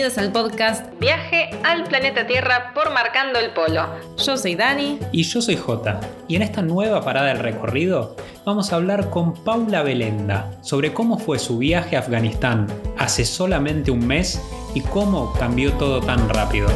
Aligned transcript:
bienvenidos 0.00 0.24
al 0.24 0.32
podcast 0.32 0.98
Viaje 0.98 1.50
al 1.62 1.84
planeta 1.84 2.26
Tierra 2.26 2.72
por 2.74 2.90
Marcando 2.90 3.38
el 3.38 3.50
Polo. 3.50 3.86
Yo 4.16 4.38
soy 4.38 4.54
Dani. 4.54 4.98
Y 5.12 5.24
yo 5.24 5.42
soy 5.42 5.56
Jota. 5.56 6.00
Y 6.26 6.36
en 6.36 6.42
esta 6.42 6.62
nueva 6.62 7.04
parada 7.04 7.28
del 7.28 7.40
recorrido 7.40 8.16
vamos 8.46 8.72
a 8.72 8.76
hablar 8.76 9.10
con 9.10 9.34
Paula 9.44 9.82
Belenda 9.82 10.52
sobre 10.62 10.94
cómo 10.94 11.18
fue 11.18 11.38
su 11.38 11.58
viaje 11.58 11.96
a 11.96 11.98
Afganistán 11.98 12.66
hace 12.96 13.26
solamente 13.26 13.90
un 13.90 14.06
mes 14.06 14.40
y 14.74 14.80
cómo 14.80 15.34
cambió 15.34 15.74
todo 15.74 16.00
tan 16.00 16.30
rápido. 16.30 16.68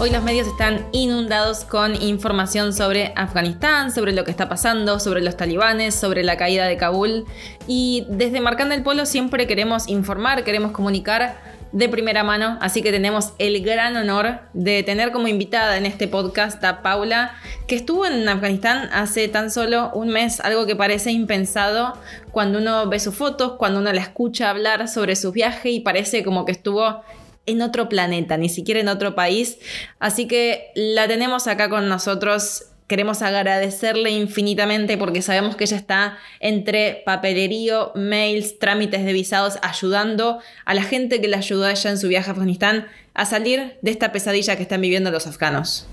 Hoy 0.00 0.08
los 0.08 0.22
medios 0.22 0.46
están 0.46 0.86
inundados 0.92 1.66
con 1.66 1.94
información 2.00 2.72
sobre 2.72 3.12
Afganistán, 3.16 3.92
sobre 3.92 4.14
lo 4.14 4.24
que 4.24 4.30
está 4.30 4.48
pasando, 4.48 4.98
sobre 4.98 5.20
los 5.20 5.36
talibanes, 5.36 5.94
sobre 5.94 6.24
la 6.24 6.38
caída 6.38 6.64
de 6.64 6.78
Kabul. 6.78 7.26
Y 7.66 8.06
desde 8.08 8.40
Marcando 8.40 8.74
el 8.74 8.82
Polo 8.82 9.04
siempre 9.04 9.46
queremos 9.46 9.88
informar, 9.88 10.42
queremos 10.42 10.72
comunicar 10.72 11.36
de 11.72 11.90
primera 11.90 12.24
mano, 12.24 12.56
así 12.62 12.80
que 12.80 12.92
tenemos 12.92 13.34
el 13.38 13.62
gran 13.62 13.94
honor 13.94 14.40
de 14.54 14.82
tener 14.84 15.12
como 15.12 15.28
invitada 15.28 15.76
en 15.76 15.84
este 15.84 16.08
podcast 16.08 16.64
a 16.64 16.80
Paula, 16.80 17.34
que 17.68 17.76
estuvo 17.76 18.06
en 18.06 18.26
Afganistán 18.26 18.88
hace 18.94 19.28
tan 19.28 19.50
solo 19.50 19.90
un 19.92 20.08
mes, 20.08 20.40
algo 20.40 20.64
que 20.64 20.76
parece 20.76 21.12
impensado 21.12 21.92
cuando 22.32 22.58
uno 22.58 22.88
ve 22.88 23.00
sus 23.00 23.14
fotos, 23.14 23.52
cuando 23.58 23.80
uno 23.80 23.92
la 23.92 24.00
escucha 24.00 24.48
hablar 24.48 24.88
sobre 24.88 25.14
su 25.14 25.30
viaje 25.30 25.68
y 25.68 25.80
parece 25.80 26.24
como 26.24 26.46
que 26.46 26.52
estuvo 26.52 27.02
en 27.46 27.62
otro 27.62 27.88
planeta, 27.88 28.36
ni 28.36 28.48
siquiera 28.48 28.80
en 28.80 28.88
otro 28.88 29.14
país. 29.14 29.58
Así 29.98 30.26
que 30.26 30.70
la 30.74 31.08
tenemos 31.08 31.46
acá 31.46 31.68
con 31.68 31.88
nosotros. 31.88 32.66
Queremos 32.86 33.22
agradecerle 33.22 34.10
infinitamente 34.10 34.98
porque 34.98 35.22
sabemos 35.22 35.54
que 35.54 35.64
ella 35.64 35.76
está 35.76 36.18
entre 36.40 37.02
papelerío, 37.06 37.92
mails, 37.94 38.58
trámites 38.58 39.04
de 39.04 39.12
visados, 39.12 39.58
ayudando 39.62 40.40
a 40.64 40.74
la 40.74 40.82
gente 40.82 41.20
que 41.20 41.28
le 41.28 41.36
ayudó 41.36 41.66
a 41.66 41.70
ella 41.70 41.90
en 41.90 41.98
su 41.98 42.08
viaje 42.08 42.30
a 42.30 42.32
Afganistán 42.32 42.88
a 43.14 43.26
salir 43.26 43.76
de 43.80 43.90
esta 43.90 44.10
pesadilla 44.10 44.56
que 44.56 44.62
están 44.62 44.80
viviendo 44.80 45.10
los 45.10 45.26
afganos. 45.26 45.86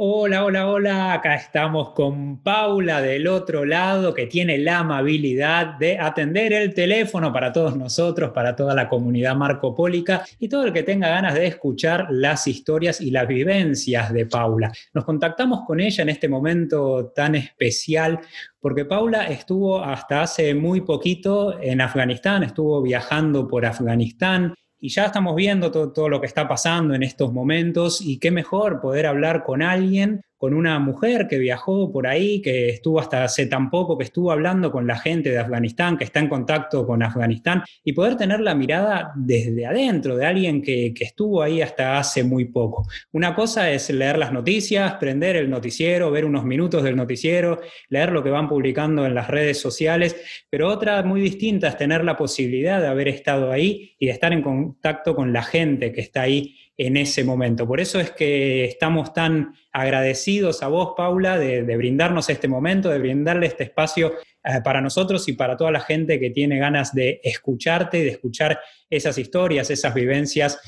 Hola, 0.00 0.44
hola, 0.44 0.68
hola. 0.68 1.12
Acá 1.12 1.34
estamos 1.34 1.90
con 1.90 2.40
Paula 2.40 3.02
del 3.02 3.26
otro 3.26 3.64
lado 3.64 4.14
que 4.14 4.28
tiene 4.28 4.56
la 4.56 4.78
amabilidad 4.78 5.76
de 5.76 5.98
atender 5.98 6.52
el 6.52 6.72
teléfono 6.72 7.32
para 7.32 7.52
todos 7.52 7.76
nosotros, 7.76 8.30
para 8.30 8.54
toda 8.54 8.76
la 8.76 8.88
comunidad 8.88 9.34
marcopólica 9.34 10.24
y 10.38 10.48
todo 10.48 10.66
el 10.66 10.72
que 10.72 10.84
tenga 10.84 11.08
ganas 11.08 11.34
de 11.34 11.48
escuchar 11.48 12.06
las 12.10 12.46
historias 12.46 13.00
y 13.00 13.10
las 13.10 13.26
vivencias 13.26 14.12
de 14.12 14.24
Paula. 14.26 14.70
Nos 14.94 15.04
contactamos 15.04 15.62
con 15.66 15.80
ella 15.80 16.02
en 16.02 16.10
este 16.10 16.28
momento 16.28 17.10
tan 17.12 17.34
especial 17.34 18.20
porque 18.60 18.84
Paula 18.84 19.26
estuvo 19.26 19.82
hasta 19.82 20.22
hace 20.22 20.54
muy 20.54 20.82
poquito 20.82 21.60
en 21.60 21.80
Afganistán, 21.80 22.44
estuvo 22.44 22.80
viajando 22.82 23.48
por 23.48 23.66
Afganistán, 23.66 24.54
y 24.80 24.88
ya 24.90 25.06
estamos 25.06 25.34
viendo 25.34 25.70
todo, 25.70 25.92
todo, 25.92 26.08
lo 26.08 26.20
que 26.20 26.26
está 26.26 26.46
pasando 26.46 26.94
en 26.94 27.02
estos 27.02 27.32
momentos 27.32 28.00
y 28.00 28.18
qué 28.18 28.30
mejor 28.30 28.80
poder 28.80 29.06
hablar 29.06 29.44
con 29.44 29.62
alguien 29.62 30.22
con 30.38 30.54
una 30.54 30.78
mujer 30.78 31.26
que 31.28 31.38
viajó 31.38 31.92
por 31.92 32.06
ahí, 32.06 32.40
que 32.40 32.70
estuvo 32.70 33.00
hasta 33.00 33.24
hace 33.24 33.46
tan 33.46 33.70
poco, 33.70 33.98
que 33.98 34.04
estuvo 34.04 34.30
hablando 34.30 34.70
con 34.70 34.86
la 34.86 34.96
gente 34.96 35.30
de 35.30 35.38
Afganistán, 35.38 35.98
que 35.98 36.04
está 36.04 36.20
en 36.20 36.28
contacto 36.28 36.86
con 36.86 37.02
Afganistán, 37.02 37.64
y 37.84 37.92
poder 37.92 38.16
tener 38.16 38.40
la 38.40 38.54
mirada 38.54 39.12
desde 39.16 39.66
adentro 39.66 40.16
de 40.16 40.24
alguien 40.24 40.62
que, 40.62 40.94
que 40.94 41.04
estuvo 41.04 41.42
ahí 41.42 41.60
hasta 41.60 41.98
hace 41.98 42.22
muy 42.22 42.46
poco. 42.46 42.86
Una 43.12 43.34
cosa 43.34 43.70
es 43.70 43.90
leer 43.90 44.16
las 44.16 44.32
noticias, 44.32 44.94
prender 44.94 45.36
el 45.36 45.50
noticiero, 45.50 46.10
ver 46.12 46.24
unos 46.24 46.44
minutos 46.44 46.84
del 46.84 46.94
noticiero, 46.94 47.60
leer 47.88 48.12
lo 48.12 48.22
que 48.22 48.30
van 48.30 48.48
publicando 48.48 49.04
en 49.04 49.14
las 49.14 49.28
redes 49.28 49.60
sociales, 49.60 50.16
pero 50.48 50.68
otra 50.68 51.02
muy 51.02 51.20
distinta 51.20 51.68
es 51.68 51.76
tener 51.76 52.04
la 52.04 52.16
posibilidad 52.16 52.80
de 52.80 52.86
haber 52.86 53.08
estado 53.08 53.50
ahí 53.50 53.96
y 53.98 54.06
de 54.06 54.12
estar 54.12 54.32
en 54.32 54.42
contacto 54.42 55.16
con 55.16 55.32
la 55.32 55.42
gente 55.42 55.92
que 55.92 56.00
está 56.00 56.22
ahí 56.22 56.54
en 56.78 56.96
ese 56.96 57.24
momento. 57.24 57.66
Por 57.66 57.80
eso 57.80 57.98
es 57.98 58.12
que 58.12 58.64
estamos 58.64 59.12
tan 59.12 59.52
agradecidos 59.72 60.62
a 60.62 60.68
vos, 60.68 60.94
Paula, 60.96 61.36
de, 61.36 61.76
brindarnos 61.76 62.30
este 62.30 62.46
momento, 62.46 62.88
de 62.88 63.00
brindarle 63.00 63.46
este 63.46 63.64
espacio 63.64 64.14
eh, 64.44 64.60
para 64.62 64.80
nosotros 64.80 65.28
y 65.28 65.32
para 65.32 65.56
toda 65.56 65.72
la 65.72 65.80
gente 65.80 66.20
que 66.20 66.30
tiene 66.30 66.56
ganas 66.56 66.94
de 66.94 67.20
escucharte 67.24 67.98
y 67.98 68.04
de 68.04 68.10
escuchar 68.10 68.60
esas 68.88 69.18
historias, 69.18 69.70
esas 69.70 69.92
vivencias 69.92 70.60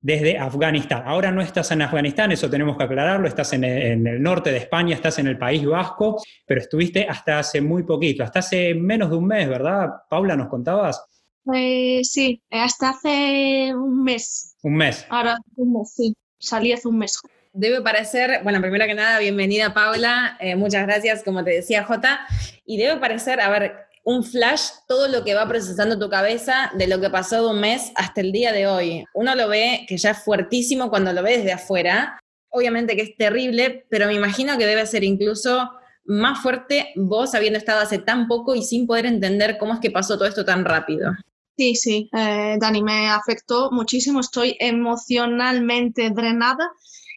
desde 0.00 0.38
Afganistán. 0.38 1.02
Ahora 1.04 1.30
no 1.30 1.42
estás 1.42 1.70
en 1.70 1.82
Afganistán, 1.82 2.32
eso 2.32 2.48
tenemos 2.48 2.78
que 2.78 2.84
aclararlo, 2.84 3.28
estás 3.28 3.52
en 3.52 3.64
el, 3.64 4.22
norte 4.22 4.50
de 4.50 4.58
España, 4.58 4.94
estás 4.94 5.18
en 5.18 5.26
el 5.26 5.36
País 5.36 5.66
Vasco, 5.66 6.22
pero 6.46 6.62
estuviste 6.62 7.06
hasta 7.06 7.40
hace 7.40 7.60
muy 7.60 7.82
poquito, 7.82 8.24
hasta 8.24 8.38
hace 8.38 8.74
menos 8.74 9.10
de 9.10 9.16
un 9.16 9.26
mes, 9.26 9.46
¿verdad? 9.46 9.88
Paula, 10.08 10.34
¿nos 10.34 10.48
contabas? 10.48 11.04
Eh, 11.54 12.00
sí, 12.04 12.42
hasta 12.50 12.90
hace 12.90 13.72
un 13.74 14.04
mes. 14.04 14.56
Un 14.62 14.76
mes. 14.76 15.06
Ahora, 15.08 15.38
un 15.56 15.72
mes, 15.72 15.92
sí. 15.94 16.14
Salí 16.38 16.72
hace 16.72 16.88
un 16.88 16.98
mes. 16.98 17.18
Debe 17.52 17.80
parecer, 17.80 18.40
bueno, 18.42 18.60
primero 18.60 18.86
que 18.86 18.94
nada, 18.94 19.18
bienvenida 19.18 19.74
Paula, 19.74 20.36
eh, 20.38 20.54
muchas 20.54 20.86
gracias, 20.86 21.24
como 21.24 21.42
te 21.42 21.50
decía 21.50 21.82
Jota, 21.82 22.20
y 22.64 22.76
debe 22.76 23.00
parecer, 23.00 23.40
a 23.40 23.48
ver, 23.48 23.88
un 24.04 24.22
flash 24.22 24.68
todo 24.86 25.08
lo 25.08 25.24
que 25.24 25.34
va 25.34 25.48
procesando 25.48 25.98
tu 25.98 26.08
cabeza 26.08 26.70
de 26.76 26.86
lo 26.86 27.00
que 27.00 27.10
pasó 27.10 27.42
de 27.42 27.50
un 27.50 27.60
mes 27.60 27.90
hasta 27.94 28.20
el 28.20 28.32
día 28.32 28.52
de 28.52 28.66
hoy. 28.66 29.04
Uno 29.14 29.34
lo 29.34 29.48
ve 29.48 29.86
que 29.88 29.96
ya 29.96 30.10
es 30.10 30.18
fuertísimo 30.18 30.90
cuando 30.90 31.12
lo 31.12 31.22
ve 31.22 31.38
desde 31.38 31.52
afuera, 31.52 32.18
obviamente 32.48 32.96
que 32.96 33.02
es 33.02 33.16
terrible, 33.16 33.86
pero 33.90 34.06
me 34.06 34.14
imagino 34.14 34.56
que 34.56 34.66
debe 34.66 34.86
ser 34.86 35.04
incluso 35.04 35.70
más 36.04 36.40
fuerte 36.40 36.92
vos 36.96 37.34
habiendo 37.34 37.58
estado 37.58 37.80
hace 37.80 37.98
tan 37.98 38.28
poco 38.28 38.54
y 38.54 38.62
sin 38.62 38.86
poder 38.86 39.04
entender 39.04 39.58
cómo 39.58 39.74
es 39.74 39.80
que 39.80 39.90
pasó 39.90 40.16
todo 40.16 40.28
esto 40.28 40.44
tan 40.44 40.64
rápido. 40.64 41.12
Sí, 41.58 41.74
sí, 41.74 42.08
eh, 42.16 42.56
Dani, 42.60 42.82
me 42.82 43.08
afectó 43.08 43.70
muchísimo, 43.72 44.20
estoy 44.20 44.56
emocionalmente 44.60 46.10
drenada 46.10 46.70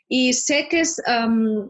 y 0.07 0.34
sé 0.34 0.68
que 0.68 0.79
es, 0.79 1.00
um, 1.07 1.69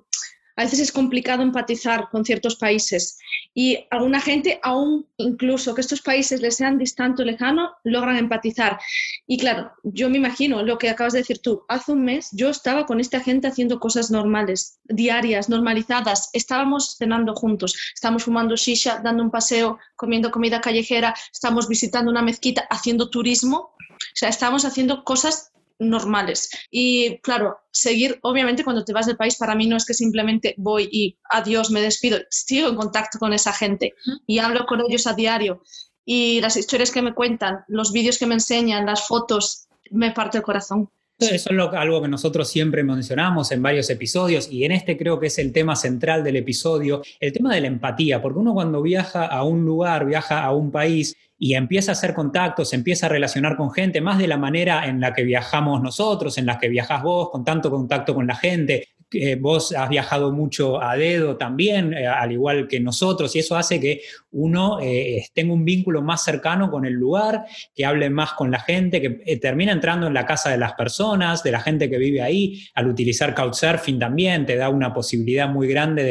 a 0.55 0.63
veces 0.63 0.79
es 0.79 0.91
complicado 0.93 1.43
empatizar 1.43 2.07
con 2.09 2.23
ciertos 2.23 2.55
países 2.55 3.17
y 3.53 3.85
alguna 3.89 4.21
gente, 4.21 4.59
aún 4.63 5.07
incluso 5.17 5.75
que 5.75 5.81
estos 5.81 6.01
países 6.01 6.41
les 6.41 6.55
sean 6.55 6.77
distante 6.77 7.21
o 7.21 7.25
lejano, 7.25 7.71
logran 7.83 8.17
empatizar. 8.17 8.79
Y 9.27 9.37
claro, 9.37 9.71
yo 9.83 10.09
me 10.09 10.17
imagino 10.17 10.63
lo 10.63 10.77
que 10.77 10.89
acabas 10.89 11.13
de 11.13 11.19
decir 11.19 11.39
tú. 11.39 11.63
Hace 11.67 11.91
un 11.91 12.03
mes 12.03 12.29
yo 12.31 12.49
estaba 12.49 12.85
con 12.85 12.99
esta 12.99 13.19
gente 13.19 13.47
haciendo 13.47 13.79
cosas 13.79 14.09
normales, 14.09 14.79
diarias, 14.85 15.49
normalizadas. 15.49 16.29
Estábamos 16.31 16.95
cenando 16.97 17.33
juntos, 17.35 17.75
estamos 17.93 18.23
fumando 18.23 18.55
shisha, 18.55 19.01
dando 19.03 19.23
un 19.23 19.31
paseo, 19.31 19.79
comiendo 19.97 20.31
comida 20.31 20.61
callejera, 20.61 21.13
estamos 21.33 21.67
visitando 21.67 22.09
una 22.09 22.21
mezquita, 22.21 22.61
haciendo 22.69 23.09
turismo. 23.09 23.75
O 23.77 24.15
sea, 24.15 24.29
estamos 24.29 24.65
haciendo 24.65 25.03
cosas 25.03 25.50
normales. 25.81 26.49
Y 26.69 27.19
claro, 27.19 27.57
seguir, 27.71 28.19
obviamente 28.21 28.63
cuando 28.63 28.85
te 28.85 28.93
vas 28.93 29.07
del 29.07 29.17
país, 29.17 29.35
para 29.35 29.55
mí 29.55 29.67
no 29.67 29.75
es 29.75 29.85
que 29.85 29.93
simplemente 29.93 30.53
voy 30.57 30.87
y 30.91 31.17
adiós, 31.29 31.71
me 31.71 31.81
despido, 31.81 32.19
sigo 32.29 32.69
en 32.69 32.75
contacto 32.75 33.19
con 33.19 33.33
esa 33.33 33.51
gente 33.51 33.93
y 34.27 34.39
hablo 34.39 34.65
con 34.65 34.81
ellos 34.81 35.07
a 35.07 35.13
diario. 35.13 35.63
Y 36.05 36.39
las 36.41 36.55
historias 36.55 36.91
que 36.91 37.01
me 37.01 37.13
cuentan, 37.13 37.59
los 37.67 37.91
vídeos 37.91 38.17
que 38.17 38.25
me 38.25 38.35
enseñan, 38.35 38.85
las 38.85 39.07
fotos, 39.07 39.67
me 39.89 40.11
parte 40.11 40.37
el 40.37 40.43
corazón. 40.43 40.89
Eso 41.19 41.35
es 41.35 41.47
algo 41.47 42.01
que 42.01 42.07
nosotros 42.07 42.49
siempre 42.49 42.83
mencionamos 42.83 43.51
en 43.51 43.61
varios 43.61 43.89
episodios 43.91 44.51
y 44.51 44.63
en 44.65 44.71
este 44.71 44.97
creo 44.97 45.19
que 45.19 45.27
es 45.27 45.37
el 45.37 45.53
tema 45.53 45.75
central 45.75 46.23
del 46.23 46.37
episodio, 46.37 47.03
el 47.19 47.31
tema 47.31 47.53
de 47.53 47.61
la 47.61 47.67
empatía, 47.67 48.19
porque 48.21 48.39
uno 48.39 48.55
cuando 48.55 48.81
viaja 48.81 49.27
a 49.27 49.43
un 49.43 49.63
lugar, 49.63 50.07
viaja 50.07 50.43
a 50.43 50.51
un 50.51 50.71
país, 50.71 51.15
y 51.43 51.55
empieza 51.55 51.91
a 51.91 51.93
hacer 51.93 52.13
contactos, 52.13 52.71
empieza 52.71 53.07
a 53.07 53.09
relacionar 53.09 53.57
con 53.57 53.71
gente, 53.71 53.99
más 53.99 54.19
de 54.19 54.27
la 54.27 54.37
manera 54.37 54.85
en 54.85 54.99
la 54.99 55.11
que 55.11 55.23
viajamos 55.23 55.81
nosotros, 55.81 56.37
en 56.37 56.45
la 56.45 56.59
que 56.59 56.69
viajas 56.69 57.01
vos, 57.01 57.31
con 57.31 57.43
tanto 57.43 57.71
contacto 57.71 58.13
con 58.13 58.27
la 58.27 58.35
gente, 58.35 58.89
vos 59.39 59.73
has 59.73 59.89
viajado 59.89 60.31
mucho 60.31 60.79
a 60.79 60.95
dedo 60.95 61.37
también, 61.37 61.93
eh, 61.93 62.05
al 62.05 62.31
igual 62.31 62.67
que 62.67 62.79
nosotros, 62.79 63.35
y 63.35 63.39
eso 63.39 63.57
hace 63.57 63.79
que 63.79 64.01
uno 64.31 64.79
eh, 64.81 65.25
tenga 65.33 65.53
un 65.53 65.65
vínculo 65.65 66.01
más 66.01 66.23
cercano 66.23 66.71
con 66.71 66.85
el 66.85 66.93
lugar, 66.93 67.45
que 67.75 67.85
hable 67.85 68.09
más 68.09 68.33
con 68.33 68.51
la 68.51 68.59
gente, 68.59 69.01
que 69.01 69.21
eh, 69.25 69.39
termina 69.39 69.71
entrando 69.71 70.07
en 70.07 70.13
la 70.13 70.25
casa 70.25 70.49
de 70.49 70.57
las 70.57 70.73
personas, 70.73 71.43
de 71.43 71.51
la 71.51 71.59
gente 71.59 71.89
que 71.89 71.97
vive 71.97 72.21
ahí. 72.21 72.63
Al 72.73 72.87
utilizar 72.87 73.35
Couchsurfing 73.35 73.99
también 73.99 74.45
te 74.45 74.55
da 74.55 74.69
una 74.69 74.93
posibilidad 74.93 75.49
muy 75.49 75.67
grande 75.67 76.03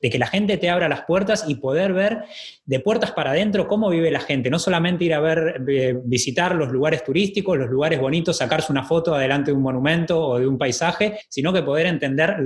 de, 0.00 0.10
que 0.10 0.18
la 0.18 0.26
gente 0.26 0.56
te 0.56 0.70
abra 0.70 0.88
las 0.88 1.02
puertas 1.02 1.44
y 1.48 1.56
poder 1.56 1.92
ver 1.92 2.24
de 2.64 2.80
puertas 2.80 3.12
para 3.12 3.30
adentro 3.30 3.68
cómo 3.68 3.90
vive 3.90 4.10
la 4.10 4.20
gente, 4.20 4.50
no 4.50 4.58
solamente 4.58 5.04
ir 5.04 5.14
a 5.14 5.20
ver, 5.20 5.60
visitar 6.04 6.54
los 6.54 6.70
lugares 6.70 7.04
turísticos, 7.04 7.58
los 7.58 7.68
lugares 7.68 8.00
bonitos, 8.00 8.38
sacarse 8.38 8.72
una 8.72 8.84
foto 8.84 9.14
adelante 9.14 9.50
de 9.50 9.56
un 9.56 9.62
monumento 9.62 10.20
o 10.20 10.38
de 10.38 10.46
un 10.46 10.58
paisaje, 10.58 11.18
sino 11.28 11.52
que 11.52 11.62
poder 11.62 11.86
entender 11.86 12.36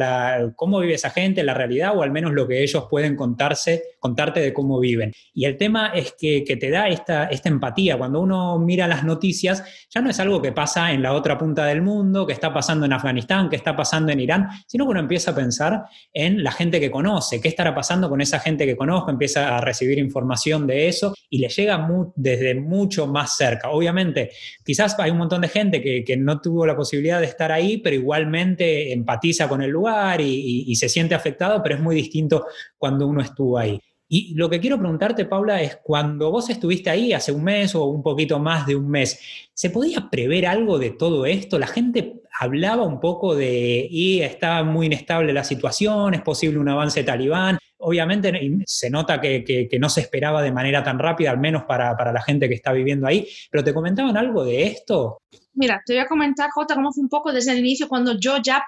cómo 0.56 0.80
vive 0.80 0.94
esa 0.94 1.10
gente, 1.10 1.42
la 1.42 1.54
realidad 1.54 1.96
o 1.96 2.02
al 2.02 2.10
menos 2.10 2.32
lo 2.32 2.48
que 2.48 2.62
ellos 2.62 2.86
pueden 2.90 3.16
contarse, 3.16 3.82
contarte 3.98 4.40
de 4.40 4.52
cómo 4.52 4.80
viven. 4.80 5.12
Y 5.32 5.44
el 5.44 5.56
tema 5.56 5.88
es 5.94 6.14
que, 6.18 6.42
te 6.42 6.70
da 6.70 6.88
esta, 6.88 7.28
empatía. 7.44 7.96
Cuando 7.96 8.20
uno 8.20 8.58
mira 8.58 8.86
las 8.86 9.04
noticias, 9.04 9.62
ya 9.88 10.00
no 10.00 10.10
es 10.10 10.18
algo 10.20 10.42
que 10.42 10.52
pasa 10.52 10.92
en 10.92 11.02
la 11.02 11.12
otra 11.12 11.38
punta 11.38 11.64
del 11.66 11.82
mundo, 11.82 12.26
que 12.26 12.32
está 12.32 12.52
pasando 12.52 12.86
en 12.86 12.92
Afganistán, 12.92 13.48
que 13.48 13.56
está 13.56 13.76
pasando 13.76 14.12
en 14.12 14.20
Irán, 14.20 14.48
sino 14.66 14.84
que 14.84 14.90
uno 14.90 15.00
empieza 15.00 15.30
a 15.30 15.34
pensar 15.34 15.84
en 16.12 16.42
la 16.42 16.52
gente 16.52 16.80
que 16.80 16.90
conoce, 16.90 17.40
qué 17.40 17.48
estará 17.48 17.74
pasando 17.74 18.08
con 18.08 18.20
esa 18.20 18.40
gente 18.40 18.66
que 18.66 18.76
conozco, 18.76 19.10
empieza 19.10 19.56
a 19.56 19.60
recibir 19.60 19.98
información 19.98 20.66
de 20.66 20.88
eso 20.88 21.14
y 21.28 21.38
le 21.38 21.48
llega 21.48 21.88
desde 22.16 22.54
mucho 22.54 23.06
más 23.06 23.36
cerca. 23.36 23.70
Obviamente, 23.70 24.30
quizás 24.64 24.98
hay 24.98 25.10
un 25.10 25.18
montón 25.18 25.42
de 25.42 25.48
gente 25.48 25.80
que, 25.80 26.10
no 26.20 26.40
tuvo 26.40 26.66
la 26.66 26.76
posibilidad 26.76 27.20
de 27.20 27.26
estar 27.26 27.50
ahí, 27.52 27.78
pero 27.78 27.96
igualmente 27.96 28.92
empatiza 28.92 29.48
con 29.48 29.62
el 29.62 29.70
lugar 29.70 30.20
y 30.20 30.74
se 30.76 30.88
siente 30.88 31.14
afectado, 31.14 31.62
pero 31.62 31.76
es 31.76 31.80
muy 31.80 31.94
distinto 31.94 32.46
cuando 32.76 33.06
uno 33.06 33.22
estuvo 33.22 33.56
ahí. 33.56 33.80
Y 34.12 34.34
lo 34.34 34.50
que 34.50 34.58
quiero 34.58 34.76
preguntarte, 34.76 35.24
Paula, 35.24 35.62
es 35.62 35.76
cuando 35.84 36.32
vos 36.32 36.50
estuviste 36.50 36.90
ahí 36.90 37.12
hace 37.12 37.30
un 37.30 37.44
mes 37.44 37.76
o 37.76 37.84
un 37.84 38.02
poquito 38.02 38.40
más 38.40 38.66
de 38.66 38.74
un 38.74 38.90
mes, 38.90 39.20
¿se 39.54 39.70
podía 39.70 40.10
prever 40.10 40.46
algo 40.46 40.80
de 40.80 40.90
todo 40.90 41.26
esto? 41.26 41.60
La 41.60 41.68
gente 41.68 42.20
hablaba 42.40 42.82
un 42.82 42.98
poco 42.98 43.36
de, 43.36 43.86
y 43.88 44.20
estaba 44.22 44.64
muy 44.64 44.86
inestable 44.86 45.32
la 45.32 45.44
situación, 45.44 46.14
es 46.14 46.22
posible 46.22 46.58
un 46.58 46.68
avance 46.68 47.04
talibán. 47.04 47.56
Obviamente 47.78 48.32
se 48.66 48.90
nota 48.90 49.20
que, 49.20 49.68
no 49.80 49.88
se 49.88 50.00
esperaba 50.00 50.42
de 50.42 50.50
manera 50.50 50.82
tan 50.82 50.98
rápida, 50.98 51.30
al 51.30 51.38
menos 51.38 51.62
para, 51.62 51.96
para 51.96 52.12
la 52.12 52.20
gente 52.20 52.48
que 52.48 52.56
está 52.56 52.72
viviendo 52.72 53.06
ahí, 53.06 53.28
pero 53.48 53.62
¿te 53.62 53.72
comentaban 53.72 54.16
algo 54.16 54.42
de 54.42 54.64
esto? 54.64 55.18
Mira, 55.54 55.80
te 55.86 55.92
voy 55.92 56.02
a 56.02 56.06
comentar, 56.06 56.50
Jota, 56.50 56.74
cómo 56.74 56.92
fue 56.92 57.04
un 57.04 57.08
poco 57.08 57.32
desde 57.32 57.52
el 57.52 57.60
inicio 57.60 57.86
cuando 57.86 58.18
yo 58.18 58.38
ya 58.42 58.64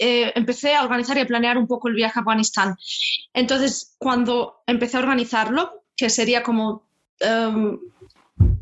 eh, 0.00 0.32
empecé 0.34 0.74
a 0.74 0.82
organizar 0.82 1.16
y 1.16 1.20
a 1.20 1.26
planear 1.26 1.58
un 1.58 1.66
poco 1.66 1.88
el 1.88 1.94
viaje 1.94 2.18
a 2.18 2.20
Afganistán. 2.20 2.76
Entonces, 3.32 3.96
cuando 3.98 4.62
empecé 4.66 4.96
a 4.96 5.00
organizarlo, 5.00 5.84
que 5.96 6.10
sería 6.10 6.42
como 6.42 6.88
em, 7.20 7.78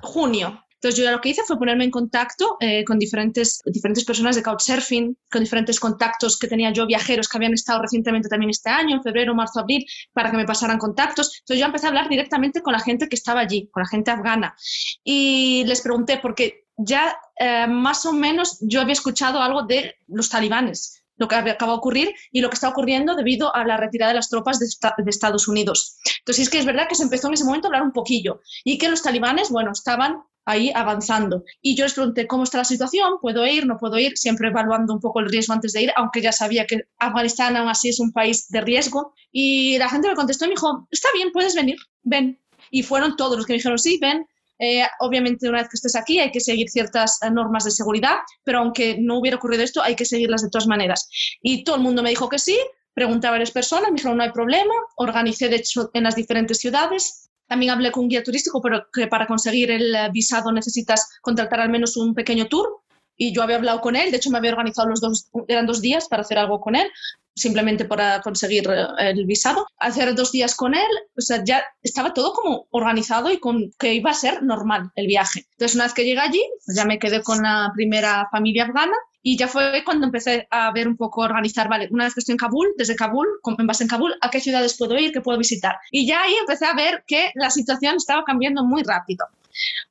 junio, 0.00 0.67
entonces 0.76 0.99
yo 0.99 1.05
ya 1.05 1.12
lo 1.12 1.20
que 1.20 1.31
hice 1.31 1.43
fue 1.43 1.58
ponerme 1.58 1.84
en 1.84 1.90
contacto 1.90 2.58
eh, 2.61 2.84
con 2.84 2.99
diferentes, 2.99 3.61
diferentes 3.64 4.05
personas 4.05 4.37
de 4.37 4.43
Couchsurfing, 4.43 5.17
con 5.31 5.43
diferentes 5.43 5.81
contactos 5.81 6.38
que 6.38 6.49
tenía 6.49 6.70
yo, 6.70 6.87
viajeros 6.87 7.29
que 7.29 7.38
habían 7.38 7.55
estado 7.55 7.81
recientemente 7.82 8.29
también 8.29 8.50
este 8.50 8.70
año, 8.70 8.96
en 8.96 9.02
febrero, 9.02 9.34
marzo, 9.34 9.61
abril, 9.61 9.87
para 10.12 10.31
que 10.31 10.37
me 10.37 10.44
pasaran 10.44 10.79
contactos. 10.79 11.40
Entonces 11.40 11.61
yo 11.61 11.67
empecé 11.67 11.87
a 11.87 11.88
hablar 11.88 12.08
directamente 12.08 12.62
con 12.62 12.72
la 12.75 12.81
gente 12.81 13.08
que 13.08 13.17
estaba 13.17 13.40
allí, 13.40 13.69
con 13.72 13.82
la 13.82 13.88
gente 13.88 14.11
afgana. 14.11 14.55
Y 15.02 15.64
les 15.67 15.81
pregunté, 15.81 16.19
porque 16.19 16.67
ya 16.76 17.17
eh, 17.38 17.67
más 17.67 18.05
o 18.05 18.12
menos 18.12 18.58
yo 18.61 18.82
había 18.82 18.93
escuchado 18.93 19.40
algo 19.40 19.62
de 19.62 19.96
los 20.08 20.29
talibanes 20.29 21.06
lo 21.16 21.28
que 21.28 21.34
acaba 21.34 21.72
de 21.72 21.78
ocurrir 21.78 22.14
y 22.32 22.40
lo 22.40 22.48
que 22.48 22.54
está 22.54 22.68
ocurriendo 22.68 23.14
debido 23.14 23.54
a 23.54 23.64
la 23.64 23.76
retirada 23.76 24.12
de 24.12 24.16
las 24.16 24.28
tropas 24.28 24.58
de, 24.58 24.66
Estados 25.06 25.48
Unidos. 25.48 25.98
Entonces, 26.18 26.44
es 26.44 26.50
que 26.50 26.58
es 26.58 26.66
verdad 26.66 26.88
que 26.88 26.94
se 26.94 27.02
empezó 27.02 27.28
en 27.28 27.34
ese 27.34 27.44
momento 27.44 27.66
a 27.66 27.68
hablar 27.68 27.82
un 27.82 27.92
poquillo 27.92 28.40
y 28.64 28.78
que 28.78 28.88
los 28.88 29.02
talibanes, 29.02 29.50
bueno, 29.50 29.72
estaban 29.72 30.22
ahí 30.44 30.70
avanzando. 30.74 31.44
Y 31.60 31.74
yo 31.74 31.84
les 31.84 31.94
pregunté 31.94 32.26
cómo 32.26 32.44
está 32.44 32.58
la 32.58 32.64
situación, 32.64 33.14
puedo 33.20 33.44
ir, 33.46 33.66
no 33.66 33.78
puedo 33.78 33.98
ir, 33.98 34.16
siempre 34.16 34.48
evaluando 34.48 34.94
un 34.94 35.00
poco 35.00 35.20
el 35.20 35.28
riesgo 35.28 35.52
antes 35.52 35.72
de 35.72 35.82
ir, 35.82 35.92
aunque 35.96 36.22
ya 36.22 36.32
sabía 36.32 36.66
que 36.66 36.82
Afganistán 36.98 37.56
aún 37.56 37.69
así 37.69 37.88
es 37.88 38.00
un 38.00 38.12
país 38.12 38.48
de 38.48 38.60
riesgo. 38.60 39.12
Y 39.32 39.76
la 39.78 39.88
gente 39.88 40.08
me 40.08 40.14
contestó 40.14 40.44
y 40.44 40.48
me 40.48 40.54
dijo, 40.54 40.86
está 40.90 41.08
bien, 41.14 41.32
puedes 41.32 41.54
venir, 41.54 41.76
ven. 42.02 42.40
Y 42.70 42.82
fueron 42.82 43.16
todos 43.16 43.36
los 43.36 43.46
que 43.46 43.52
me 43.52 43.58
dijeron, 43.58 43.78
sí, 43.78 43.98
ven, 44.00 44.26
eh, 44.58 44.82
obviamente, 45.00 45.49
una 45.49 45.58
vez 45.58 45.69
que 45.69 45.76
estés 45.76 45.97
aquí 45.97 46.19
hay 46.19 46.31
que 46.31 46.41
seguir 46.41 46.69
ciertas 46.69 47.19
eh, 47.23 47.31
normas 47.31 47.64
de 47.64 47.70
seguridad, 47.70 48.17
pero 48.44 48.61
aunque 48.61 48.97
no 48.99 49.19
hubiera 49.19 49.37
ocurrido 49.37 49.62
esto, 49.62 49.82
hay 49.82 49.97
que 49.97 50.05
seguirlas 50.05 50.43
de 50.43 50.50
todas 50.50 50.67
maneras. 50.67 51.08
Y 51.43 51.64
todo 51.64 51.76
el 51.76 51.82
mundo 51.82 52.03
me 52.03 52.11
dijo 52.11 52.29
que 52.29 52.38
sí, 52.38 52.58
pregunté 52.94 53.26
a 53.26 53.32
varias 53.32 53.50
personas, 53.50 53.91
me 53.91 53.97
dijeron 53.97 54.17
no 54.17 54.23
hay 54.23 54.32
problema, 54.32 54.75
organicé 54.97 55.49
de 55.49 55.56
hecho 55.56 55.91
en 55.93 56.05
las 56.05 56.17
diferentes 56.17 56.58
ciudades. 56.58 57.29
También 57.47 57.70
hablé 57.70 57.93
con 57.93 58.05
un 58.05 58.08
guía 58.08 58.25
turístico, 58.25 58.61
pero 58.61 58.87
que 58.93 59.06
para 59.06 59.26
conseguir 59.26 59.70
el 59.70 59.94
eh, 59.94 60.08
visado 60.12 60.50
necesitas 60.50 61.19
contratar 61.20 61.61
al 61.61 61.70
menos 61.70 61.97
un 61.97 62.14
pequeño 62.14 62.47
tour 62.47 62.82
y 63.16 63.32
yo 63.32 63.42
había 63.42 63.56
hablado 63.56 63.80
con 63.80 63.96
él, 63.96 64.10
de 64.10 64.16
hecho 64.18 64.30
me 64.30 64.38
había 64.38 64.52
organizado 64.52 64.88
los 64.88 65.00
dos, 65.00 65.28
eran 65.48 65.66
dos 65.66 65.80
días 65.80 66.08
para 66.08 66.22
hacer 66.22 66.38
algo 66.38 66.60
con 66.60 66.76
él, 66.76 66.88
simplemente 67.36 67.84
para 67.84 68.20
conseguir 68.22 68.68
eh, 68.68 68.86
el 68.98 69.26
visado. 69.26 69.66
Hacer 69.78 70.14
dos 70.14 70.32
días 70.32 70.54
con 70.54 70.74
él, 70.74 70.88
o 71.16 71.20
sea, 71.20 71.44
ya 71.44 71.62
estaba 71.82 72.14
todo 72.14 72.32
como 72.32 72.66
organizado 72.70 73.30
y 73.30 73.38
con 73.38 73.70
que 73.78 73.94
iba 73.94 74.10
a 74.10 74.14
ser 74.14 74.42
normal 74.42 74.90
el 74.96 75.06
viaje. 75.06 75.46
Entonces, 75.52 75.74
una 75.74 75.84
vez 75.84 75.94
que 75.94 76.04
llegué 76.04 76.20
allí, 76.20 76.42
pues 76.64 76.76
ya 76.76 76.84
me 76.84 76.98
quedé 76.98 77.22
con 77.22 77.42
la 77.42 77.70
primera 77.74 78.28
familia 78.30 78.64
afgana 78.64 78.96
y 79.22 79.36
ya 79.36 79.48
fue 79.48 79.82
cuando 79.84 80.06
empecé 80.06 80.46
a 80.50 80.70
ver 80.72 80.86
un 80.86 80.96
poco, 80.96 81.20
organizar, 81.20 81.69
vale, 81.69 81.88
una 81.90 82.04
vez 82.04 82.14
que 82.14 82.20
estoy 82.20 82.34
en 82.34 82.38
Kabul, 82.38 82.69
desde 82.76 82.94
Kabul, 82.94 83.26
en 83.58 83.66
base 83.66 83.82
en 83.82 83.88
Kabul, 83.88 84.14
¿a 84.20 84.30
qué 84.30 84.40
ciudades 84.40 84.76
puedo 84.78 84.96
ir, 84.96 85.12
qué 85.12 85.20
puedo 85.20 85.36
visitar? 85.36 85.76
Y 85.90 86.06
ya 86.06 86.22
ahí 86.22 86.34
empecé 86.38 86.64
a 86.64 86.74
ver 86.74 87.02
que 87.08 87.32
la 87.34 87.50
situación 87.50 87.96
estaba 87.96 88.22
cambiando 88.24 88.64
muy 88.64 88.84
rápido. 88.84 89.26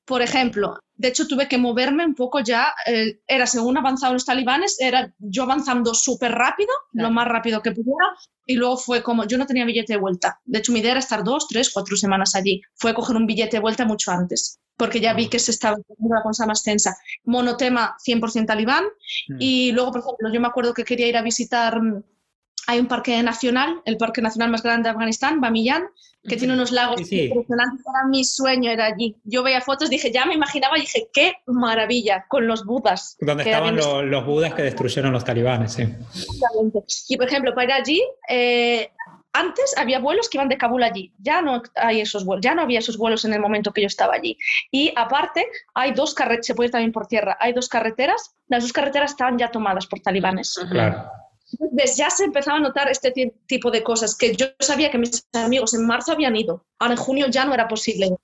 Por 0.06 0.22
ejemplo, 0.22 0.78
de 0.96 1.10
hecho 1.10 1.28
tuve 1.28 1.48
que 1.48 1.58
moverme 1.58 2.06
un 2.06 2.16
poco 2.16 2.40
ya, 2.40 2.74
eh, 2.86 3.20
era 3.28 3.48
según 3.48 3.78
avanzaban 3.78 4.14
los 4.14 4.26
talibanes, 4.26 4.78
era 4.80 5.14
yo 5.20 5.44
avanzando 5.44 5.94
súper 5.94 6.32
rápido, 6.32 6.70
lo 6.94 7.12
más 7.12 7.28
rápido 7.28 7.62
que 7.62 7.72
pudiera, 7.72 8.08
y 8.46 8.56
luego 8.56 8.78
fue 8.78 9.02
como, 9.02 9.26
yo 9.26 9.38
no 9.38 9.46
tenía 9.46 9.66
billete 9.66 9.94
de 9.94 10.00
vuelta. 10.00 10.40
De 10.46 10.60
hecho, 10.60 10.72
mi 10.72 10.80
idea 10.80 10.92
era 10.92 11.00
estar 11.00 11.24
dos, 11.24 11.48
tres, 11.48 11.72
cuatro 11.74 11.98
semanas 11.98 12.36
allí. 12.36 12.62
Fue 12.76 12.94
coger 12.94 13.16
un 13.16 13.26
billete 13.26 13.58
de 13.58 13.62
vuelta 13.62 13.86
mucho 13.86 14.12
antes, 14.12 14.60
porque 14.78 15.00
ya 15.00 15.14
vi 15.14 15.28
que 15.28 15.40
se 15.40 15.52
estaba 15.52 15.78
poniendo 15.78 16.16
la 16.16 16.24
cosa 16.24 16.46
más 16.46 16.64
tensa. 16.64 16.96
Monotema 17.24 17.96
100% 18.06 18.46
talibán, 18.46 18.84
mm. 19.28 19.38
y 19.40 19.72
luego, 19.72 19.92
por 19.92 20.02
ejemplo, 20.02 20.34
yo 20.34 20.40
me 20.40 20.48
acuerdo 20.48 20.74
que 20.74 20.86
quería 20.86 21.08
ir 21.08 21.18
a 21.18 21.22
visitar 21.22 21.82
hay 22.68 22.80
un 22.80 22.88
parque 22.88 23.22
nacional, 23.24 23.82
el 23.86 23.98
parque 23.98 24.22
nacional 24.22 24.52
más 24.52 24.64
grande 24.64 24.88
de 24.88 24.92
Afganistán, 24.92 25.42
Bamiyan, 25.42 25.84
que 26.28 26.38
tiene 26.38 26.54
unos 26.54 26.72
lagos 26.72 27.00
impresionantes. 27.02 27.86
Para 27.86 28.08
mi 28.08 28.24
sueño 28.24 28.72
era 28.72 28.86
allí. 28.86 29.16
Yo 29.24 29.44
veía 29.44 29.62
fotos, 29.62 29.90
dije, 29.90 30.12
ya 30.12 30.26
me 30.26 30.34
imaginaba, 30.34 30.76
dije, 30.76 31.08
qué 31.14 31.34
maravilla, 31.46 32.26
con 32.28 32.48
los 32.48 32.66
budas. 32.66 33.16
Donde 33.20 33.44
estaban 33.44 33.76
los, 33.76 34.26
budas 34.26 34.54
que 34.54 34.64
destruyeron 34.64 35.12
los 35.12 35.24
talibanes, 35.24 35.74
sí. 35.74 35.84
Exactamente. 35.84 36.84
Y 37.10 37.18
por 37.18 37.28
ejemplo, 37.28 37.54
para 37.54 37.66
ir 37.66 37.72
allí, 37.74 38.04
eh, 38.28 38.90
antes 39.34 39.78
había 39.78 40.00
vuelos 40.00 40.30
que 40.30 40.38
iban 40.38 40.50
de 40.50 40.58
Kabul 40.58 40.82
allí, 40.82 41.14
ya 41.20 41.42
no 41.42 41.62
hay 41.76 42.02
esos 42.02 42.24
vuelos, 42.24 42.44
ya 42.44 42.56
no 42.56 42.62
había 42.62 42.80
esos 42.80 42.98
vuelos 42.98 43.26
en 43.26 43.34
el 43.34 43.42
momento 43.42 43.74
que 43.74 43.82
yo 43.82 43.88
estaba 43.88 44.16
allí. 44.16 44.38
Y 44.72 44.94
aparte, 44.96 45.46
hay 45.74 45.92
dos 45.92 46.14
carreteras, 46.14 46.48
se 46.48 46.56
puede 46.56 46.68
ir 46.68 46.72
también 46.72 46.92
por 46.92 47.06
tierra, 47.08 47.38
hay 47.40 47.54
dos 47.54 47.68
carreteras, 47.68 48.36
las 48.48 48.64
dos 48.64 48.74
carreteras 48.74 49.12
estaban 49.12 49.38
ya 49.38 49.52
tomadas 49.52 49.88
por 49.88 50.00
talibanes. 50.00 50.56
Claro. 50.72 51.10
Entonces 51.60 51.98
ya 51.98 52.10
se 52.10 52.25
empezaba 52.25 52.57
a 52.57 52.62
notar 52.62 52.90
este 52.90 53.12
tipo 53.46 53.72
de 53.72 53.84
cosas, 53.84 54.16
que 54.16 54.36
yo 54.36 54.48
sabía 54.60 54.92
que 54.92 54.98
mis 54.98 55.25
amigos 55.34 55.74
en 55.74 55.86
marzo 55.86 56.12
habían 56.12 56.36
ido, 56.36 56.66
ahora 56.80 56.94
en 56.94 57.00
junio 57.00 57.28
ya 57.28 57.46
no 57.46 57.54
era 57.54 57.68
posible. 57.68 58.16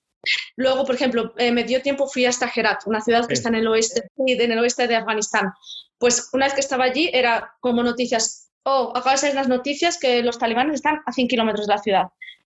Luego, 0.56 0.84
por 0.84 0.94
ejemplo, 0.94 1.34
eh, 1.36 1.50
me 1.50 1.64
dio 1.64 1.82
tiempo, 1.82 2.06
fui 2.06 2.26
hasta 2.26 2.50
Herat, 2.54 2.86
una 2.86 3.00
ciudad 3.00 3.26
que 3.26 3.34
está 3.34 3.48
en 3.48 3.56
el, 3.56 3.66
oeste, 3.66 4.08
en 4.16 4.52
el 4.52 4.58
oeste 4.58 4.86
de 4.86 4.96
Afganistán. 4.96 5.52
Pues 5.98 6.30
una 6.32 6.46
vez 6.46 6.54
que 6.54 6.60
estaba 6.60 6.84
allí 6.84 7.10
era 7.12 7.54
como 7.60 7.82
noticias, 7.82 8.50
oh, 8.64 8.92
acaba 8.94 9.12
de 9.12 9.18
ser 9.18 9.34
las 9.34 9.48
noticias 9.48 9.98
que 9.98 10.22
los 10.22 10.38
talibanes 10.38 10.76
están 10.76 11.02
a 11.06 11.12
100 11.12 11.28
kilómetros 11.28 11.66
de 11.66 11.74
la 11.74 11.82
ciudad. 11.82 12.04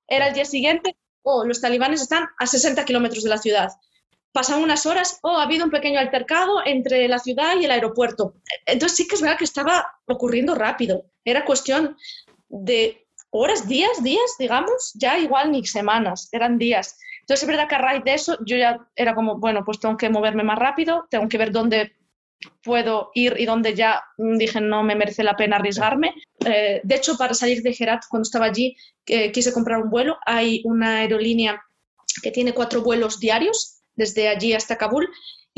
Era 0.09 0.28
el 0.28 0.35
día 0.35 0.45
siguiente, 0.45 0.97
oh, 1.23 1.45
los 1.45 1.61
talibanes 1.61 2.00
están 2.00 2.28
a 2.38 2.47
60 2.47 2.85
kilómetros 2.85 3.25
de 3.25 3.31
la 3.31 3.38
ciudad 3.38 3.71
pasan 4.37 4.62
unas 4.62 4.85
horas, 4.85 5.19
oh, 5.23 5.38
ha 5.38 5.45
habido 5.45 5.64
un 5.64 5.71
pequeño 5.71 5.99
altercado 5.99 6.61
entre 6.66 7.09
la 7.09 7.19
ciudad 7.19 7.57
y 7.59 7.64
el 7.64 7.71
aeropuerto. 7.71 8.35
Entonces 8.66 8.95
sí 8.95 9.09
que 9.09 9.14
es 9.14 9.23
verdad 9.23 9.38
que 9.38 9.45
estaba 9.45 9.87
ocurriendo 10.05 10.55
rápido. 10.55 11.07
Era 11.25 11.47
cuestión 11.47 11.97
de 12.50 13.09
horas, 13.31 13.66
días, 13.66 14.05
días, 14.05 14.37
digamos, 14.38 14.93
ya 14.95 15.19
igual 15.19 15.52
ni 15.52 15.64
semanas, 15.64 16.28
eran 16.33 16.59
días. 16.59 16.99
Entonces 17.23 17.45
es 17.45 17.49
verdad 17.49 17.66
que 17.66 17.76
a 17.76 17.78
raíz 17.78 18.05
de 18.05 18.12
eso 18.12 18.37
yo 18.45 18.59
ya 18.59 18.87
era 18.95 19.14
como, 19.14 19.38
bueno, 19.38 19.64
pues 19.64 19.81
tengo 19.81 19.97
que 19.97 20.11
moverme 20.11 20.43
más 20.43 20.59
rápido, 20.59 21.07
tengo 21.11 21.26
que 21.31 21.38
ver 21.38 21.50
dónde 21.50 21.97
puedo 22.62 23.12
ir 23.14 23.37
y 23.38 23.47
dónde 23.47 23.75
ya 23.75 24.05
dije 24.19 24.61
no 24.61 24.83
me 24.83 24.97
merece 24.97 25.25
la 25.25 25.35
pena 25.35 25.57
arriesgarme. 25.57 26.12
Eh, 26.45 26.83
de 26.85 26.95
hecho, 26.95 27.16
para 27.16 27.33
salir 27.33 27.62
de 27.62 27.75
Herat, 27.78 28.02
cuando 28.11 28.25
estaba 28.25 28.45
allí, 28.45 28.76
eh, 29.07 29.33
quise 29.33 29.55
comprar 29.55 29.81
un 29.81 29.88
vuelo. 29.88 30.19
Hay 30.26 30.61
una 30.66 30.99
aerolínea 30.99 31.64
que 32.23 32.31
tiene 32.31 32.52
cuatro 32.52 32.83
vuelos 32.83 33.19
diarios 33.19 33.75
desde 33.97 34.29
allí 34.29 34.53
hasta 34.53 34.76
Kabul 34.76 35.09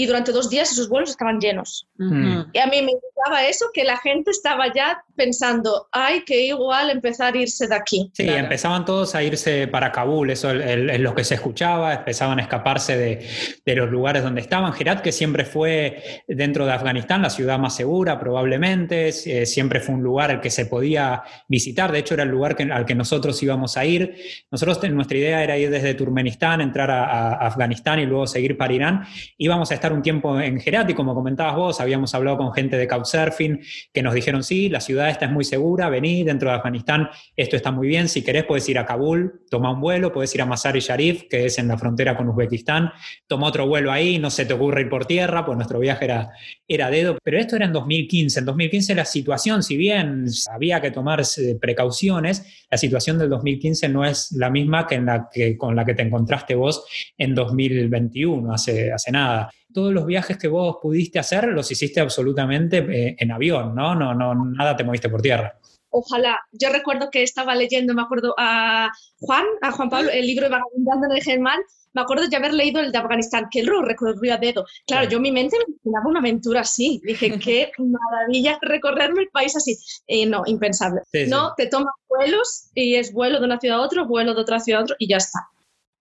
y 0.00 0.06
durante 0.06 0.30
dos 0.30 0.48
días 0.48 0.70
esos 0.70 0.88
vuelos 0.88 1.10
estaban 1.10 1.40
llenos. 1.40 1.88
Y 1.98 2.58
a 2.58 2.66
mí 2.68 2.82
me 2.82 2.92
gustaba 2.92 3.44
eso, 3.44 3.66
que 3.74 3.82
la 3.82 3.96
gente 3.96 4.30
estaba 4.30 4.72
ya 4.72 5.02
pensando, 5.16 5.88
hay 5.90 6.22
que 6.22 6.46
igual 6.46 6.90
empezar 6.90 7.34
a 7.34 7.38
irse 7.38 7.66
de 7.66 7.74
aquí. 7.74 8.08
Sí, 8.14 8.28
empezaban 8.28 8.84
todos 8.84 9.16
a 9.16 9.24
irse 9.24 9.66
para 9.66 9.90
Kabul, 9.90 10.30
eso 10.30 10.52
es 10.52 11.00
lo 11.00 11.16
que 11.16 11.24
se 11.24 11.34
escuchaba, 11.34 11.94
empezaban 11.94 12.38
a 12.38 12.42
escaparse 12.42 12.96
de, 12.96 13.74
los 13.74 13.90
lugares 13.90 14.22
donde 14.22 14.40
estaban. 14.40 14.72
Herat, 14.78 15.02
que 15.02 15.10
siempre 15.10 15.44
fue 15.44 16.22
dentro 16.28 16.64
de 16.64 16.74
Afganistán 16.74 17.20
la 17.20 17.30
ciudad 17.30 17.58
más 17.58 17.74
segura, 17.74 18.20
probablemente, 18.20 19.08
eh, 19.08 19.46
siempre 19.46 19.80
fue 19.80 19.96
un 19.96 20.04
lugar 20.04 20.30
al 20.30 20.40
que 20.40 20.50
se 20.50 20.66
podía 20.66 21.24
visitar, 21.48 21.90
de 21.90 21.98
hecho 21.98 22.14
era 22.14 22.22
el 22.22 22.28
lugar 22.28 22.56
al 22.70 22.86
que 22.86 22.94
nosotros 22.94 23.42
íbamos 23.42 23.76
a 23.76 23.84
ir. 23.84 24.14
Nosotros, 24.52 24.80
nuestra 24.90 25.18
idea 25.18 25.42
era 25.42 25.58
ir 25.58 25.70
desde 25.70 25.94
Turkmenistán, 25.94 26.60
entrar 26.60 26.88
a, 26.88 27.32
a 27.32 27.46
Afganistán 27.48 27.98
y 27.98 28.06
luego 28.06 28.28
seguir 28.28 28.56
para 28.56 28.72
Irán. 28.72 29.04
Íbamos 29.36 29.72
a 29.72 29.74
estar 29.74 29.87
un 29.92 30.02
tiempo 30.02 30.40
en 30.40 30.60
Gerati, 30.60 30.94
como 30.94 31.14
comentabas 31.14 31.56
vos, 31.56 31.80
habíamos 31.80 32.14
hablado 32.14 32.38
con 32.38 32.52
gente 32.52 32.76
de 32.76 32.86
Couchsurfing 32.86 33.60
que 33.92 34.02
nos 34.02 34.14
dijeron, 34.14 34.42
sí, 34.42 34.68
la 34.68 34.80
ciudad 34.80 35.10
está 35.10 35.28
muy 35.28 35.44
segura, 35.44 35.88
vení 35.88 36.24
dentro 36.24 36.50
de 36.50 36.56
Afganistán, 36.56 37.08
esto 37.36 37.56
está 37.56 37.70
muy 37.70 37.88
bien, 37.88 38.08
si 38.08 38.22
querés 38.22 38.44
puedes 38.44 38.68
ir 38.68 38.78
a 38.78 38.86
Kabul, 38.86 39.42
toma 39.50 39.72
un 39.72 39.80
vuelo, 39.80 40.12
puedes 40.12 40.34
ir 40.34 40.42
a 40.42 40.46
Mazar-i 40.46 40.80
Sharif, 40.80 41.24
que 41.28 41.46
es 41.46 41.58
en 41.58 41.68
la 41.68 41.78
frontera 41.78 42.16
con 42.16 42.28
Uzbekistán, 42.28 42.90
toma 43.26 43.48
otro 43.48 43.66
vuelo 43.66 43.92
ahí, 43.92 44.18
no 44.18 44.30
se 44.30 44.46
te 44.46 44.54
ocurre 44.54 44.82
ir 44.82 44.88
por 44.88 45.06
tierra, 45.06 45.44
pues 45.44 45.56
nuestro 45.56 45.78
viaje 45.78 46.04
era, 46.04 46.30
era 46.66 46.90
dedo, 46.90 47.18
pero 47.22 47.38
esto 47.38 47.56
era 47.56 47.66
en 47.66 47.72
2015, 47.72 48.40
en 48.40 48.44
2015 48.44 48.94
la 48.94 49.04
situación, 49.04 49.62
si 49.62 49.76
bien 49.76 50.26
había 50.50 50.80
que 50.80 50.90
tomar 50.90 51.22
precauciones, 51.60 52.66
la 52.70 52.78
situación 52.78 53.18
del 53.18 53.28
2015 53.30 53.88
no 53.88 54.04
es 54.04 54.32
la 54.32 54.50
misma 54.50 54.86
que, 54.86 54.96
en 54.96 55.06
la 55.06 55.28
que 55.32 55.56
con 55.56 55.74
la 55.74 55.84
que 55.84 55.94
te 55.94 56.02
encontraste 56.02 56.54
vos 56.54 56.84
en 57.16 57.34
2021, 57.34 58.52
hace, 58.52 58.92
hace 58.92 59.12
nada. 59.12 59.50
Todos 59.78 59.92
los 59.92 60.06
viajes 60.06 60.36
que 60.36 60.48
vos 60.48 60.78
pudiste 60.82 61.20
hacer 61.20 61.44
los 61.50 61.70
hiciste 61.70 62.00
absolutamente 62.00 62.78
eh, 62.78 63.16
en 63.16 63.30
avión, 63.30 63.76
¿no? 63.76 63.94
No, 63.94 64.12
no, 64.12 64.34
nada 64.34 64.74
te 64.74 64.82
moviste 64.82 65.08
por 65.08 65.22
tierra. 65.22 65.56
Ojalá. 65.90 66.36
Yo 66.50 66.70
recuerdo 66.70 67.10
que 67.12 67.22
estaba 67.22 67.54
leyendo, 67.54 67.94
me 67.94 68.02
acuerdo, 68.02 68.34
a 68.36 68.90
Juan, 69.20 69.44
a 69.62 69.70
Juan 69.70 69.88
Pablo, 69.88 70.10
el 70.10 70.26
libro 70.26 70.46
de 70.46 70.50
Vagabundando 70.50 71.14
de 71.14 71.20
Germán, 71.20 71.60
me 71.92 72.02
acuerdo 72.02 72.26
de 72.26 72.36
haber 72.36 72.54
leído 72.54 72.80
el 72.80 72.90
de 72.90 72.98
Afganistán, 72.98 73.46
que 73.52 73.60
él 73.60 73.66
lo 73.66 73.82
recorrió 73.82 74.34
a 74.34 74.38
dedo. 74.38 74.66
Claro, 74.84 75.08
yo 75.08 75.18
en 75.18 75.22
mi 75.22 75.30
mente 75.30 75.56
me 75.58 75.74
imaginaba 75.74 76.10
una 76.10 76.18
aventura 76.18 76.62
así. 76.62 77.00
Dije, 77.04 77.38
qué 77.38 77.70
maravilla 77.78 78.58
recorrerme 78.60 79.22
el 79.22 79.28
país 79.28 79.54
así. 79.54 79.78
Y 80.08 80.26
no, 80.26 80.42
impensable. 80.46 81.02
no, 81.28 81.54
te 81.56 81.68
tomas 81.68 81.94
vuelos 82.08 82.70
y 82.74 82.96
es 82.96 83.12
vuelo 83.12 83.38
de 83.38 83.44
una 83.44 83.60
ciudad 83.60 83.78
a 83.78 83.82
otra, 83.82 84.02
vuelo 84.02 84.34
de 84.34 84.40
otra 84.40 84.58
ciudad 84.58 84.80
a 84.80 84.84
otra 84.84 84.96
y 84.98 85.08
ya 85.08 85.18
está 85.18 85.38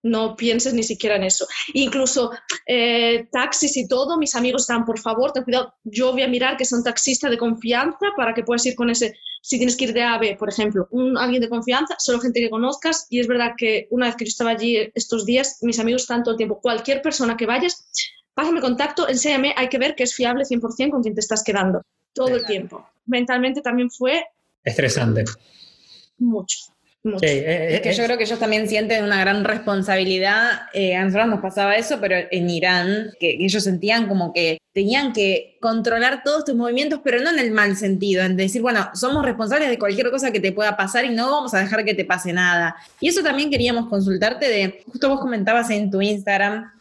no 0.09 0.35
pienses 0.35 0.73
ni 0.73 0.83
siquiera 0.83 1.15
en 1.15 1.23
eso. 1.23 1.47
Incluso 1.73 2.31
eh, 2.65 3.27
taxis 3.31 3.77
y 3.77 3.87
todo, 3.87 4.17
mis 4.17 4.35
amigos 4.35 4.63
están, 4.63 4.85
por 4.85 4.99
favor, 4.99 5.31
ten 5.31 5.43
cuidado, 5.43 5.73
yo 5.83 6.11
voy 6.11 6.23
a 6.23 6.27
mirar 6.27 6.57
que 6.57 6.65
son 6.65 6.83
taxistas 6.83 7.31
de 7.31 7.37
confianza 7.37 8.07
para 8.15 8.33
que 8.33 8.43
puedas 8.43 8.65
ir 8.65 8.75
con 8.75 8.89
ese, 8.89 9.15
si 9.41 9.57
tienes 9.57 9.75
que 9.75 9.85
ir 9.85 9.93
de 9.93 10.03
AVE, 10.03 10.35
por 10.35 10.49
ejemplo, 10.49 10.87
un, 10.91 11.17
alguien 11.17 11.41
de 11.41 11.49
confianza, 11.49 11.95
solo 11.99 12.19
gente 12.19 12.39
que 12.39 12.49
conozcas, 12.49 13.07
y 13.09 13.19
es 13.19 13.27
verdad 13.27 13.51
que 13.57 13.87
una 13.91 14.07
vez 14.07 14.15
que 14.15 14.25
yo 14.25 14.29
estaba 14.29 14.51
allí 14.51 14.91
estos 14.95 15.25
días, 15.25 15.59
mis 15.61 15.79
amigos 15.79 16.03
están 16.03 16.23
todo 16.23 16.33
el 16.33 16.37
tiempo, 16.37 16.59
cualquier 16.61 17.01
persona 17.01 17.37
que 17.37 17.45
vayas, 17.45 17.87
pásame 18.33 18.61
contacto, 18.61 19.07
enséñame, 19.07 19.53
hay 19.55 19.69
que 19.69 19.77
ver 19.77 19.95
que 19.95 20.03
es 20.03 20.13
fiable 20.13 20.43
100% 20.43 20.91
con 20.91 21.01
quien 21.01 21.15
te 21.15 21.21
estás 21.21 21.43
quedando, 21.43 21.81
todo 22.13 22.35
el 22.35 22.45
tiempo. 22.45 22.87
Mentalmente 23.05 23.61
también 23.61 23.89
fue... 23.89 24.23
Estresante. 24.63 25.23
Mucho. 26.17 26.76
Eh, 27.21 27.75
es 27.75 27.81
que 27.81 27.89
eh, 27.89 27.93
yo 27.93 28.03
creo 28.03 28.17
que 28.17 28.23
ellos 28.23 28.39
también 28.39 28.67
sienten 28.67 29.03
una 29.03 29.19
gran 29.19 29.43
responsabilidad. 29.43 30.61
Eh, 30.73 30.95
a 30.95 31.03
nosotros 31.03 31.27
nos 31.27 31.41
pasaba 31.41 31.75
eso, 31.75 31.99
pero 31.99 32.15
en 32.31 32.49
Irán, 32.49 33.11
que, 33.19 33.37
ellos 33.39 33.63
sentían 33.63 34.07
como 34.07 34.33
que 34.33 34.57
tenían 34.73 35.13
que 35.13 35.57
controlar 35.59 36.23
todos 36.23 36.45
tus 36.45 36.55
movimientos, 36.55 37.01
pero 37.03 37.19
no 37.21 37.31
en 37.31 37.39
el 37.39 37.51
mal 37.51 37.75
sentido, 37.75 38.23
en 38.23 38.37
decir, 38.37 38.61
bueno, 38.61 38.89
somos 38.93 39.25
responsables 39.25 39.69
de 39.69 39.79
cualquier 39.79 40.11
cosa 40.11 40.31
que 40.31 40.39
te 40.39 40.51
pueda 40.51 40.77
pasar 40.77 41.05
y 41.05 41.09
no 41.09 41.31
vamos 41.31 41.53
a 41.53 41.59
dejar 41.59 41.83
que 41.83 41.93
te 41.93 42.05
pase 42.05 42.33
nada. 42.33 42.75
Y 42.99 43.07
eso 43.07 43.23
también 43.23 43.49
queríamos 43.49 43.89
consultarte 43.89 44.47
de, 44.47 44.83
justo 44.85 45.09
vos 45.09 45.19
comentabas 45.19 45.69
en 45.71 45.89
tu 45.89 46.01
Instagram, 46.01 46.71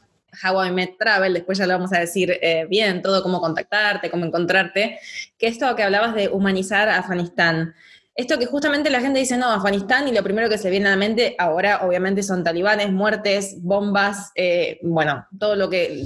How 0.44 0.66
I 0.66 0.70
Met 0.70 0.98
Travel, 0.98 1.32
después 1.32 1.56
ya 1.56 1.66
lo 1.66 1.72
vamos 1.72 1.92
a 1.94 2.00
decir 2.00 2.38
bien, 2.68 3.00
todo 3.00 3.22
cómo 3.22 3.40
contactarte, 3.40 4.10
cómo 4.10 4.26
encontrarte, 4.26 4.98
que 5.38 5.46
esto 5.46 5.74
que 5.74 5.82
hablabas 5.82 6.14
de 6.14 6.28
humanizar 6.28 6.90
Afganistán. 6.90 7.74
Esto 8.16 8.38
que 8.38 8.46
justamente 8.46 8.88
la 8.88 9.02
gente 9.02 9.18
dice, 9.18 9.36
no, 9.36 9.50
Afganistán, 9.50 10.08
y 10.08 10.12
lo 10.12 10.22
primero 10.22 10.48
que 10.48 10.56
se 10.56 10.70
viene 10.70 10.86
a 10.86 10.92
la 10.92 10.96
mente 10.96 11.34
ahora, 11.38 11.80
obviamente, 11.82 12.22
son 12.22 12.42
talibanes, 12.42 12.90
muertes, 12.90 13.56
bombas, 13.60 14.30
eh, 14.34 14.78
bueno, 14.82 15.26
todo 15.38 15.54
lo 15.54 15.68
que 15.68 16.02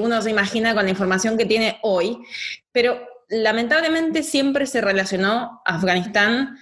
uno 0.00 0.22
se 0.22 0.30
imagina 0.30 0.74
con 0.74 0.84
la 0.84 0.90
información 0.90 1.38
que 1.38 1.46
tiene 1.46 1.78
hoy. 1.82 2.18
Pero 2.72 3.00
lamentablemente 3.28 4.24
siempre 4.24 4.66
se 4.66 4.80
relacionó 4.80 5.62
Afganistán 5.64 6.58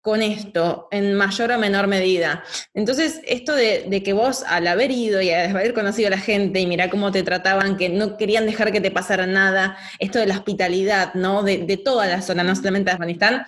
con 0.00 0.22
esto, 0.22 0.88
en 0.90 1.14
mayor 1.14 1.52
o 1.52 1.58
menor 1.58 1.86
medida. 1.86 2.42
Entonces, 2.72 3.20
esto 3.26 3.54
de, 3.54 4.02
que 4.02 4.12
vos, 4.14 4.44
al 4.48 4.66
haber 4.66 4.90
ido 4.90 5.20
y 5.20 5.30
haber 5.30 5.74
conocido 5.74 6.08
a 6.08 6.12
la 6.12 6.18
gente 6.18 6.58
y 6.58 6.66
mirar 6.66 6.90
cómo 6.90 7.12
te 7.12 7.22
trataban, 7.22 7.76
que 7.76 7.90
no 7.90 8.16
querían 8.16 8.46
dejar 8.46 8.72
que 8.72 8.80
te 8.80 8.90
pasara 8.90 9.26
nada, 9.26 9.76
esto 9.98 10.18
de 10.18 10.26
la 10.26 10.34
hospitalidad, 10.34 11.12
¿no? 11.14 11.42
De, 11.42 11.58
de 11.58 11.76
toda 11.76 12.06
la 12.06 12.22
zona, 12.22 12.42
no 12.42 12.56
solamente 12.56 12.90
de 12.90 12.94
Afganistán, 12.94 13.46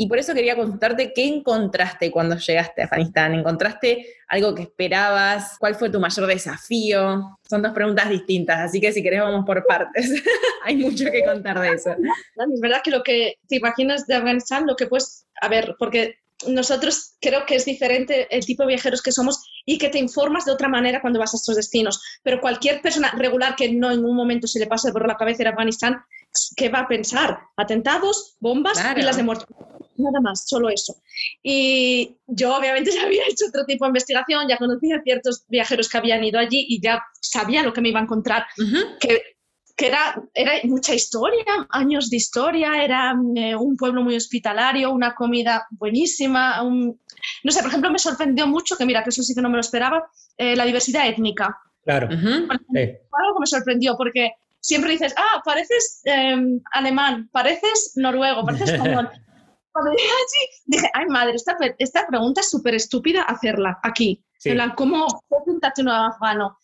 y 0.00 0.06
por 0.06 0.18
eso 0.18 0.32
quería 0.32 0.56
consultarte 0.56 1.12
qué 1.12 1.26
encontraste 1.26 2.10
cuando 2.10 2.34
llegaste 2.38 2.80
a 2.80 2.84
Afganistán. 2.86 3.34
¿Encontraste 3.34 4.06
algo 4.28 4.54
que 4.54 4.62
esperabas? 4.62 5.58
¿Cuál 5.58 5.74
fue 5.74 5.90
tu 5.90 6.00
mayor 6.00 6.26
desafío? 6.26 7.38
Son 7.46 7.60
dos 7.60 7.72
preguntas 7.72 8.08
distintas, 8.08 8.60
así 8.60 8.80
que 8.80 8.94
si 8.94 9.02
querés 9.02 9.20
vamos 9.20 9.44
por 9.44 9.62
partes. 9.66 10.10
Hay 10.64 10.76
mucho 10.76 11.04
que 11.04 11.22
contar 11.22 11.60
de 11.60 11.74
eso. 11.74 11.90
Es 11.90 12.60
verdad 12.62 12.80
que 12.82 12.90
lo 12.90 13.02
que 13.02 13.34
te 13.46 13.56
imaginas 13.56 14.06
de 14.06 14.14
Afganistán, 14.14 14.66
lo 14.66 14.74
que 14.74 14.86
puedes, 14.86 15.26
a 15.38 15.48
ver, 15.48 15.76
porque 15.78 16.14
nosotros 16.46 17.16
creo 17.20 17.44
que 17.44 17.56
es 17.56 17.66
diferente 17.66 18.26
el 18.34 18.46
tipo 18.46 18.62
de 18.62 18.68
viajeros 18.68 19.02
que 19.02 19.12
somos 19.12 19.44
y 19.66 19.76
que 19.76 19.90
te 19.90 19.98
informas 19.98 20.46
de 20.46 20.52
otra 20.52 20.68
manera 20.68 21.02
cuando 21.02 21.18
vas 21.18 21.34
a 21.34 21.36
estos 21.36 21.56
destinos. 21.56 22.02
Pero 22.22 22.40
cualquier 22.40 22.80
persona 22.80 23.12
regular 23.18 23.54
que 23.54 23.70
no 23.70 23.90
en 23.90 24.02
un 24.02 24.16
momento 24.16 24.46
se 24.46 24.60
le 24.60 24.66
pase 24.66 24.92
por 24.92 25.06
la 25.06 25.18
cabeza 25.18 25.42
ir 25.42 25.48
a 25.48 25.50
Afganistán, 25.50 26.02
¿qué 26.56 26.68
va 26.68 26.80
a 26.80 26.88
pensar? 26.88 27.40
Atentados, 27.56 28.36
bombas 28.40 28.82
y 28.96 29.02
las 29.02 29.16
de 29.16 29.22
muerte 29.22 29.46
nada 30.00 30.20
más, 30.20 30.48
solo 30.48 30.68
eso. 30.68 30.96
Y 31.42 32.16
yo 32.26 32.56
obviamente 32.56 32.90
ya 32.94 33.04
había 33.04 33.22
hecho 33.28 33.46
otro 33.48 33.64
tipo 33.66 33.84
de 33.84 33.90
investigación, 33.90 34.48
ya 34.48 34.56
conocía 34.56 34.96
a 34.96 35.02
ciertos 35.02 35.44
viajeros 35.48 35.88
que 35.88 35.98
habían 35.98 36.24
ido 36.24 36.38
allí 36.38 36.66
y 36.68 36.80
ya 36.80 37.02
sabía 37.20 37.62
lo 37.62 37.72
que 37.72 37.80
me 37.80 37.90
iba 37.90 38.00
a 38.00 38.04
encontrar, 38.04 38.46
que, 39.00 39.22
que, 39.76 39.86
era, 39.86 40.22
era 40.34 40.52
mucha 40.64 40.94
historia, 40.94 41.44
años 41.70 42.10
de 42.10 42.16
historia, 42.16 42.82
era 42.82 43.14
eh, 43.36 43.54
un 43.54 43.76
pueblo 43.76 44.02
muy 44.02 44.16
hospitalario, 44.16 44.90
una 44.90 45.14
comida 45.14 45.66
buenísima, 45.70 46.62
no 46.62 47.52
sé, 47.52 47.60
por 47.60 47.68
ejemplo, 47.68 47.90
me 47.90 47.98
sorprendió 47.98 48.46
mucho, 48.46 48.76
que 48.76 48.86
mira, 48.86 49.02
que 49.02 49.10
eso 49.10 49.22
sí 49.22 49.34
que 49.34 49.42
no 49.42 49.50
me 49.50 49.56
lo 49.56 49.60
esperaba, 49.60 50.10
eh, 50.36 50.56
la 50.56 50.64
diversidad 50.64 51.08
étnica. 51.08 51.58
Claro. 51.84 52.08
Fue 52.08 52.20
algo 52.20 53.34
que 53.34 53.40
me 53.40 53.46
sorprendió 53.46 53.96
porque 53.96 54.32
siempre 54.60 54.92
dices, 54.92 55.14
ah, 55.16 55.42
pareces 55.44 56.00
em, 56.04 56.60
alemán, 56.72 57.28
pareces 57.32 57.92
noruego, 57.96 58.44
pareces 58.44 58.70
español. 58.74 59.10
cuando 59.72 59.90
llegué 59.92 60.10
allí, 60.10 60.62
dije, 60.66 60.90
ay 60.94 61.06
madre, 61.06 61.34
esta, 61.34 61.56
esta 61.78 62.06
pregunta 62.06 62.40
es 62.40 62.50
súper 62.50 62.74
estúpida 62.74 63.22
hacerla 63.22 63.78
aquí. 63.82 64.24
En 64.44 64.54
plan, 64.54 64.72
¿cómo 64.74 65.06
pintaste 65.44 65.82
un 65.82 65.88
afgano? 65.88 66.58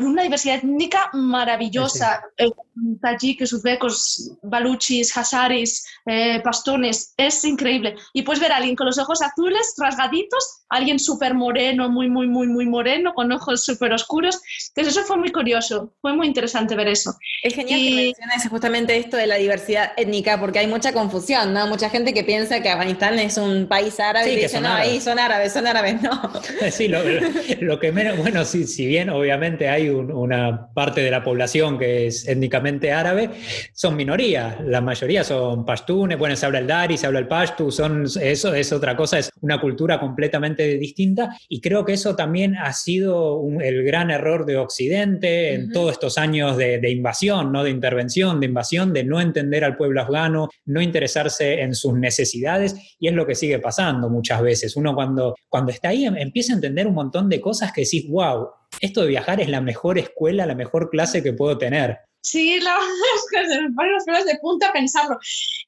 Una 0.00 0.22
diversidad 0.22 0.56
étnica 0.56 1.10
maravillosa. 1.12 2.22
Sí. 2.38 2.52
Tajiques, 3.00 3.52
uzbecos, 3.52 4.32
baluchis, 4.42 5.16
hazaris, 5.16 5.86
eh, 6.06 6.40
pastones. 6.42 7.14
Es 7.16 7.44
increíble. 7.44 7.96
Y 8.12 8.22
puedes 8.22 8.40
ver 8.40 8.52
a 8.52 8.56
alguien 8.56 8.76
con 8.76 8.86
los 8.86 8.98
ojos 8.98 9.22
azules, 9.22 9.74
rasgaditos, 9.78 10.62
alguien 10.68 10.98
súper 10.98 11.34
moreno, 11.34 11.88
muy, 11.88 12.08
muy, 12.08 12.26
muy, 12.26 12.46
muy 12.48 12.66
moreno, 12.66 13.14
con 13.14 13.30
ojos 13.32 13.64
súper 13.64 13.92
oscuros. 13.92 14.40
Entonces, 14.68 14.96
eso 14.96 15.06
fue 15.06 15.16
muy 15.16 15.32
curioso. 15.32 15.94
Fue 16.00 16.14
muy 16.14 16.26
interesante 16.26 16.74
ver 16.74 16.88
eso. 16.88 17.14
Es 17.42 17.54
genial 17.54 17.80
que 17.80 17.94
menciones 17.94 18.48
justamente 18.48 18.96
esto 18.96 19.16
de 19.16 19.26
la 19.26 19.36
diversidad 19.36 19.92
étnica, 19.96 20.38
porque 20.40 20.58
hay 20.58 20.66
mucha 20.66 20.92
confusión, 20.92 21.52
¿no? 21.52 21.66
Mucha 21.66 21.88
gente 21.90 22.12
que 22.12 22.24
piensa 22.24 22.60
que 22.60 22.68
Afganistán 22.68 23.18
es 23.18 23.36
un 23.36 23.68
país 23.68 23.98
árabe 24.00 24.32
y 24.32 24.36
dice, 24.36 24.60
no, 24.60 24.68
ahí 24.68 25.00
son 25.00 25.18
árabes, 25.18 25.52
son 25.52 25.66
árabes, 25.66 26.00
no. 26.02 26.32
Sí, 26.70 26.88
lo, 26.88 27.78
que 27.80 27.92
menos, 27.92 28.18
bueno, 28.18 28.44
sí, 28.44 28.66
si 28.66 28.86
bien 28.86 29.08
obviamente 29.08 29.25
hay 29.32 29.88
una 29.88 30.72
parte 30.72 31.00
de 31.00 31.10
la 31.10 31.22
población 31.22 31.78
que 31.78 32.06
es 32.06 32.26
étnicamente 32.28 32.92
árabe, 32.92 33.30
son 33.72 33.96
minorías, 33.96 34.60
la 34.60 34.80
mayoría 34.80 35.24
son 35.24 35.64
pashtunes, 35.64 36.18
bueno, 36.18 36.36
se 36.36 36.46
habla 36.46 36.58
el 36.58 36.66
dari, 36.66 36.96
se 36.96 37.06
habla 37.06 37.18
el 37.18 37.28
pashtu, 37.28 37.70
son, 37.70 38.04
eso 38.20 38.54
es 38.54 38.72
otra 38.72 38.96
cosa, 38.96 39.18
es 39.18 39.30
una 39.40 39.60
cultura 39.60 39.98
completamente 40.00 40.78
distinta 40.78 41.36
y 41.48 41.60
creo 41.60 41.84
que 41.84 41.94
eso 41.94 42.16
también 42.16 42.56
ha 42.56 42.72
sido 42.72 43.42
el 43.60 43.84
gran 43.84 44.10
error 44.10 44.46
de 44.46 44.56
Occidente 44.56 45.54
en 45.54 45.72
todos 45.72 45.92
estos 45.92 46.18
años 46.18 46.56
de, 46.56 46.78
de 46.78 46.90
invasión, 46.90 47.52
¿no? 47.52 47.64
de 47.64 47.70
intervención, 47.70 48.40
de 48.40 48.46
invasión, 48.46 48.92
de 48.92 49.04
no 49.04 49.20
entender 49.20 49.64
al 49.64 49.76
pueblo 49.76 50.02
afgano, 50.02 50.48
no 50.64 50.80
interesarse 50.80 51.60
en 51.60 51.74
sus 51.74 51.94
necesidades 51.94 52.96
y 52.98 53.08
es 53.08 53.14
lo 53.14 53.26
que 53.26 53.34
sigue 53.34 53.58
pasando 53.58 54.08
muchas 54.08 54.42
veces. 54.42 54.76
Uno 54.76 54.94
cuando, 54.94 55.34
cuando 55.48 55.72
está 55.72 55.88
ahí 55.88 56.04
em, 56.04 56.16
empieza 56.16 56.52
a 56.52 56.56
entender 56.56 56.86
un 56.86 56.94
montón 56.94 57.28
de 57.28 57.40
cosas 57.40 57.72
que 57.72 57.82
decís, 57.82 58.08
wow, 58.08 58.48
esto 58.80 59.02
de 59.02 59.08
viajar 59.08 59.40
es 59.40 59.48
la 59.48 59.60
mejor 59.60 59.98
escuela, 59.98 60.46
la 60.46 60.54
mejor 60.54 60.90
clase 60.90 61.22
que 61.22 61.32
puedo 61.32 61.58
tener. 61.58 61.98
Sí, 62.22 62.58
la 62.60 62.72
verdad 62.74 62.88
es 63.14 63.26
que 63.30 63.60
me 63.62 63.74
ponen 63.74 63.92
los 63.92 64.04
pelos 64.04 64.24
de 64.24 64.38
punta 64.40 64.68
a 64.68 64.72
pensarlo. 64.72 65.18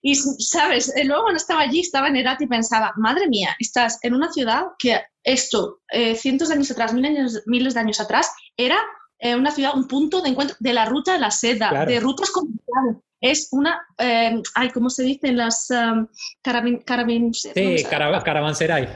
Y, 0.02 0.14
¿sabes? 0.14 0.94
Eh, 0.96 1.04
luego 1.04 1.22
cuando 1.22 1.38
estaba 1.38 1.60
allí, 1.60 1.80
estaba 1.80 2.08
en 2.08 2.16
Herat 2.16 2.40
y 2.42 2.46
pensaba, 2.46 2.92
madre 2.96 3.28
mía, 3.28 3.54
estás 3.58 3.98
en 4.02 4.14
una 4.14 4.32
ciudad 4.32 4.64
que 4.78 5.00
esto, 5.22 5.80
eh, 5.92 6.14
cientos 6.14 6.48
de 6.48 6.54
años 6.54 6.70
atrás, 6.70 6.92
miles, 6.92 7.42
miles 7.46 7.74
de 7.74 7.80
años 7.80 8.00
atrás, 8.00 8.30
era 8.56 8.78
eh, 9.18 9.36
una 9.36 9.50
ciudad, 9.50 9.74
un 9.74 9.86
punto 9.86 10.20
de 10.20 10.30
encuentro 10.30 10.56
de 10.58 10.72
la 10.72 10.84
ruta 10.84 11.12
de 11.12 11.20
la 11.20 11.30
seda, 11.30 11.84
de 11.84 12.00
rutas 12.00 12.30
comerciales 12.30 13.02
es 13.20 13.48
una, 13.52 13.80
eh, 13.98 14.40
ay, 14.54 14.70
¿cómo 14.70 14.90
se 14.90 15.02
dicen 15.02 15.36
las 15.36 15.68
um, 15.70 16.06
carabin, 16.42 17.34
Sí, 17.34 17.84
caravanserai. 17.90 18.88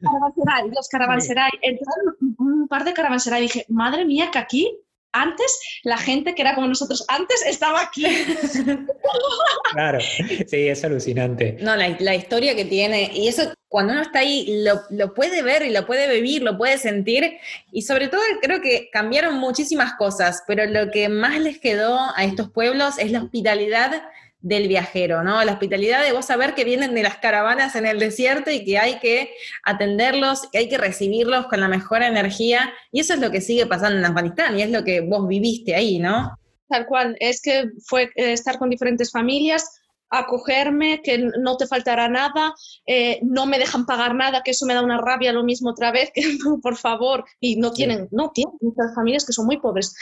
Caravanserai, 0.00 0.70
los 0.74 0.88
caravanserai. 0.88 1.50
Entraron 1.62 2.16
un 2.38 2.68
par 2.68 2.84
de 2.84 2.92
caravanserai 2.92 3.40
y 3.40 3.46
dije, 3.46 3.66
madre 3.68 4.04
mía, 4.04 4.30
que 4.30 4.38
aquí 4.38 4.78
antes 5.20 5.60
la 5.82 5.96
gente 5.96 6.34
que 6.34 6.42
era 6.42 6.54
como 6.54 6.68
nosotros 6.68 7.04
antes 7.08 7.44
estaba 7.46 7.80
aquí. 7.80 8.04
claro, 9.72 9.98
sí, 10.00 10.68
es 10.68 10.84
alucinante. 10.84 11.56
No, 11.60 11.76
la, 11.76 12.14
historia 12.14 12.54
que 12.54 12.64
tiene, 12.64 13.10
y 13.14 13.28
eso 13.28 13.52
cuando 13.68 13.92
uno 13.92 14.02
está 14.02 14.20
ahí 14.20 14.62
lo, 14.64 14.80
lo, 14.90 15.14
puede 15.14 15.42
ver 15.42 15.62
y 15.62 15.70
lo 15.70 15.86
puede 15.86 16.12
vivir, 16.12 16.42
lo 16.42 16.56
puede 16.56 16.78
sentir, 16.78 17.38
y 17.72 17.82
sobre 17.82 18.08
todo 18.08 18.20
creo 18.40 18.60
que 18.60 18.88
cambiaron 18.90 19.38
muchísimas 19.38 19.94
cosas, 19.94 20.42
pero 20.46 20.66
lo 20.66 20.90
que 20.90 21.08
más 21.08 21.40
les 21.40 21.58
quedó 21.58 21.98
a 22.16 22.24
estos 22.24 22.50
pueblos 22.50 22.98
es 22.98 23.10
la 23.10 23.22
hospitalidad 23.22 24.02
del 24.46 24.68
viajero, 24.68 25.24
¿no? 25.24 25.42
La 25.42 25.54
hospitalidad 25.54 26.04
de 26.04 26.12
vos 26.12 26.24
saber 26.24 26.54
que 26.54 26.62
vienen 26.62 26.94
de 26.94 27.02
las 27.02 27.16
caravanas 27.16 27.74
en 27.74 27.84
el 27.84 27.98
desierto 27.98 28.48
y 28.52 28.64
que 28.64 28.78
hay 28.78 29.00
que 29.00 29.32
atenderlos, 29.64 30.48
que 30.52 30.58
hay 30.58 30.68
que 30.68 30.78
recibirlos 30.78 31.48
con 31.48 31.58
la 31.58 31.66
mejor 31.66 32.02
energía. 32.02 32.72
Y 32.92 33.00
eso 33.00 33.14
es 33.14 33.18
lo 33.20 33.32
que 33.32 33.40
sigue 33.40 33.66
pasando 33.66 33.98
en 33.98 34.04
Afganistán 34.04 34.56
y 34.56 34.62
es 34.62 34.70
lo 34.70 34.84
que 34.84 35.00
vos 35.00 35.26
viviste 35.26 35.74
ahí, 35.74 35.98
¿no? 35.98 36.38
Tal 36.68 36.86
cual, 36.86 37.16
es 37.18 37.42
que 37.42 37.70
fue 37.86 38.04
eh, 38.14 38.32
estar 38.32 38.56
con 38.58 38.70
diferentes 38.70 39.10
familias, 39.10 39.80
acogerme, 40.10 41.00
que 41.02 41.18
no 41.18 41.56
te 41.56 41.66
faltará 41.66 42.08
nada, 42.08 42.54
eh, 42.86 43.18
no 43.22 43.46
me 43.46 43.58
dejan 43.58 43.86
pagar 43.86 44.14
nada, 44.14 44.42
que 44.42 44.52
eso 44.52 44.66
me 44.66 44.74
da 44.74 44.82
una 44.82 44.98
rabia 44.98 45.32
lo 45.32 45.44
mismo 45.44 45.70
otra 45.70 45.90
vez, 45.90 46.10
que 46.14 46.22
por 46.62 46.76
favor, 46.76 47.24
y 47.40 47.56
no 47.56 47.72
tienen, 47.72 48.08
no 48.10 48.30
tienen 48.30 48.54
muchas 48.60 48.94
familias 48.94 49.24
que 49.24 49.32
son 49.32 49.46
muy 49.46 49.58
pobres 49.58 49.94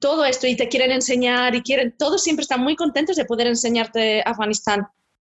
todo 0.00 0.24
esto 0.24 0.46
y 0.46 0.56
te 0.56 0.68
quieren 0.68 0.90
enseñar 0.90 1.54
y 1.54 1.62
quieren, 1.62 1.94
todos 1.96 2.22
siempre 2.24 2.42
están 2.42 2.62
muy 2.62 2.74
contentos 2.74 3.16
de 3.16 3.26
poder 3.26 3.46
enseñarte 3.46 4.22
Afganistán. 4.24 4.88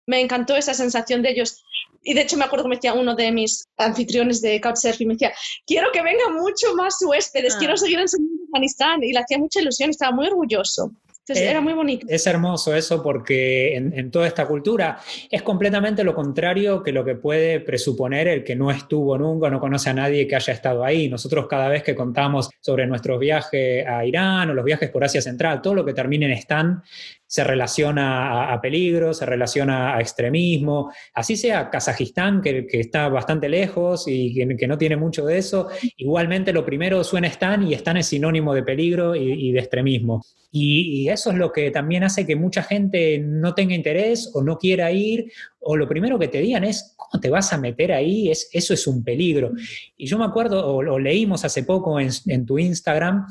Me 0.06 0.20
encantó 0.20 0.54
esa 0.54 0.74
sensación 0.74 1.22
de 1.22 1.30
ellos. 1.30 1.64
Y 2.02 2.14
de 2.14 2.22
hecho 2.22 2.36
me 2.36 2.44
acuerdo 2.44 2.64
que 2.64 2.68
me 2.70 2.74
decía 2.76 2.94
uno 2.94 3.14
de 3.14 3.32
mis 3.32 3.66
anfitriones 3.76 4.40
de 4.40 4.60
Couchsurfing, 4.60 5.08
me 5.08 5.14
decía, 5.14 5.32
quiero 5.66 5.90
que 5.92 6.02
venga 6.02 6.30
mucho 6.30 6.74
más 6.76 6.96
huéspedes, 7.02 7.56
quiero 7.56 7.74
ah. 7.74 7.76
seguir 7.76 7.98
enseñando 7.98 8.44
Afganistán. 8.48 9.02
Y 9.02 9.12
le 9.12 9.18
hacía 9.18 9.38
mucha 9.38 9.60
ilusión, 9.60 9.90
estaba 9.90 10.12
muy 10.12 10.26
orgulloso. 10.26 10.92
Entonces, 11.26 11.48
era 11.48 11.60
muy 11.60 11.74
bonito. 11.74 12.06
Es 12.08 12.26
hermoso 12.26 12.74
eso 12.74 13.02
porque 13.02 13.76
en, 13.76 14.10
toda 14.10 14.26
esta 14.26 14.46
cultura 14.46 14.98
es 15.30 15.42
completamente 15.42 16.02
lo 16.02 16.14
contrario 16.14 16.82
que 16.82 16.92
lo 16.92 17.04
que 17.04 17.14
puede 17.14 17.60
presuponer 17.60 18.26
el 18.26 18.42
que 18.42 18.56
no 18.56 18.70
estuvo 18.70 19.16
nunca, 19.16 19.48
no 19.48 19.60
conoce 19.60 19.90
a 19.90 19.94
nadie 19.94 20.26
que 20.26 20.34
haya 20.34 20.52
estado 20.52 20.82
ahí. 20.82 21.08
Nosotros 21.08 21.46
cada 21.46 21.68
vez 21.68 21.82
que 21.82 21.94
contamos 21.94 22.50
sobre 22.60 22.86
nuestros 22.86 23.20
viajes 23.20 23.86
a 23.86 24.04
Irán 24.04 24.50
o 24.50 24.54
los 24.54 24.64
viajes 24.64 24.90
por 24.90 25.04
Asia 25.04 25.22
Central, 25.22 25.62
todo 25.62 25.74
lo 25.74 25.84
que 25.84 25.92
termine 25.92 26.26
en 26.26 26.32
Stan 26.32 26.82
se 27.30 27.44
relaciona 27.44 28.52
a, 28.52 28.60
peligro, 28.60 29.14
se 29.14 29.24
relaciona 29.24 29.94
a 29.94 30.00
extremismo, 30.00 30.90
así 31.14 31.36
sea 31.36 31.70
Kazajistán, 31.70 32.42
que, 32.42 32.66
está 32.72 33.08
bastante 33.08 33.48
lejos 33.48 34.06
y 34.08 34.34
que, 34.34 34.66
no 34.66 34.76
tiene 34.76 34.96
mucho 34.96 35.24
de 35.24 35.38
eso, 35.38 35.68
igualmente 35.96 36.52
lo 36.52 36.66
primero 36.66 37.04
suena 37.04 37.28
Stan 37.28 37.62
y 37.62 37.74
Stan 37.74 37.96
es 37.98 38.06
sinónimo 38.06 38.52
de 38.52 38.64
peligro 38.64 39.14
y, 39.14 39.52
de 39.52 39.60
extremismo. 39.60 40.24
Y, 40.50 41.08
eso 41.08 41.30
es 41.30 41.36
lo 41.36 41.52
que 41.52 41.70
también 41.70 42.02
hace 42.02 42.26
que 42.26 42.34
mucha 42.34 42.64
gente 42.64 43.20
no 43.20 43.54
tenga 43.54 43.76
interés 43.76 44.32
o 44.34 44.42
no 44.42 44.58
quiera 44.58 44.90
ir, 44.90 45.30
o 45.60 45.76
lo 45.76 45.88
primero 45.88 46.18
que 46.18 46.26
te 46.26 46.40
digan 46.40 46.64
es, 46.64 46.94
¿cómo 46.96 47.20
te 47.20 47.30
vas 47.30 47.52
a 47.52 47.58
meter 47.58 47.92
ahí? 47.92 48.28
Es, 48.28 48.50
eso 48.52 48.74
es 48.74 48.88
un 48.88 49.04
peligro. 49.04 49.52
Y 49.96 50.06
yo 50.06 50.18
me 50.18 50.24
acuerdo, 50.24 50.66
o, 50.66 50.82
lo 50.82 50.98
leímos 50.98 51.44
hace 51.44 51.62
poco 51.62 52.00
en 52.00 52.44
tu 52.44 52.58
Instagram, 52.58 53.24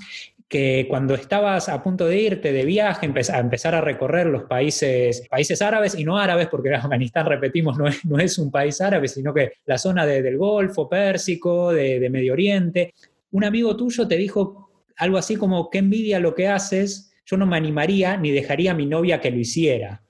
que 0.50 0.88
cuando 0.90 1.14
estabas 1.14 1.70
a 1.70 1.82
punto 1.84 2.08
de 2.08 2.20
irte 2.20 2.52
de 2.52 2.66
viaje, 2.66 3.06
a 3.06 3.40
empezar 3.40 3.76
a 3.76 3.82
recorrer 3.82 4.26
los 4.26 4.44
países, 4.44 5.28
países 5.30 5.62
árabes 5.62 5.94
y 5.94 6.04
no 6.04 6.18
árabes, 6.18 6.48
porque 6.48 6.74
Afganistán, 6.74 7.28
repetimos, 7.28 7.78
no 7.78 7.88
es, 7.88 8.04
no 8.04 8.18
es 8.18 8.40
un 8.40 8.50
país 8.50 8.82
árabe, 8.82 9.08
sino 9.08 9.32
que 9.32 9.54
la 9.66 9.78
zona 9.78 10.08
del 10.08 10.38
Golfo 10.38 10.90
Pérsico, 10.90 11.72
de, 11.72 12.10
Medio 12.10 12.34
Oriente, 12.34 12.96
un 13.32 13.44
amigo 13.44 13.78
tuyo 13.78 14.08
te 14.08 14.18
dijo 14.18 14.72
algo 14.98 15.20
así 15.20 15.36
como, 15.36 15.70
qué 15.70 15.78
envidia 15.78 16.20
lo 16.20 16.34
que 16.34 16.48
haces, 16.48 17.14
yo 17.24 17.38
no 17.38 17.46
me 17.46 17.56
animaría 17.56 18.18
ni 18.18 18.32
dejaría 18.32 18.72
a 18.72 18.74
mi 18.74 18.88
novia 18.88 19.22
que 19.22 19.30
lo 19.30 19.38
hiciera. 19.38 20.02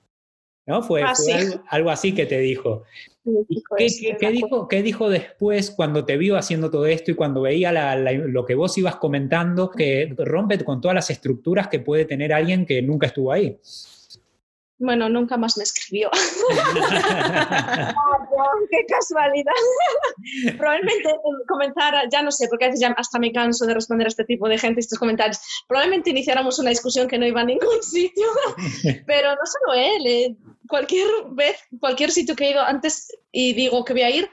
¿No? 0.70 0.84
Fue, 0.84 1.02
ah, 1.02 1.12
algo, 1.68 1.90
así 1.90 2.14
que 2.14 2.26
te 2.26 2.38
dijo. 2.38 2.84
¿Qué, 3.76 4.30
dijo, 4.30 4.68
¿Qué, 4.68 4.82
dijo, 4.82 5.10
después 5.10 5.72
cuando 5.72 6.04
te 6.04 6.16
vio 6.16 6.36
haciendo 6.36 6.70
todo 6.70 6.86
esto 6.86 7.10
y 7.10 7.14
cuando 7.14 7.42
veía 7.42 7.96
lo 7.96 8.46
que 8.46 8.54
vos 8.54 8.78
ibas 8.78 8.96
comentando, 8.96 9.70
que 9.70 10.14
rompe 10.16 10.62
con 10.64 10.80
todas 10.80 10.94
las 10.94 11.10
estructuras 11.10 11.66
que 11.66 11.80
puede 11.80 12.04
tener 12.04 12.32
alguien 12.32 12.66
que 12.66 12.80
nunca 12.82 13.08
estuvo 13.08 13.32
ahí? 13.32 13.58
Bueno, 14.80 15.08
nunca 15.10 15.36
más 15.36 15.56
me 15.56 15.62
escribió. 15.62 16.10
¡Qué 18.70 18.86
casualidad! 18.88 19.52
Probablemente 20.58 21.10
comenzara, 21.46 22.08
ya 22.10 22.22
no 22.22 22.30
sé, 22.30 22.48
porque 22.48 22.64
a 22.64 22.68
veces 22.68 22.80
ya 22.80 22.94
hasta 22.96 23.18
me 23.18 23.32
canso 23.32 23.66
de 23.66 23.74
responder 23.74 24.06
a 24.06 24.08
este 24.08 24.24
tipo 24.24 24.48
de 24.48 24.58
gente 24.58 24.80
estos 24.80 24.98
comentarios. 24.98 25.40
Probablemente 25.68 26.10
iniciáramos 26.10 26.58
una 26.58 26.70
discusión 26.70 27.08
que 27.08 27.18
no 27.18 27.26
iba 27.26 27.40
a 27.40 27.44
ningún 27.44 27.82
sitio, 27.82 28.26
pero 29.06 29.30
no 29.30 29.42
solo 29.44 29.78
él. 29.78 30.06
Eh, 30.06 30.36
cualquier 30.68 31.08
vez, 31.32 31.56
cualquier 31.78 32.10
sitio 32.10 32.36
que 32.36 32.46
he 32.46 32.50
ido 32.52 32.62
antes 32.62 33.08
y 33.32 33.52
digo 33.52 33.84
que 33.84 33.92
voy 33.92 34.02
a 34.02 34.10
ir, 34.10 34.30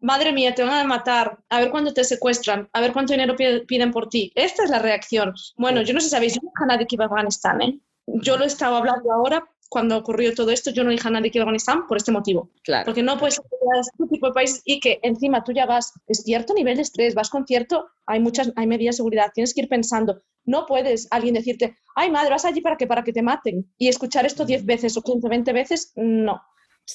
madre 0.00 0.32
mía, 0.32 0.54
te 0.54 0.64
van 0.64 0.74
a 0.74 0.84
matar, 0.84 1.38
a 1.48 1.60
ver 1.60 1.70
cuándo 1.70 1.92
te 1.94 2.04
secuestran, 2.04 2.68
a 2.72 2.80
ver 2.80 2.92
cuánto 2.92 3.12
dinero 3.12 3.36
piden 3.36 3.90
por 3.92 4.08
ti. 4.08 4.32
Esta 4.34 4.64
es 4.64 4.70
la 4.70 4.78
reacción. 4.78 5.34
Bueno, 5.56 5.82
yo 5.82 5.94
no 5.94 6.00
sé 6.00 6.06
si 6.06 6.10
sabéis, 6.10 6.34
yo 6.34 6.40
nunca 6.42 6.66
nadie 6.66 6.86
que 6.86 6.96
iba 6.96 7.04
a 7.04 7.08
Afganistán, 7.08 7.62
¿eh? 7.62 7.78
Yo 8.06 8.36
lo 8.36 8.44
he 8.44 8.48
estado 8.48 8.76
hablando 8.76 9.10
ahora 9.12 9.48
cuando 9.68 9.96
ocurrió 9.96 10.34
todo 10.34 10.50
esto, 10.50 10.70
yo 10.70 10.84
no 10.84 10.90
dije 10.90 11.08
a 11.08 11.10
nadie 11.10 11.30
que 11.30 11.38
iba 11.38 11.44
a 11.44 11.46
Afganistán 11.46 11.86
por 11.86 11.96
este 11.96 12.12
motivo. 12.12 12.50
Claro. 12.62 12.84
Porque 12.84 13.02
no 13.02 13.18
puedes 13.18 13.38
ir 13.38 13.44
a 13.76 13.80
este 13.80 14.06
tipo 14.10 14.28
de 14.28 14.32
países 14.32 14.62
y 14.64 14.80
que 14.80 15.00
encima 15.02 15.42
tú 15.42 15.52
ya 15.52 15.66
vas, 15.66 15.92
es 16.06 16.22
cierto 16.22 16.54
nivel 16.54 16.76
de 16.76 16.82
estrés, 16.82 17.14
vas 17.14 17.30
con 17.30 17.46
cierto, 17.46 17.88
hay 18.06 18.20
muchas, 18.20 18.52
hay 18.56 18.66
medidas 18.66 18.94
de 18.94 18.98
seguridad, 18.98 19.32
tienes 19.34 19.54
que 19.54 19.62
ir 19.62 19.68
pensando. 19.68 20.22
No 20.44 20.66
puedes 20.66 21.08
alguien 21.10 21.34
decirte, 21.34 21.76
ay 21.96 22.10
madre, 22.10 22.30
vas 22.30 22.44
allí 22.44 22.60
para 22.60 22.76
que, 22.76 22.86
para 22.86 23.02
que 23.02 23.12
te 23.12 23.22
maten. 23.22 23.72
Y 23.78 23.88
escuchar 23.88 24.26
esto 24.26 24.44
10 24.44 24.64
veces 24.64 24.96
o 24.96 25.02
15, 25.02 25.28
20 25.28 25.52
veces, 25.52 25.92
no. 25.96 26.40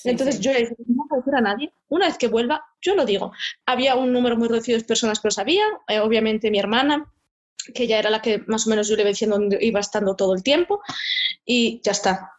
Entonces 0.04 0.40
yo 0.40 0.54
le 0.54 0.60
dije, 0.60 0.76
no 0.86 1.06
puedo 1.10 1.22
decir 1.22 1.36
a 1.36 1.42
nadie. 1.42 1.74
Una 1.90 2.08
vez 2.08 2.18
que 2.18 2.28
vuelva, 2.28 2.64
yo 2.82 2.96
lo 2.96 3.06
digo. 3.06 3.32
Había 3.66 3.96
un 3.96 4.14
número 4.14 4.38
muy 4.38 4.48
reducido 4.48 4.78
de 4.78 4.86
personas 4.86 5.20
que 5.20 5.28
lo 5.28 5.32
sabían, 5.32 5.70
eh, 5.88 6.00
obviamente 6.00 6.52
mi 6.52 6.60
hermana, 6.60 7.12
que 7.74 7.88
ya 7.88 8.00
era 8.00 8.10
la 8.10 8.22
que 8.22 8.44
más 8.48 8.68
o 8.68 8.70
menos 8.70 8.88
yo 8.88 8.96
le 8.96 9.02
iba 9.02 9.10
diciendo 9.10 9.38
dónde 9.38 9.58
iba 9.62 9.80
estando 9.80 10.16
todo 10.16 10.34
el 10.34 10.44
tiempo, 10.44 10.82
y 11.44 11.82
ya 11.84 11.92
está 11.92 12.39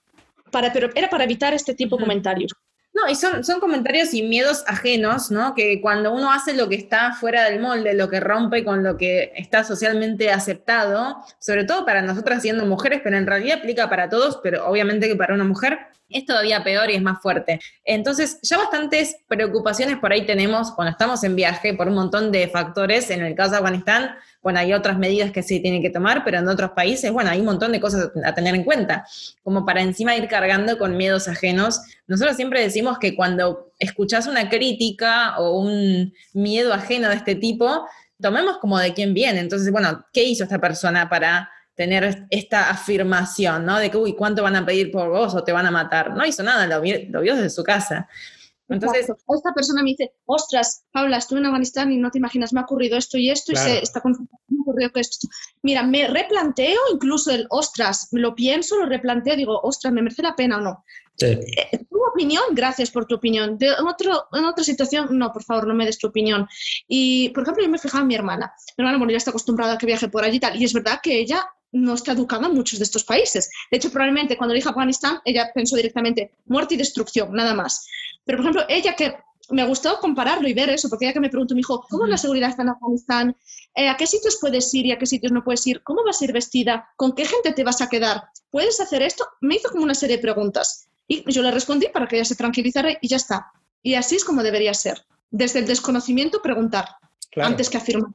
para, 0.51 0.73
pero 0.73 0.91
era 0.95 1.09
para 1.09 1.25
evitar 1.25 1.55
este 1.55 1.75
tipo 1.75 1.97
de 1.97 2.03
comentarios. 2.03 2.53
No, 2.93 3.09
y 3.09 3.15
son, 3.15 3.45
son 3.45 3.61
comentarios 3.61 4.13
y 4.15 4.23
miedos 4.25 4.65
ajenos, 4.67 5.31
¿no? 5.31 5.55
Que 5.55 5.81
cuando 5.81 6.13
uno 6.13 6.33
hace 6.33 6.55
lo 6.55 6.69
que 6.69 6.75
está 6.75 7.13
fuera 7.13 7.45
del 7.45 7.61
molde, 7.61 7.95
lo 7.95 8.09
que 8.09 8.19
rompe 8.19 8.65
con 8.65 8.83
lo 8.83 8.97
que 8.97 9.33
está 9.37 9.63
socialmente 9.63 10.31
aceptado, 10.31 11.17
sobre 11.39 11.65
todo 11.65 11.87
para 11.87 12.03
nosotras 12.03 12.43
siendo 12.43 12.67
mujeres, 12.67 13.01
pero 13.05 13.17
en 13.17 13.29
realidad 13.29 13.59
aplica 13.59 13.89
para 13.89 14.09
todos, 14.09 14.41
pero 14.43 14.67
obviamente 14.67 15.07
que 15.07 15.15
para 15.15 15.35
una 15.35 15.45
mujer 15.45 15.79
es 16.11 16.27
todavía 16.27 16.65
peor 16.65 16.91
y 16.91 16.97
es 16.97 17.03
más 17.03 17.23
fuerte. 17.23 17.61
Entonces, 17.85 18.41
ya 18.43 18.59
bastantes 18.59 19.17
preocupaciones 19.29 19.97
por 19.99 20.13
ahí 20.13 20.27
tenemos 20.27 20.73
cuando 20.73 20.91
estamos 20.91 21.23
en 21.23 21.37
viaje 21.37 21.75
por 21.75 21.87
un 21.87 21.95
montón 21.95 22.33
de 22.33 22.49
factores. 22.49 23.11
En 23.11 23.23
el 23.23 23.37
caso 23.37 23.53
de 23.53 23.57
Afganistán, 23.59 24.17
bueno, 24.43 24.59
hay 24.59 24.73
otras 24.73 24.99
medidas 24.99 25.33
que 25.33 25.43
se 25.43 25.61
tienen 25.61 25.83
que 25.83 25.91
tomar, 25.91 26.25
pero 26.25 26.39
en 26.39 26.49
otros 26.49 26.71
países, 26.71 27.13
bueno, 27.13 27.31
hay 27.31 27.41
un 27.41 27.47
montón 27.47 27.73
de 27.73 27.81
cosas 27.81 28.11
a 28.25 28.35
tener 28.35 28.55
en 28.55 28.65
cuenta, 28.65 29.07
como 29.43 29.67
para 29.67 29.83
encima 29.83 30.17
ir 30.17 30.29
cargando 30.29 30.79
con 30.79 30.97
miedos 30.97 31.29
ajenos. 31.29 31.81
Nosotros 32.07 32.37
siempre 32.37 32.63
decimos 32.63 32.99
que 32.99 33.15
cuando 33.15 33.73
escuchás 33.79 34.27
una 34.27 34.49
crítica 34.49 35.39
o 35.39 35.61
un 35.61 36.15
miedo 36.33 36.73
ajeno 36.73 37.09
de 37.09 37.17
este 37.17 37.35
tipo, 37.35 37.87
tomemos 38.21 38.59
como 38.59 38.79
de 38.79 38.95
quién 38.95 39.13
viene. 39.13 39.41
Entonces, 39.41 39.71
bueno, 39.71 40.07
¿qué 40.13 40.25
hizo 40.25 40.45
esta 40.45 40.59
persona 40.59 41.09
para 41.09 41.51
tener 41.75 42.27
esta 42.31 42.71
afirmación, 42.71 43.65
¿no? 43.65 43.79
De 43.79 43.91
que, 43.91 43.97
uy, 43.97 44.15
¿cuánto 44.15 44.43
van 44.43 44.57
a 44.57 44.67
pedir 44.67 44.91
por 44.91 45.09
vos 45.09 45.35
o 45.35 45.45
te 45.45 45.53
van 45.53 45.67
a 45.67 45.71
matar? 45.71 46.15
No 46.15 46.25
hizo 46.27 46.43
nada, 46.43 46.67
lo 46.67 46.81
vio 46.81 47.37
desde 47.37 47.51
su 47.51 47.63
casa. 47.63 48.09
Entonces, 48.71 49.07
esta 49.09 49.53
persona 49.53 49.83
me 49.83 49.91
dice, 49.91 50.13
ostras, 50.27 50.85
Paula, 50.93 51.19
estuve 51.19 51.41
en 51.41 51.47
Afganistán 51.47 51.93
y 51.93 51.99
no 51.99 52.11
te 52.11 52.19
imaginas, 52.19 52.53
me 52.53 52.61
ha 52.61 52.65
ocurrido 52.65 52.97
esto 52.97 53.19
y 53.19 53.31
esto 53.31 53.53
y 53.53 53.57
se 53.57 53.83
está 53.83 54.01
me 54.05 54.61
ocurrido 54.61 54.93
que 54.93 55.01
esto. 55.01 55.29
Mira, 55.63 55.83
me 55.83 56.07
replanteo 56.07 56.79
incluso 56.93 57.31
el, 57.31 57.47
ostras, 57.51 58.09
lo 58.13 58.35
pienso, 58.35 58.79
lo 58.79 58.87
replanteo, 58.87 59.37
digo, 59.37 59.61
ostras, 59.63 59.93
¿me 59.93 60.03
merece 60.03 60.23
la 60.23 60.37
pena 60.37 60.59
o 60.59 60.61
no? 60.61 60.85
Eh, 61.23 61.85
tu 61.91 61.99
opinión, 62.03 62.43
gracias 62.53 62.91
por 62.91 63.07
tu 63.07 63.17
opinión. 63.17 63.59
De 63.59 63.73
otro, 63.73 64.27
en 64.33 64.45
otra 64.45 64.65
situación, 64.65 65.19
no, 65.19 65.33
por 65.33 65.43
favor, 65.43 65.67
no 65.67 65.75
me 65.75 65.85
des 65.85 65.99
tu 65.99 66.07
opinión. 66.07 66.47
Y, 66.89 67.29
por 67.31 67.43
ejemplo, 67.43 67.65
yo 67.65 67.71
me 67.71 67.79
fijaba 67.79 68.03
en 68.03 68.09
mi 68.09 68.15
hermana. 68.15 68.53
Mi 68.77 68.83
hermana, 68.83 68.99
bueno, 68.99 69.11
ya 69.11 69.19
está 69.19 69.31
acostumbrada 69.31 69.75
a 69.75 69.79
que 69.79 69.87
viaje 69.87 70.09
por 70.09 70.25
allí 70.25 70.37
y 70.37 70.41
tal. 70.41 70.61
Y 70.61 70.65
es 70.65 70.73
verdad 70.73 71.01
que 71.03 71.19
ella 71.19 71.47
no 71.73 71.95
está 71.95 72.13
educada 72.13 72.47
en 72.47 72.55
muchos 72.55 72.79
de 72.79 72.85
estos 72.85 73.05
países. 73.05 73.51
De 73.71 73.77
hecho, 73.77 73.91
probablemente 73.91 74.37
cuando 74.37 74.55
dije 74.55 74.69
Afganistán, 74.69 75.21
ella 75.25 75.51
pensó 75.55 75.77
directamente 75.77 76.33
muerte 76.47 76.75
y 76.75 76.79
destrucción, 76.79 77.33
nada 77.33 77.55
más. 77.55 77.87
Pero, 78.25 78.39
por 78.39 78.45
ejemplo, 78.47 78.65
ella 78.69 78.97
que 78.97 79.15
me 79.51 79.67
gustó 79.67 79.99
compararlo 79.99 80.49
y 80.49 80.55
ver 80.55 80.71
eso, 80.71 80.89
porque 80.89 81.07
ella 81.07 81.15
que 81.15 81.21
me 81.21 81.29
preguntó, 81.29 81.55
me 81.55 81.61
dijo, 81.61 81.85
¿cómo 81.89 82.05
es 82.05 82.11
la 82.11 82.19
seguridad 82.19 82.59
en 82.59 82.69
Afganistán? 82.69 83.37
Eh, 83.75 83.89
¿A 83.89 83.97
qué 83.97 84.07
sitios 84.07 84.39
puedes 84.41 84.73
ir 84.75 84.87
y 84.87 84.93
a 84.93 84.99
qué 84.99 85.07
sitios 85.07 85.33
no 85.33 85.43
puedes 85.45 85.67
ir? 85.67 85.83
¿Cómo 85.83 86.05
vas 86.05 86.21
a 86.21 86.25
ir 86.25 86.33
vestida? 86.33 86.89
¿Con 86.97 87.15
qué 87.15 87.25
gente 87.25 87.53
te 87.53 87.65
vas 87.65 87.81
a 87.81 87.89
quedar? 87.89 88.25
¿Puedes 88.51 88.81
hacer 88.81 89.03
esto? 89.03 89.27
Me 89.41 89.57
hizo 89.57 89.71
como 89.71 89.85
una 89.85 89.95
serie 89.95 90.17
de 90.17 90.23
preguntas. 90.23 90.89
Y 91.09 91.31
yo 91.33 91.43
le 91.43 91.51
respondí 91.51 91.89
para 91.93 92.07
que 92.07 92.17
ella 92.17 92.25
se 92.25 92.37
tranquilizara 92.37 92.97
y 93.01 93.09
ya 93.09 93.17
está. 93.17 93.53
Y 93.83 93.95
así 93.95 94.17
es 94.17 94.25
como 94.25 94.43
debería 94.43 94.75
ser. 94.75 95.05
Desde 95.31 95.61
el 95.61 95.67
desconocimiento, 95.67 96.43
preguntar, 96.43 96.87
antes 97.37 97.71
que 97.71 97.79
afirmar. 97.79 98.13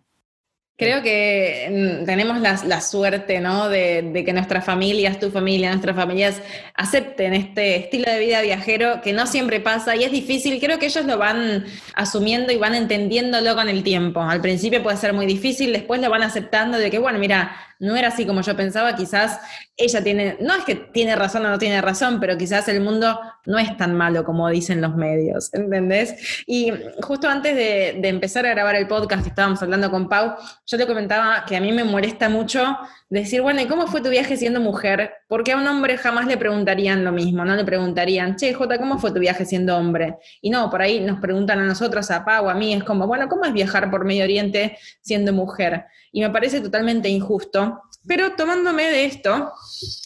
Creo 0.77 1.01
que 1.01 2.01
mm, 2.01 2.05
tenemos 2.05 2.41
la, 2.41 2.81
suerte, 2.81 3.39
¿no? 3.39 3.69
De, 3.69 4.23
que 4.25 4.33
nuestras 4.33 4.65
familias, 4.65 5.19
tu 5.19 5.31
familia, 5.31 5.69
nuestras 5.69 5.95
familias 5.95 6.41
acepten 6.73 7.33
este 7.33 7.77
estilo 7.77 8.11
de 8.11 8.19
vida 8.19 8.41
viajero 8.41 8.99
que 9.01 9.13
no 9.13 9.25
siempre 9.25 9.61
pasa 9.61 9.95
y 9.95 10.03
es 10.03 10.11
difícil. 10.11 10.59
Creo 10.59 10.77
que 10.77 10.87
ellos 10.87 11.05
lo 11.05 11.17
van 11.17 11.65
asumiendo 11.93 12.51
y 12.51 12.57
van 12.57 12.75
entendiéndolo 12.75 13.55
con 13.55 13.69
el 13.69 13.83
tiempo. 13.83 14.21
Al 14.21 14.41
principio 14.41 14.83
puede 14.83 14.97
ser 14.97 15.13
muy 15.13 15.25
difícil, 15.25 15.71
después 15.71 16.01
lo 16.01 16.09
van 16.09 16.23
aceptando 16.23 16.77
de 16.77 16.91
que, 16.91 16.99
bueno, 16.99 17.19
mira, 17.19 17.55
no 17.79 17.95
era 17.95 18.07
así 18.07 18.25
como 18.25 18.41
yo 18.41 18.55
pensaba, 18.55 18.95
quizás 18.95 19.39
ella 19.77 20.03
tiene, 20.03 20.37
no 20.39 20.55
es 20.55 20.63
que 20.63 20.75
tiene 20.75 21.15
razón 21.15 21.45
o 21.45 21.49
no 21.49 21.57
tiene 21.57 21.81
razón, 21.81 22.19
pero 22.19 22.37
quizás 22.37 22.67
el 22.69 22.79
mundo 22.79 23.19
no 23.45 23.59
es 23.59 23.75
tan 23.75 23.93
malo 23.95 24.23
como 24.23 24.49
dicen 24.49 24.81
los 24.81 24.95
medios, 24.95 25.53
¿entendés? 25.53 26.43
Y 26.47 26.71
justo 27.01 27.27
antes 27.27 27.55
de, 27.55 27.97
de 28.01 28.07
empezar 28.07 28.45
a 28.45 28.51
grabar 28.51 28.75
el 28.75 28.87
podcast 28.87 29.27
estábamos 29.27 29.61
hablando 29.61 29.91
con 29.91 30.07
Pau, 30.07 30.35
yo 30.67 30.77
le 30.77 30.87
comentaba 30.87 31.45
que 31.45 31.55
a 31.55 31.61
mí 31.61 31.71
me 31.71 31.83
molesta 31.83 32.27
mucho 32.27 32.77
decir, 33.09 33.41
bueno, 33.41 33.61
¿y 33.61 33.67
cómo 33.67 33.85
fue 33.85 34.01
tu 34.01 34.09
viaje 34.09 34.35
siendo 34.35 34.59
mujer? 34.59 35.13
Porque 35.27 35.51
a 35.51 35.57
un 35.57 35.67
hombre 35.67 35.97
jamás 35.97 36.25
le 36.25 36.37
preguntarían 36.37 37.03
lo 37.03 37.11
mismo, 37.11 37.45
no 37.45 37.55
le 37.55 37.63
preguntarían, 37.63 38.35
che, 38.35 38.53
Jota, 38.53 38.79
¿cómo 38.79 38.97
fue 38.97 39.11
tu 39.11 39.19
viaje 39.19 39.45
siendo 39.45 39.77
hombre? 39.77 40.17
Y 40.41 40.49
no, 40.49 40.69
por 40.71 40.81
ahí 40.81 40.99
nos 41.01 41.19
preguntan 41.19 41.59
a 41.59 41.65
nosotros, 41.65 42.09
a 42.09 42.25
Pau, 42.25 42.49
a 42.49 42.55
mí, 42.55 42.73
es 42.73 42.83
como, 42.83 43.05
bueno, 43.05 43.29
¿cómo 43.29 43.45
es 43.45 43.53
viajar 43.53 43.91
por 43.91 44.05
Medio 44.05 44.23
Oriente 44.23 44.77
siendo 45.01 45.33
mujer? 45.33 45.85
Y 46.11 46.21
me 46.21 46.29
parece 46.31 46.61
totalmente 46.61 47.09
injusto. 47.09 47.83
Pero 48.07 48.33
tomándome 48.33 48.83
de 48.83 49.05
esto, 49.05 49.51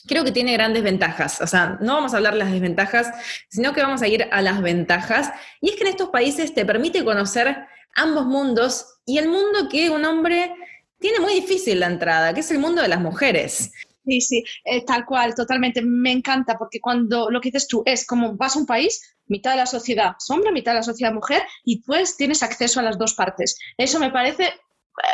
creo 0.07 0.23
que 0.23 0.31
tiene 0.31 0.53
grandes 0.53 0.83
ventajas. 0.83 1.41
O 1.41 1.47
sea, 1.47 1.77
no 1.81 1.95
vamos 1.95 2.13
a 2.13 2.17
hablar 2.17 2.33
de 2.33 2.39
las 2.39 2.51
desventajas, 2.51 3.11
sino 3.49 3.73
que 3.73 3.81
vamos 3.81 4.01
a 4.01 4.07
ir 4.07 4.27
a 4.31 4.41
las 4.41 4.61
ventajas. 4.61 5.31
Y 5.59 5.69
es 5.69 5.75
que 5.75 5.83
en 5.83 5.89
estos 5.89 6.09
países 6.09 6.53
te 6.53 6.65
permite 6.65 7.03
conocer 7.03 7.67
ambos 7.99 8.25
mundos 8.25 8.99
y 9.05 9.17
el 9.17 9.27
mundo 9.27 9.67
que 9.69 9.89
un 9.89 10.05
hombre 10.05 10.53
tiene 10.99 11.19
muy 11.19 11.33
difícil 11.33 11.79
la 11.79 11.87
entrada, 11.87 12.33
que 12.33 12.41
es 12.41 12.51
el 12.51 12.59
mundo 12.59 12.81
de 12.81 12.87
las 12.87 13.01
mujeres. 13.01 13.71
Sí, 14.05 14.21
sí, 14.21 14.43
eh, 14.65 14.83
tal 14.85 15.05
cual, 15.05 15.35
totalmente. 15.35 15.81
Me 15.81 16.11
encanta 16.11 16.57
porque 16.57 16.79
cuando 16.79 17.29
lo 17.29 17.39
que 17.39 17.49
dices 17.49 17.67
tú 17.67 17.83
es 17.85 18.05
como 18.07 18.35
vas 18.35 18.55
a 18.55 18.59
un 18.59 18.65
país, 18.65 19.15
mitad 19.27 19.51
de 19.51 19.57
la 19.57 19.65
sociedad 19.65 20.15
es 20.17 20.29
hombre, 20.29 20.51
mitad 20.51 20.71
de 20.71 20.79
la 20.79 20.83
sociedad 20.83 21.13
mujer, 21.13 21.43
y 21.63 21.81
pues 21.83 22.17
tienes 22.17 22.41
acceso 22.41 22.79
a 22.79 22.83
las 22.83 22.97
dos 22.97 23.13
partes. 23.13 23.57
Eso 23.77 23.99
me 23.99 24.11
parece 24.11 24.45
eh, 24.45 24.51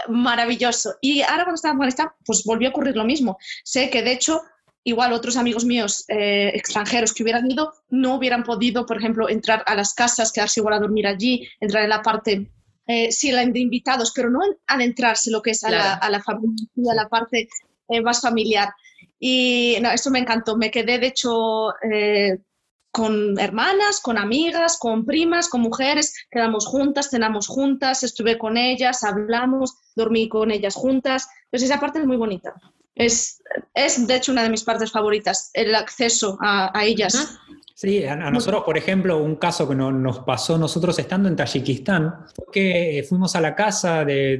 maravilloso. 0.09 0.95
Y 1.01 1.21
ahora 1.21 1.43
cuando 1.43 1.55
estaba 1.55 1.73
en 1.73 1.77
Afganistán, 1.77 2.09
pues 2.25 2.43
volvió 2.45 2.69
a 2.69 2.71
ocurrir 2.71 2.95
lo 2.95 3.03
mismo. 3.03 3.37
Sé 3.63 3.89
que 3.89 4.01
de 4.01 4.13
hecho, 4.13 4.41
igual 4.83 5.13
otros 5.13 5.35
amigos 5.35 5.65
míos 5.65 6.05
eh, 6.07 6.51
extranjeros 6.53 7.13
que 7.13 7.23
hubieran 7.23 7.49
ido, 7.49 7.73
no 7.89 8.15
hubieran 8.15 8.43
podido, 8.43 8.85
por 8.85 8.97
ejemplo, 8.97 9.29
entrar 9.29 9.63
a 9.65 9.75
las 9.75 9.93
casas, 9.93 10.31
quedarse 10.31 10.61
igual 10.61 10.75
a 10.75 10.79
dormir 10.79 11.07
allí, 11.07 11.47
entrar 11.59 11.83
en 11.83 11.89
la 11.89 12.01
parte 12.01 12.49
eh, 12.87 13.11
sí, 13.11 13.31
la 13.31 13.45
de 13.45 13.59
invitados, 13.59 14.11
pero 14.15 14.29
no 14.29 14.39
adentrarse 14.67 15.31
lo 15.31 15.41
que 15.41 15.51
es 15.51 15.63
a, 15.63 15.71
la, 15.71 16.21
familia, 16.23 16.91
a 16.91 16.95
la 16.95 17.09
parte 17.09 17.47
eh, 17.89 18.01
más 18.01 18.21
familiar. 18.21 18.69
Y 19.19 19.77
no, 19.81 19.91
eso 19.91 20.11
me 20.11 20.19
encantó. 20.19 20.57
Me 20.57 20.69
quedé, 20.69 20.99
de 20.99 21.07
hecho, 21.07 21.71
eh, 21.91 22.37
con 22.91 23.37
hermanas, 23.39 23.99
con 23.99 24.17
amigas, 24.17 24.77
con 24.77 25.05
primas, 25.05 25.49
con 25.49 25.59
mujeres, 25.59 26.13
quedamos 26.31 26.65
juntas, 26.65 27.09
cenamos 27.09 27.47
juntas, 27.47 28.03
estuve 28.03 28.37
con 28.37 28.55
ellas, 28.55 29.03
hablamos, 29.03 29.75
dormí 29.95 30.29
con 30.29 30.51
ellas 30.51 30.75
juntas. 30.75 31.27
Entonces 31.45 31.69
esa 31.69 31.79
parte 31.79 31.99
es 31.99 32.05
muy 32.05 32.17
bonita. 32.17 32.53
Es, 32.95 33.43
es 33.73 34.07
de 34.07 34.15
hecho 34.15 34.31
una 34.31 34.43
de 34.43 34.49
mis 34.49 34.63
partes 34.63 34.91
favoritas, 34.91 35.51
el 35.53 35.75
acceso 35.75 36.37
a, 36.41 36.71
ellas. 36.85 37.37
Sí, 37.77 38.05
a, 38.05 38.15
nosotros, 38.15 38.63
por 38.63 38.77
ejemplo, 38.77 39.21
un 39.21 39.35
caso 39.35 39.67
que 39.67 39.75
nos 39.75 40.19
pasó 40.19 40.57
nosotros 40.57 40.97
estando 40.97 41.27
en 41.27 41.35
Tayikistán, 41.35 42.25
fue 42.33 42.45
que 42.49 43.05
fuimos 43.05 43.35
a 43.35 43.41
la 43.41 43.53
casa 43.53 44.05
de, 44.05 44.39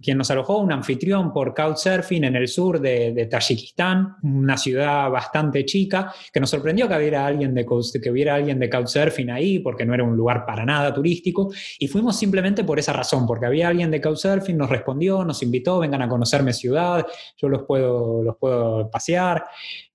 quien 0.00 0.16
nos 0.16 0.30
alojó, 0.30 0.58
un 0.58 0.70
anfitrión 0.70 1.32
por 1.32 1.52
Couchsurfing 1.52 2.22
en 2.22 2.36
el 2.36 2.46
sur 2.46 2.80
de, 2.80 3.26
Tayikistán, 3.28 4.18
una 4.22 4.56
ciudad 4.56 5.10
bastante 5.10 5.64
chica, 5.64 6.14
que 6.32 6.38
nos 6.38 6.48
sorprendió 6.48 6.86
que 6.86 6.96
hubiera 6.96 7.26
alguien 7.26 7.54
de, 7.54 7.66
que 8.00 8.08
hubiera 8.08 8.36
alguien 8.36 8.60
de 8.60 8.70
Couchsurfing 8.70 9.30
ahí, 9.30 9.58
porque 9.58 9.84
no 9.84 9.92
era 9.92 10.04
un 10.04 10.16
lugar 10.16 10.46
para 10.46 10.64
nada 10.64 10.94
turístico, 10.94 11.50
y 11.80 11.88
fuimos 11.88 12.16
simplemente 12.16 12.62
por 12.62 12.78
esa 12.78 12.92
razón, 12.92 13.26
porque 13.26 13.46
había 13.46 13.66
alguien 13.66 13.90
de 13.90 14.00
Couchsurfing, 14.00 14.56
nos 14.56 14.70
respondió, 14.70 15.24
nos 15.24 15.42
invitó, 15.42 15.80
vengan 15.80 16.02
a 16.02 16.08
conocerme 16.08 16.52
ciudad, 16.52 17.04
yo 17.36 17.48
los 17.48 17.64
puedo, 17.64 18.22
los 18.22 18.36
puedo 18.36 18.88
pasear. 18.92 19.44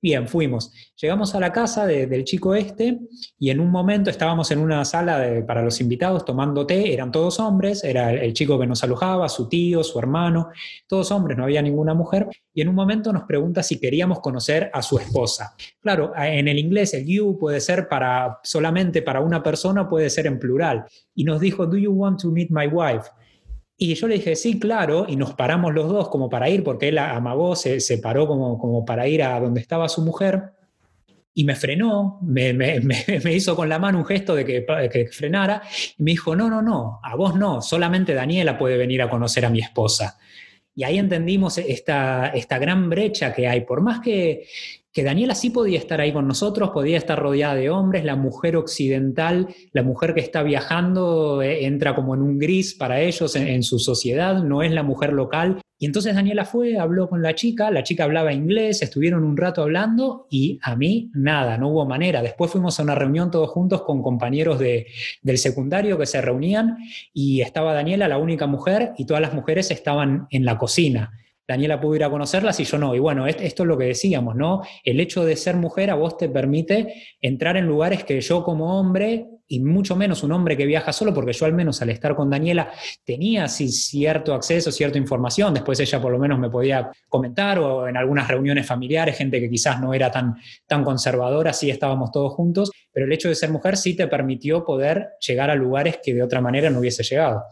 Bien, 0.03 0.27
fuimos. 0.27 0.73
Llegamos 0.99 1.35
a 1.35 1.39
la 1.39 1.51
casa 1.51 1.85
del 1.85 2.23
chico 2.23 2.55
este 2.55 3.01
y 3.37 3.51
en 3.51 3.59
un 3.59 3.69
momento 3.69 4.09
estábamos 4.09 4.49
en 4.49 4.57
una 4.57 4.83
sala 4.83 5.43
para 5.45 5.61
los 5.61 5.79
invitados 5.79 6.25
tomando 6.25 6.65
té, 6.65 6.91
eran 6.91 7.11
todos 7.11 7.39
hombres, 7.39 7.83
era 7.83 8.11
el 8.11 8.33
chico 8.33 8.59
que 8.59 8.65
nos 8.65 8.83
alojaba, 8.83 9.29
su 9.29 9.47
tío, 9.47 9.83
su 9.83 9.99
hermano, 9.99 10.49
todos 10.87 11.11
hombres, 11.11 11.37
no 11.37 11.43
había 11.43 11.61
ninguna 11.61 11.93
mujer, 11.93 12.27
y 12.51 12.61
en 12.61 12.69
un 12.69 12.75
momento 12.75 13.13
nos 13.13 13.25
pregunta 13.25 13.61
si 13.61 13.79
queríamos 13.79 14.21
conocer 14.21 14.71
a 14.73 14.81
su 14.81 14.97
esposa. 14.97 15.55
Claro, 15.79 16.13
en 16.17 16.47
el 16.47 16.57
inglés 16.57 16.95
el 16.95 17.05
you 17.05 17.37
puede 17.39 17.61
ser 17.61 17.87
para 17.87 18.39
solamente 18.41 19.03
para 19.03 19.21
una 19.21 19.43
persona, 19.43 19.87
puede 19.87 20.09
ser 20.09 20.25
en 20.25 20.39
plural, 20.39 20.83
y 21.13 21.25
nos 21.25 21.39
dijo, 21.39 21.67
"Do 21.67 21.77
you 21.77 21.91
want 21.91 22.19
to 22.21 22.31
meet 22.31 22.49
my 22.49 22.65
wife?" 22.65 23.07
Y 23.83 23.95
yo 23.95 24.07
le 24.07 24.13
dije, 24.13 24.35
sí, 24.35 24.59
claro, 24.59 25.07
y 25.09 25.15
nos 25.15 25.33
paramos 25.33 25.73
los 25.73 25.89
dos 25.89 26.09
como 26.09 26.29
para 26.29 26.47
ir, 26.47 26.63
porque 26.63 26.89
él 26.89 26.99
amagó, 26.99 27.55
se, 27.55 27.79
se 27.79 27.97
paró 27.97 28.27
como, 28.27 28.59
como 28.59 28.85
para 28.85 29.07
ir 29.07 29.23
a 29.23 29.39
donde 29.39 29.59
estaba 29.59 29.89
su 29.89 30.03
mujer, 30.03 30.51
y 31.33 31.45
me 31.45 31.55
frenó, 31.55 32.19
me, 32.21 32.53
me, 32.53 32.79
me, 33.23 33.33
hizo 33.33 33.55
con 33.55 33.69
la 33.69 33.79
mano 33.79 33.97
un 33.97 34.05
gesto 34.05 34.35
de 34.35 34.45
que, 34.45 34.63
que, 34.91 35.07
frenara, 35.07 35.63
y 35.97 36.03
me 36.03 36.11
dijo, 36.11 36.35
no, 36.35 36.47
no, 36.47 36.61
no, 36.61 36.99
a 37.01 37.15
vos 37.15 37.35
no, 37.35 37.63
solamente 37.63 38.13
Daniela 38.13 38.55
puede 38.55 38.77
venir 38.77 39.01
a 39.01 39.09
conocer 39.09 39.47
a 39.47 39.49
mi 39.49 39.61
esposa. 39.61 40.19
Y 40.75 40.83
ahí 40.83 40.99
entendimos 40.99 41.57
esta, 41.57 42.27
esta 42.35 42.59
gran 42.59 42.87
brecha 42.87 43.33
que 43.33 43.47
hay, 43.47 43.61
por 43.61 43.81
más 43.81 43.99
que, 43.99 44.45
que 44.93 45.03
Daniela 45.03 45.35
sí 45.35 45.51
podía 45.51 45.79
estar 45.79 46.01
ahí 46.01 46.11
con 46.11 46.27
nosotros, 46.27 46.71
podía 46.71 46.97
estar 46.97 47.17
rodeada 47.17 47.55
de 47.55 47.69
hombres, 47.69 48.03
la 48.03 48.17
mujer 48.17 48.57
occidental, 48.57 49.47
la 49.71 49.83
mujer 49.83 50.13
que 50.13 50.19
está 50.19 50.43
viajando, 50.43 51.41
eh, 51.41 51.65
entra 51.65 51.95
como 51.95 52.13
en 52.13 52.21
un 52.21 52.37
gris 52.37 52.73
para 52.73 52.99
ellos 52.99 53.35
en, 53.35 53.63
su 53.63 53.79
sociedad, 53.79 54.43
no 54.43 54.61
es 54.63 54.71
la 54.71 54.83
mujer 54.83 55.13
local. 55.13 55.61
Y 55.79 55.85
entonces 55.85 56.13
Daniela 56.13 56.45
fue, 56.45 56.77
habló 56.77 57.09
con 57.09 57.21
la 57.21 57.33
chica, 57.35 57.71
la 57.71 57.83
chica 57.83 58.03
hablaba 58.03 58.33
inglés, 58.33 58.81
estuvieron 58.81 59.23
un 59.23 59.37
rato 59.37 59.63
hablando 59.63 60.27
y 60.29 60.59
a 60.61 60.75
mí 60.75 61.09
nada, 61.13 61.57
no 61.57 61.69
hubo 61.69 61.85
manera. 61.85 62.21
Después 62.21 62.51
fuimos 62.51 62.79
a 62.79 62.83
una 62.83 62.93
reunión 62.93 63.31
todos 63.31 63.49
juntos 63.49 63.83
con 63.83 64.03
compañeros 64.03 64.59
de, 64.59 64.87
del 65.23 65.37
secundario 65.37 65.97
que 65.97 66.05
se 66.05 66.21
reunían 66.21 66.77
y 67.13 67.41
estaba 67.41 67.73
Daniela, 67.73 68.07
la 68.07 68.17
única 68.17 68.45
mujer, 68.45 68.91
y 68.97 69.05
todas 69.05 69.21
las 69.21 69.33
mujeres 69.33 69.71
estaban 69.71 70.27
en 70.29 70.45
la 70.45 70.57
cocina. 70.57 71.13
Daniela 71.51 71.79
pudo 71.79 71.95
ir 71.95 72.03
a 72.03 72.09
conocerlas 72.09 72.59
y 72.59 72.63
yo 72.63 72.77
no. 72.77 72.95
Y 72.95 72.99
bueno, 72.99 73.27
esto 73.27 73.63
es 73.63 73.67
lo 73.67 73.77
que 73.77 73.85
decíamos, 73.85 74.35
¿no? 74.35 74.61
El 74.83 74.99
hecho 74.99 75.25
de 75.25 75.35
ser 75.35 75.55
mujer 75.55 75.91
a 75.91 75.95
vos 75.95 76.17
te 76.17 76.29
permite 76.29 76.93
entrar 77.19 77.57
en 77.57 77.65
lugares 77.65 78.03
que 78.03 78.19
yo 78.21 78.43
como 78.43 78.79
hombre, 78.79 79.27
y 79.51 79.59
mucho 79.59 79.97
menos 79.97 80.23
un 80.23 80.31
hombre 80.31 80.55
que 80.55 80.65
viaja 80.65 80.93
solo, 80.93 81.13
porque 81.13 81.33
yo 81.33 81.45
al 81.45 81.53
menos 81.53 81.81
al 81.81 81.89
estar 81.89 82.15
con 82.15 82.29
Daniela 82.29 82.71
tenía 83.03 83.49
cierto 83.49 84.33
acceso, 84.33 84.71
cierta 84.71 84.97
información, 84.97 85.53
después 85.53 85.77
ella 85.81 86.01
por 86.01 86.13
lo 86.13 86.19
menos 86.19 86.39
me 86.39 86.49
podía 86.49 86.89
comentar 87.09 87.59
o 87.59 87.85
en 87.85 87.97
algunas 87.97 88.29
reuniones 88.29 88.65
familiares, 88.65 89.17
gente 89.17 89.41
que 89.41 89.49
quizás 89.49 89.81
no 89.81 89.93
era 89.93 90.09
tan, 90.09 90.37
tan 90.65 90.85
conservadora, 90.85 91.51
sí 91.51 91.69
estábamos 91.69 92.13
todos 92.13 92.31
juntos, 92.33 92.71
pero 92.93 93.05
el 93.05 93.11
hecho 93.11 93.27
de 93.27 93.35
ser 93.35 93.51
mujer 93.51 93.75
sí 93.75 93.93
te 93.93 94.07
permitió 94.07 94.63
poder 94.63 95.09
llegar 95.19 95.49
a 95.49 95.55
lugares 95.55 95.99
que 96.01 96.13
de 96.13 96.23
otra 96.23 96.39
manera 96.39 96.69
no 96.69 96.79
hubiese 96.79 97.03
llegado. 97.03 97.43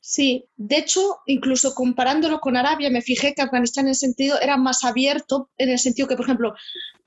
Sí, 0.00 0.46
de 0.56 0.78
hecho, 0.78 1.18
incluso 1.26 1.74
comparándolo 1.74 2.40
con 2.40 2.56
Arabia, 2.56 2.90
me 2.90 3.02
fijé 3.02 3.34
que 3.34 3.42
Afganistán 3.42 3.86
en 3.86 3.92
ese 3.92 4.06
sentido 4.06 4.40
era 4.40 4.56
más 4.56 4.84
abierto, 4.84 5.50
en 5.56 5.70
el 5.70 5.78
sentido 5.78 6.08
que, 6.08 6.16
por 6.16 6.26
ejemplo, 6.26 6.54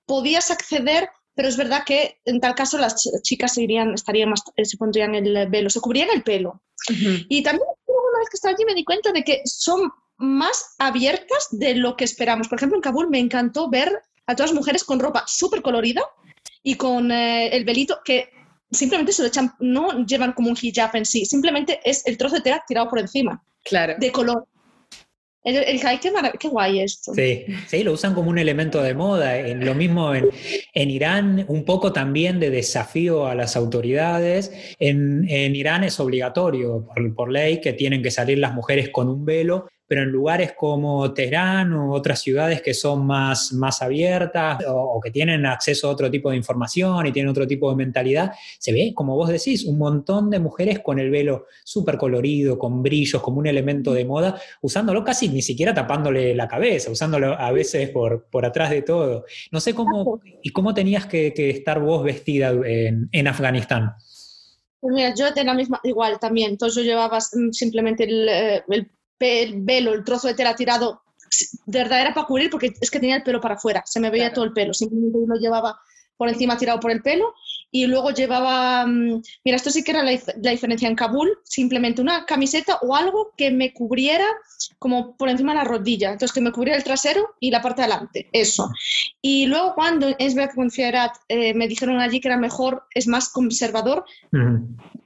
podías 0.06 0.50
acceder, 0.52 1.10
pero 1.36 1.48
es 1.48 1.58
verdad 1.58 1.84
que 1.86 2.20
en 2.26 2.40
tal 2.40 2.56
caso 2.56 2.78
las 2.78 2.96
chicas 3.24 3.54
se, 3.54 3.64
irían, 3.64 3.94
estarían 3.94 4.30
más, 4.30 4.42
eh, 4.56 4.66
se 4.66 4.78
pondrían 4.78 5.16
el 5.16 5.50
velo, 5.50 5.70
se 5.70 5.82
cubrían 5.82 6.10
el 6.14 6.24
pelo. 6.24 6.62
Y 7.30 7.44
también 7.44 7.68
una 7.86 8.20
vez 8.20 8.30
que 8.30 8.36
estaba 8.36 8.54
allí 8.54 8.66
me 8.66 8.76
di 8.76 8.84
cuenta 8.84 9.12
de 9.12 9.24
que 9.24 9.42
son 9.46 9.92
más 10.18 10.76
abiertas 10.80 11.48
de 11.52 11.76
lo 11.76 11.96
que 11.96 12.04
esperamos. 12.04 12.48
Por 12.48 12.58
ejemplo, 12.58 12.78
en 12.78 12.82
Kabul 12.82 13.10
me 13.10 13.20
encantó 13.20 13.70
ver 13.70 14.02
a 14.28 14.36
todas 14.36 14.52
las 14.52 14.58
mujeres 14.58 14.84
con 14.84 15.00
ropa 15.00 15.24
súper 15.28 15.62
colorida 15.62 16.04
y 16.62 16.76
con 16.76 17.12
eh, 17.12 17.48
el 17.56 17.66
velito 17.66 18.00
que 18.04 18.30
simplemente 18.74 19.12
se 19.12 19.22
lo 19.22 19.28
echan, 19.28 19.52
no 19.60 20.06
llevan 20.06 20.34
como 20.34 20.50
un 20.50 20.58
hijab 20.60 20.96
en 20.96 21.06
sí, 21.06 21.26
simplemente 21.26 21.80
es 21.84 22.06
el 22.06 22.18
trozo 22.18 22.36
de 22.36 22.42
tela 22.42 22.64
tirado 22.68 22.90
por 22.90 23.00
encima. 23.00 23.44
Claro. 23.64 23.96
De 23.98 24.12
color. 24.12 24.46
El, 25.44 25.58
el, 25.58 26.00
qué, 26.40 26.48
guay 26.48 26.80
esto. 26.80 27.14
Sí, 27.14 27.46
sí, 27.68 27.84
lo 27.84 27.92
usan 27.92 28.14
como 28.14 28.30
un 28.30 28.38
elemento 28.38 28.82
de 28.82 28.94
moda. 28.94 29.38
En, 29.38 29.66
lo 29.66 29.76
mismo 29.76 30.16
en, 30.16 30.30
en, 30.74 30.90
Irán, 30.90 31.46
un 31.50 31.66
poco 31.66 31.92
también 31.92 32.40
de 32.40 32.50
desafío 32.50 33.28
a 33.28 33.36
las 33.36 33.58
autoridades. 33.58 34.52
En, 34.80 35.30
en 35.30 35.54
Irán 35.56 35.84
es 35.84 36.00
obligatorio 36.00 36.86
por, 36.86 37.16
por, 37.16 37.32
ley 37.32 37.60
que 37.60 37.74
tienen 37.74 38.02
que 38.02 38.12
salir 38.12 38.38
las 38.38 38.54
mujeres 38.54 38.90
con 38.90 39.10
un 39.10 39.26
velo, 39.26 39.68
pero 39.94 40.06
en 40.06 40.10
lugares 40.10 40.54
como 40.54 41.14
Teherán 41.14 41.72
o 41.74 41.92
otras 41.92 42.20
ciudades 42.20 42.64
que 42.64 42.74
son 42.74 43.06
más, 43.06 43.54
más 43.54 43.80
abiertas 43.84 44.58
o, 44.68 45.00
que 45.00 45.12
tienen 45.12 45.46
acceso 45.46 45.88
a 45.88 45.92
otro 45.92 46.10
tipo 46.10 46.32
de 46.32 46.36
información 46.36 47.06
y 47.06 47.12
tienen 47.12 47.30
otro 47.30 47.46
tipo 47.46 47.70
de 47.70 47.76
mentalidad, 47.76 48.32
se 48.58 48.74
ve, 48.74 48.92
como 48.96 49.16
vos 49.16 49.30
decís, 49.30 49.66
un 49.66 49.78
montón 49.78 50.32
de 50.32 50.40
mujeres 50.40 50.80
con 50.80 50.98
el 50.98 51.12
velo 51.12 51.46
súper 51.64 52.00
colorido, 52.00 52.58
con 52.58 52.82
brillos, 52.82 53.22
como 53.22 53.38
un 53.38 53.46
elemento 53.46 53.94
de 53.94 54.04
moda, 54.04 54.42
usándolo 54.64 55.04
casi 55.04 55.30
ni 55.30 55.44
siquiera 55.44 55.76
tapándole 55.76 56.34
la 56.34 56.48
cabeza, 56.48 56.90
usándolo 56.90 57.40
a 57.40 57.52
veces 57.52 57.92
por, 57.92 58.26
por 58.32 58.48
atrás 58.48 58.72
de 58.72 58.82
todo. 58.82 59.26
No 59.52 59.60
sé 59.60 59.76
cómo, 59.76 60.22
y 60.42 60.50
cómo 60.50 60.74
tenías 60.74 61.06
que, 61.06 61.32
estar 61.38 61.80
vos 61.80 62.04
vestida 62.04 62.50
en, 62.50 63.10
en 63.12 63.28
Afganistán. 63.28 63.94
Pues 64.84 64.96
mira, 64.96 65.14
yo 65.16 65.32
de 65.32 65.44
la 65.44 65.54
misma, 65.54 65.80
igual 65.84 66.18
también, 66.20 66.50
entonces 66.50 66.84
yo 66.84 66.90
llevaba 66.90 67.22
simplemente 67.22 68.06
el, 68.06 68.28
eh, 68.28 68.64
el, 68.68 68.92
el, 69.20 69.62
velo, 69.62 69.94
el 69.94 70.04
trozo 70.04 70.28
de 70.28 70.34
tela 70.34 70.56
tirado, 70.56 71.02
de 71.66 71.80
verdad 71.80 72.02
era 72.02 72.14
para 72.14 72.28
cubrir 72.28 72.50
porque 72.50 72.74
es 72.80 72.92
que 72.92 73.00
tenía 73.00 73.18
el 73.18 73.24
pelo 73.24 73.42
para 73.42 73.56
afuera, 73.56 73.84
se 73.86 74.00
me 74.00 74.10
veía 74.10 74.34
todo 74.34 74.46
el 74.46 74.54
pelo, 74.54 74.74
simplemente 74.74 75.20
lo 75.26 75.36
llevaba 75.36 75.80
por 76.18 76.30
encima 76.30 76.58
tirado 76.58 76.80
por 76.80 76.92
el 76.92 77.02
pelo 77.02 77.34
y 77.72 77.88
luego 77.88 78.12
llevaba, 78.12 78.86
mm, 78.86 79.22
mira, 79.44 79.58
esto 79.58 79.72
sí 79.72 79.84
que 79.84 79.92
era 79.92 80.04
la, 80.04 80.12
diferencia 80.52 80.88
en 80.88 80.96
Kabul, 80.96 81.40
simplemente 81.44 82.02
una 82.02 82.24
camiseta 82.26 82.78
o 82.84 82.96
algo 82.96 83.34
que 83.36 83.50
me 83.50 83.74
cubriera 83.74 84.28
como 84.78 85.18
por 85.18 85.28
encima 85.28 85.54
de 85.54 85.58
la 85.58 85.64
rodilla, 85.64 86.12
entonces 86.12 86.34
que 86.34 86.42
me 86.42 86.52
cubriera 86.52 86.78
el 86.78 86.84
trasero 86.84 87.36
y 87.40 87.50
la 87.50 87.64
parte 87.64 87.82
de 87.82 87.88
adelante, 87.88 88.30
eso. 88.32 88.70
Y 89.22 89.48
luego 89.48 89.74
cuando 89.74 90.16
que 90.16 90.36
con 90.56 90.70
eh, 91.30 91.54
me 91.56 91.68
dijeron 91.68 92.00
allí 92.00 92.22
que 92.22 92.28
era 92.28 92.38
mejor, 92.38 92.84
es 92.94 93.08
más 93.08 93.30
conservador, 93.30 94.06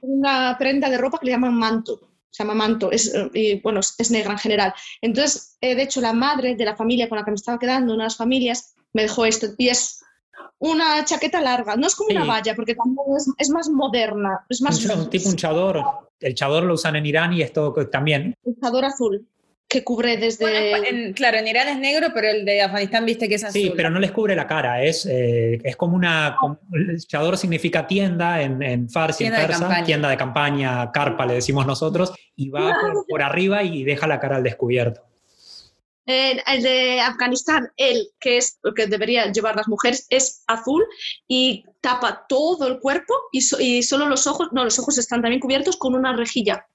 una 0.02 0.56
prenda 0.58 0.90
de 0.90 0.98
ropa 0.98 1.18
que 1.18 1.26
le 1.26 1.32
llaman 1.32 1.54
manto 1.54 2.07
se 2.30 2.42
llama 2.42 2.54
manto, 2.54 2.90
es, 2.90 3.14
eh, 3.14 3.30
y, 3.32 3.60
bueno, 3.60 3.80
es 3.80 4.10
negra 4.10 4.32
en 4.32 4.38
general. 4.38 4.74
Entonces, 5.00 5.56
eh, 5.60 5.74
de 5.74 5.82
hecho, 5.82 6.00
la 6.00 6.12
madre 6.12 6.54
de 6.56 6.64
la 6.64 6.76
familia 6.76 7.08
con 7.08 7.18
la 7.18 7.24
que 7.24 7.30
me 7.30 7.36
estaba 7.36 7.58
quedando, 7.58 7.94
una 7.94 8.04
de 8.04 8.06
las 8.06 8.16
familias, 8.16 8.74
me 8.92 9.02
dejó 9.02 9.26
esto, 9.26 9.48
y 9.56 9.68
es 9.68 10.02
una 10.58 11.04
chaqueta 11.04 11.40
larga, 11.40 11.76
no 11.76 11.86
es 11.86 11.94
como 11.94 12.10
una 12.10 12.24
valla, 12.24 12.54
porque 12.54 12.74
también 12.74 12.98
es, 13.38 13.50
más 13.50 13.68
moderna, 13.68 14.44
es 14.48 14.60
más... 14.60 14.84
Un, 14.84 15.10
tipo 15.10 15.28
un 15.28 15.36
chador, 15.36 15.82
el 16.20 16.34
chador 16.34 16.64
lo 16.64 16.74
usan 16.74 16.96
en 16.96 17.06
Irán 17.06 17.32
y 17.32 17.42
esto 17.42 17.72
también. 17.90 18.34
El 18.44 18.56
chador 18.60 18.84
azul 18.84 19.26
que 19.68 19.84
cubre 19.84 20.16
desde... 20.16 21.12
claro, 21.14 21.36
en 21.38 21.46
Irán 21.46 21.68
es 21.68 21.78
negro, 21.78 22.08
pero 22.14 22.28
el 22.28 22.44
de 22.46 22.62
Afganistán 22.62 23.04
viste 23.04 23.28
que 23.28 23.34
es 23.34 23.44
azul. 23.44 23.60
Sí, 23.60 23.72
pero 23.76 23.90
no 23.90 24.00
les 24.00 24.12
cubre 24.12 24.34
la 24.34 24.46
cara, 24.46 24.82
es, 24.82 25.04
eh, 25.04 25.60
es 25.62 25.76
como 25.76 25.94
una... 25.94 26.36
el 26.72 26.98
chador 27.06 27.36
significa 27.36 27.86
tienda 27.86 28.40
en, 28.40 28.62
en 28.62 28.88
farsi, 28.88 29.26
en 29.26 29.34
persa, 29.34 29.82
tienda 29.84 30.08
de 30.08 30.16
campaña, 30.16 30.90
carpa 30.90 31.26
le 31.26 31.34
decimos 31.34 31.66
nosotros, 31.66 32.14
y 32.34 32.48
va 32.48 32.74
por, 33.06 33.22
arriba 33.22 33.62
y 33.62 33.84
deja 33.84 34.06
la 34.06 34.18
cara 34.18 34.36
al 34.36 34.42
descubierto. 34.42 35.02
el 36.06 36.62
de 36.62 37.00
Afganistán, 37.00 37.68
el 37.76 38.08
que 38.18 38.38
es 38.38 38.58
el 38.64 38.72
que 38.72 38.86
deberían 38.86 39.34
llevar 39.34 39.54
las 39.54 39.68
mujeres, 39.68 40.06
es 40.08 40.44
azul 40.46 40.82
y 41.26 41.66
tapa 41.82 42.24
todo 42.26 42.68
el 42.68 42.80
cuerpo 42.80 43.12
y, 43.32 43.40
y, 43.58 43.82
solo 43.82 44.08
los 44.08 44.26
ojos, 44.26 44.48
no, 44.52 44.64
los 44.64 44.78
ojos 44.78 44.96
están 44.96 45.20
también 45.20 45.40
cubiertos 45.40 45.76
con 45.76 45.94
una 45.94 46.16
rejilla. 46.16 46.66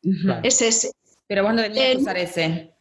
Es 0.43 0.61
ese. 0.61 0.91
Pero 1.27 1.43
vos 1.43 1.55
no 1.55 1.63
deberías 1.63 1.95
usar 1.95 2.17
ese. 2.17 2.72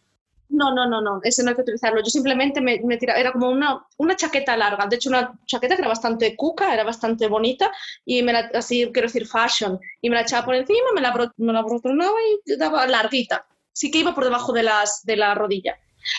No, 0.52 0.74
no, 0.74 0.86
no, 0.86 1.00
no, 1.00 1.20
ese 1.24 1.42
no 1.42 1.48
hay 1.48 1.56
que 1.56 1.62
utilizarlo. 1.62 2.00
Yo 2.02 2.10
simplemente 2.10 2.60
me, 2.60 2.78
me 2.84 2.98
tiraba, 2.98 3.18
era 3.18 3.32
como 3.32 3.48
una, 3.48 3.86
una 3.96 4.14
chaqueta 4.14 4.54
larga, 4.54 4.86
de 4.86 4.96
hecho 4.96 5.08
una 5.08 5.32
chaqueta 5.46 5.76
que 5.76 5.80
era 5.80 5.88
bastante 5.88 6.36
cuca, 6.36 6.74
era 6.74 6.84
bastante 6.84 7.26
bonita 7.26 7.72
y 8.04 8.22
me 8.22 8.34
la, 8.34 8.50
así 8.54 8.90
quiero 8.92 9.08
decir 9.08 9.26
fashion, 9.26 9.80
y 10.02 10.10
me 10.10 10.16
la 10.16 10.22
echaba 10.22 10.44
por 10.44 10.54
encima, 10.54 10.92
me 10.94 11.00
la, 11.00 11.14
me 11.38 11.52
la 11.54 11.64
y 12.46 12.56
daba 12.56 12.86
larguita. 12.86 13.46
Sí 13.72 13.90
que 13.90 14.00
iba 14.00 14.14
por 14.14 14.24
debajo 14.24 14.52
de, 14.52 14.62
las, 14.62 15.02
de 15.04 15.16
la 15.16 15.34
rodilla. 15.34 15.78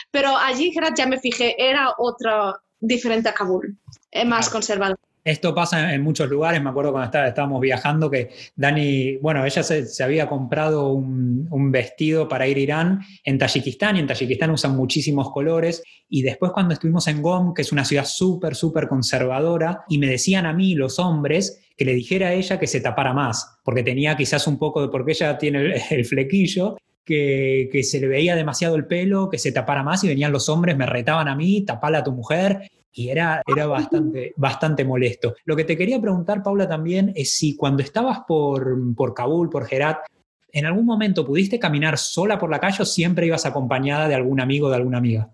Pero 0.09 0.35
allí, 0.35 0.73
ya 0.97 1.05
me 1.05 1.19
fijé, 1.19 1.55
era 1.59 1.93
otra 1.99 2.59
diferente 2.79 3.29
a 3.29 3.33
Kabul, 3.33 3.77
más 4.25 4.49
conservadora. 4.49 4.99
Esto 5.23 5.55
pasa 5.55 5.93
en 5.93 6.01
muchos 6.01 6.29
lugares, 6.29 6.61
me 6.61 6.69
acuerdo 6.69 6.91
cuando 6.91 7.25
estábamos 7.25 7.61
viajando 7.61 8.11
que 8.11 8.31
Dani, 8.57 9.15
bueno, 9.17 9.45
ella 9.45 9.63
se, 9.63 10.03
había 10.03 10.27
comprado 10.27 10.91
un, 10.91 11.71
vestido 11.71 12.27
para 12.27 12.45
ir 12.45 12.57
a 12.57 12.59
Irán 12.59 12.99
en 13.23 13.37
Tayikistán 13.37 13.95
y 13.95 13.99
en 13.99 14.07
Tayikistán 14.07 14.51
usan 14.51 14.75
muchísimos 14.75 15.31
colores. 15.31 15.81
Y 16.09 16.23
después 16.23 16.51
cuando 16.51 16.73
estuvimos 16.73 17.07
en 17.07 17.21
Gom, 17.21 17.53
que 17.53 17.61
es 17.61 17.71
una 17.71 17.85
ciudad 17.85 18.05
súper, 18.05 18.53
súper 18.53 18.89
conservadora, 18.89 19.85
y 19.87 19.97
me 19.97 20.07
decían 20.07 20.45
a 20.45 20.51
mí 20.51 20.75
los 20.75 20.99
hombres 20.99 21.61
que 21.77 21.85
le 21.85 21.93
dijera 21.93 22.27
a 22.27 22.33
ella 22.33 22.59
que 22.59 22.67
se 22.67 22.81
tapara 22.81 23.13
más, 23.13 23.59
porque 23.63 23.81
tenía 23.81 24.17
quizás 24.17 24.45
un 24.45 24.59
poco 24.59 24.81
de, 24.81 24.89
porque 24.89 25.13
ella 25.13 25.37
tiene 25.37 25.81
el, 25.89 26.05
flequillo, 26.05 26.75
que, 27.05 27.69
que, 27.71 27.83
se 27.83 27.99
le 28.01 28.07
veía 28.07 28.35
demasiado 28.35 28.75
el 28.75 28.85
pelo, 28.85 29.29
que 29.29 29.37
se 29.37 29.53
tapara 29.53 29.83
más 29.83 30.03
y 30.03 30.09
venían 30.09 30.33
los 30.33 30.49
hombres, 30.49 30.75
me 30.77 30.85
retaban 30.85 31.29
a 31.29 31.35
mí, 31.35 31.63
tapala 31.65 31.99
a 31.99 32.03
tu 32.03 32.11
mujer 32.11 32.69
y 32.93 33.09
era, 33.09 33.41
era 33.45 33.65
bastante, 33.65 34.33
bastante 34.37 34.85
molesto. 34.85 35.35
Lo 35.45 35.55
que 35.55 35.63
te 35.63 35.77
quería 35.77 35.99
preguntar, 35.99 36.43
Paula, 36.43 36.67
también 36.67 37.11
es 37.15 37.35
si 37.35 37.55
cuando 37.55 37.81
estabas 37.81 38.19
por, 38.27 38.77
por 38.95 39.13
Kabul, 39.13 39.49
por 39.49 39.67
Herat, 39.71 40.05
¿en 40.51 40.65
algún 40.65 40.85
momento 40.85 41.25
pudiste 41.25 41.59
caminar 41.59 41.97
sola 41.97 42.37
por 42.37 42.49
la 42.49 42.59
calle 42.59 42.83
o 42.83 42.85
siempre 42.85 43.25
ibas 43.25 43.45
acompañada 43.45 44.07
de 44.07 44.15
algún 44.15 44.39
amigo 44.39 44.67
o 44.67 44.69
de 44.69 44.75
alguna 44.75 44.99
amiga? 44.99 45.29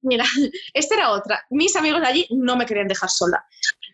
Mira, 0.00 0.24
esta 0.74 0.94
era 0.94 1.10
otra. 1.10 1.44
Mis 1.50 1.76
amigos 1.76 2.00
de 2.00 2.06
allí 2.06 2.26
no 2.30 2.56
me 2.56 2.66
querían 2.66 2.88
dejar 2.88 3.10
sola 3.10 3.44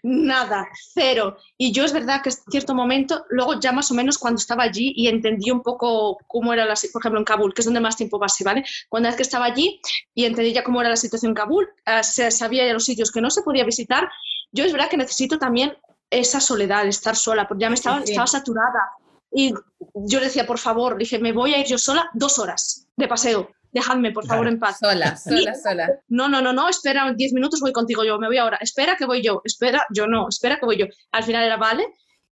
nada, 0.04 0.68
cero. 0.92 1.38
Y 1.56 1.72
yo 1.72 1.84
es 1.84 1.92
verdad 1.92 2.20
que 2.22 2.28
en 2.28 2.36
cierto 2.50 2.74
momento, 2.74 3.24
luego 3.30 3.58
ya 3.58 3.72
más 3.72 3.90
o 3.90 3.94
menos 3.94 4.18
cuando 4.18 4.38
estaba 4.38 4.62
allí 4.62 4.92
y 4.94 5.08
entendí 5.08 5.50
un 5.50 5.62
poco 5.62 6.18
cómo 6.26 6.52
era 6.52 6.66
la 6.66 6.74
por 6.92 7.00
ejemplo 7.00 7.18
en 7.18 7.24
Kabul, 7.24 7.54
que 7.54 7.62
es 7.62 7.64
donde 7.64 7.80
más 7.80 7.96
tiempo 7.96 8.20
pasé, 8.20 8.44
¿vale? 8.44 8.64
Cuando 8.90 9.08
es 9.08 9.16
que 9.16 9.22
estaba 9.22 9.46
allí 9.46 9.80
y 10.14 10.26
entendí 10.26 10.52
ya 10.52 10.62
cómo 10.62 10.80
era 10.82 10.90
la 10.90 10.96
situación 10.96 11.30
en 11.30 11.34
Kabul, 11.34 11.68
eh, 11.86 12.04
se 12.04 12.30
sabía 12.30 12.66
ya 12.66 12.74
los 12.74 12.84
sitios 12.84 13.10
que 13.10 13.22
no 13.22 13.30
se 13.30 13.42
podía 13.42 13.64
visitar, 13.64 14.08
yo 14.52 14.64
es 14.64 14.72
verdad 14.72 14.90
que 14.90 14.98
necesito 14.98 15.38
también 15.38 15.74
esa 16.10 16.38
soledad, 16.38 16.86
estar 16.86 17.16
sola, 17.16 17.48
porque 17.48 17.62
ya 17.62 17.70
me 17.70 17.74
estaba, 17.74 18.00
estaba 18.00 18.26
saturada. 18.26 18.90
Y 19.32 19.54
yo 19.94 20.20
le 20.20 20.26
decía, 20.26 20.46
por 20.46 20.58
favor, 20.58 20.98
dije, 20.98 21.18
me 21.18 21.32
voy 21.32 21.54
a 21.54 21.58
ir 21.58 21.66
yo 21.66 21.78
sola 21.78 22.08
dos 22.12 22.38
horas 22.38 22.86
de 22.96 23.08
paseo 23.08 23.50
dejadme 23.74 24.12
por 24.12 24.24
favor 24.24 24.46
en 24.46 24.58
paz. 24.58 24.78
Sola, 24.78 25.16
sola, 25.16 25.54
sola. 25.54 25.90
No, 26.08 26.28
no, 26.28 26.40
no, 26.40 26.52
no, 26.52 26.68
espera 26.68 27.12
diez 27.12 27.32
minutos, 27.32 27.60
voy 27.60 27.72
contigo 27.72 28.04
yo, 28.04 28.18
me 28.18 28.28
voy 28.28 28.38
ahora, 28.38 28.56
espera 28.60 28.96
que 28.96 29.04
voy 29.04 29.20
yo, 29.20 29.42
espera, 29.44 29.84
yo 29.90 30.06
no, 30.06 30.28
espera 30.28 30.58
que 30.58 30.64
voy 30.64 30.78
yo. 30.78 30.86
Al 31.10 31.24
final 31.24 31.44
era 31.44 31.56
vale. 31.56 31.84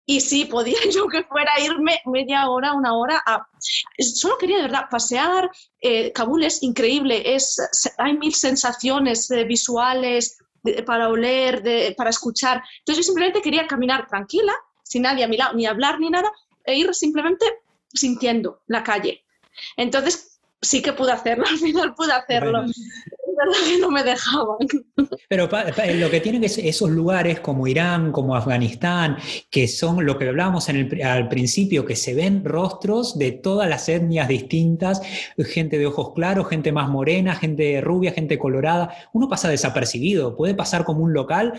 Y 0.05 0.19
sí, 0.21 0.45
podía 0.45 0.77
yo 0.93 1.07
que 1.07 1.23
fuera 1.23 1.51
irme 1.59 1.99
media 2.05 2.47
hora, 2.49 2.73
una 2.73 2.93
hora 2.93 3.21
a... 3.25 3.45
Solo 3.97 4.37
quería 4.37 4.57
de 4.57 4.63
verdad 4.63 4.85
pasear. 4.89 5.49
Eh, 5.81 6.11
Kabul 6.11 6.43
es 6.43 6.61
increíble, 6.61 7.35
es, 7.35 7.57
hay 7.97 8.17
mil 8.17 8.33
sensaciones 8.33 9.29
eh, 9.31 9.43
visuales 9.43 10.37
para 10.85 11.09
oler, 11.09 11.63
de, 11.63 11.95
para 11.97 12.11
escuchar. 12.11 12.61
Entonces 12.79 13.03
yo 13.03 13.09
simplemente 13.11 13.41
quería 13.41 13.65
caminar 13.65 14.07
tranquila, 14.07 14.53
sin 14.83 15.03
nadie 15.03 15.23
a 15.23 15.27
mi 15.27 15.37
lado, 15.37 15.55
ni 15.55 15.65
hablar 15.65 15.99
ni 15.99 16.09
nada, 16.11 16.31
e 16.65 16.75
ir 16.75 16.93
simplemente 16.93 17.45
sintiendo 17.91 18.61
la 18.67 18.83
calle. 18.83 19.25
Entonces 19.75 20.30
sí 20.61 20.81
que 20.81 20.93
pude 20.93 21.11
hacerlo, 21.11 21.45
al 21.49 21.57
final 21.57 21.93
pude 21.95 22.13
hacerlo. 22.13 22.65
Verdad 23.37 23.59
que 23.65 23.79
no 23.79 23.89
me 23.89 24.03
dejaban. 24.03 24.57
Pero 25.29 25.49
lo 25.95 26.09
que 26.11 26.19
tienen 26.19 26.43
es 26.43 26.57
esos 26.57 26.89
lugares 26.89 27.39
como 27.39 27.65
Irán, 27.65 28.11
como 28.11 28.35
Afganistán, 28.35 29.17
que 29.49 29.67
son 29.67 30.05
lo 30.05 30.17
que 30.17 30.27
hablábamos 30.27 30.69
en 30.69 30.75
el, 30.75 31.03
al 31.03 31.29
principio, 31.29 31.85
que 31.85 31.95
se 31.95 32.13
ven 32.13 32.43
rostros 32.43 33.17
de 33.17 33.31
todas 33.31 33.67
las 33.69 33.87
etnias 33.89 34.27
distintas, 34.27 35.01
gente 35.37 35.79
de 35.79 35.87
ojos 35.87 36.13
claros, 36.13 36.49
gente 36.49 36.71
más 36.71 36.89
morena, 36.89 37.35
gente 37.35 37.79
rubia, 37.81 38.11
gente 38.11 38.37
colorada. 38.37 38.93
Uno 39.13 39.27
pasa 39.29 39.49
desapercibido, 39.49 40.35
puede 40.35 40.53
pasar 40.53 40.83
como 40.83 41.03
un 41.03 41.13
local 41.13 41.53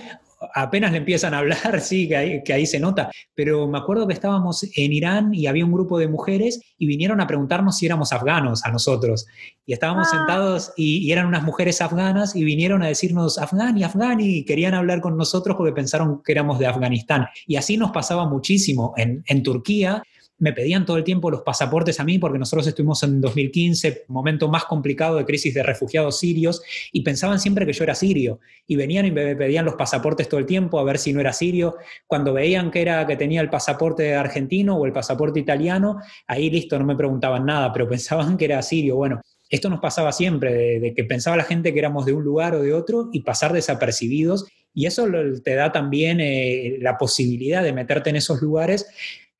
apenas 0.54 0.92
le 0.92 0.98
empiezan 0.98 1.34
a 1.34 1.38
hablar, 1.38 1.80
sí, 1.80 2.08
que 2.08 2.52
ahí, 2.52 2.66
se 2.66 2.80
nota, 2.80 3.10
pero 3.34 3.68
me 3.68 3.78
acuerdo 3.78 4.06
que 4.06 4.14
estábamos 4.14 4.64
en 4.76 4.92
Irán 4.92 5.34
y 5.34 5.46
había 5.46 5.64
un 5.64 5.72
grupo 5.72 5.98
de 5.98 6.08
mujeres 6.08 6.60
y 6.78 6.86
vinieron 6.86 7.20
a 7.20 7.26
preguntarnos 7.26 7.76
si 7.76 7.86
éramos 7.86 8.12
afganos 8.12 8.64
a 8.64 8.70
nosotros. 8.70 9.26
Y 9.66 9.72
estábamos 9.72 10.08
ah. 10.10 10.16
sentados 10.16 10.72
y, 10.76 11.10
eran 11.12 11.26
unas 11.26 11.42
mujeres 11.42 11.80
afganas 11.82 12.34
y 12.34 12.44
vinieron 12.44 12.82
a 12.82 12.88
decirnos 12.88 13.38
afgani, 13.38 13.84
afgani, 13.84 14.38
y 14.38 14.44
querían 14.44 14.74
hablar 14.74 15.00
con 15.00 15.16
nosotros 15.16 15.56
porque 15.56 15.72
pensaron 15.72 16.22
que 16.24 16.32
éramos 16.32 16.58
de 16.58 16.66
Afganistán. 16.66 17.26
Y 17.46 17.56
así 17.56 17.76
nos 17.76 17.90
pasaba 17.90 18.26
muchísimo. 18.28 18.94
En, 18.96 19.22
en 19.26 19.42
Turquía 19.42 20.02
me 20.42 20.52
pedían 20.52 20.84
todo 20.84 20.96
el 20.96 21.04
tiempo 21.04 21.30
los 21.30 21.42
pasaportes 21.42 22.00
a 22.00 22.04
mí 22.04 22.18
porque 22.18 22.36
nosotros 22.36 22.66
estuvimos 22.66 23.00
en 23.04 23.20
2015, 23.20 24.06
momento 24.08 24.48
más 24.48 24.64
complicado 24.64 25.16
de 25.16 25.24
crisis 25.24 25.54
de 25.54 25.62
refugiados 25.62 26.18
sirios, 26.18 26.62
y 26.90 27.02
pensaban 27.02 27.38
siempre 27.38 27.64
que 27.64 27.72
yo 27.72 27.84
era 27.84 27.94
sirio. 27.94 28.40
Y 28.66 28.74
venían 28.74 29.06
y 29.06 29.12
me 29.12 29.36
pedían 29.36 29.64
los 29.64 29.76
pasaportes 29.76 30.28
todo 30.28 30.40
el 30.40 30.46
tiempo 30.46 30.80
a 30.80 30.84
ver 30.84 30.98
si 30.98 31.12
no 31.12 31.20
era 31.20 31.32
sirio. 31.32 31.76
Cuando 32.08 32.32
veían 32.32 32.72
que, 32.72 32.82
era, 32.82 33.06
que 33.06 33.14
tenía 33.14 33.40
el 33.40 33.50
pasaporte 33.50 34.16
argentino 34.16 34.76
o 34.76 34.84
el 34.84 34.92
pasaporte 34.92 35.38
italiano, 35.38 36.00
ahí 36.26 36.50
listo, 36.50 36.76
no 36.76 36.84
me 36.86 36.96
preguntaban 36.96 37.46
nada, 37.46 37.72
pero 37.72 37.88
pensaban 37.88 38.36
que 38.36 38.46
era 38.46 38.60
sirio. 38.62 38.96
Bueno, 38.96 39.22
esto 39.48 39.70
nos 39.70 39.78
pasaba 39.78 40.10
siempre, 40.10 40.80
de, 40.80 40.92
que 40.92 41.04
pensaba 41.04 41.36
la 41.36 41.44
gente 41.44 41.72
que 41.72 41.78
éramos 41.78 42.04
de 42.04 42.14
un 42.14 42.24
lugar 42.24 42.56
o 42.56 42.62
de 42.62 42.74
otro 42.74 43.10
y 43.12 43.20
pasar 43.20 43.52
desapercibidos. 43.52 44.48
Y 44.74 44.86
eso 44.86 45.06
te 45.44 45.54
da 45.54 45.70
también 45.70 46.18
eh, 46.20 46.78
la 46.80 46.98
posibilidad 46.98 47.62
de 47.62 47.72
meterte 47.72 48.10
en 48.10 48.16
esos 48.16 48.42
lugares 48.42 48.86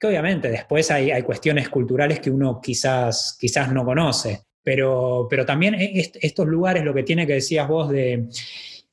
que 0.03 0.09
obviamente 0.09 0.51
después 0.51 0.91
hay, 0.91 1.13
hay, 1.13 1.23
cuestiones 1.23 1.69
culturales 1.69 2.19
que 2.19 2.29
uno 2.29 2.61
quizás, 2.61 3.37
quizás 3.39 3.73
no 3.73 3.85
conoce. 3.85 4.43
pero, 4.61 5.29
pero 5.31 5.47
también 5.47 5.77
estos 5.79 6.49
lugares, 6.49 6.85
lo 6.85 6.93
que 6.93 7.05
tiene 7.05 7.25
que 7.25 7.35
decías 7.35 7.69
vos 7.69 7.89
de 7.89 8.27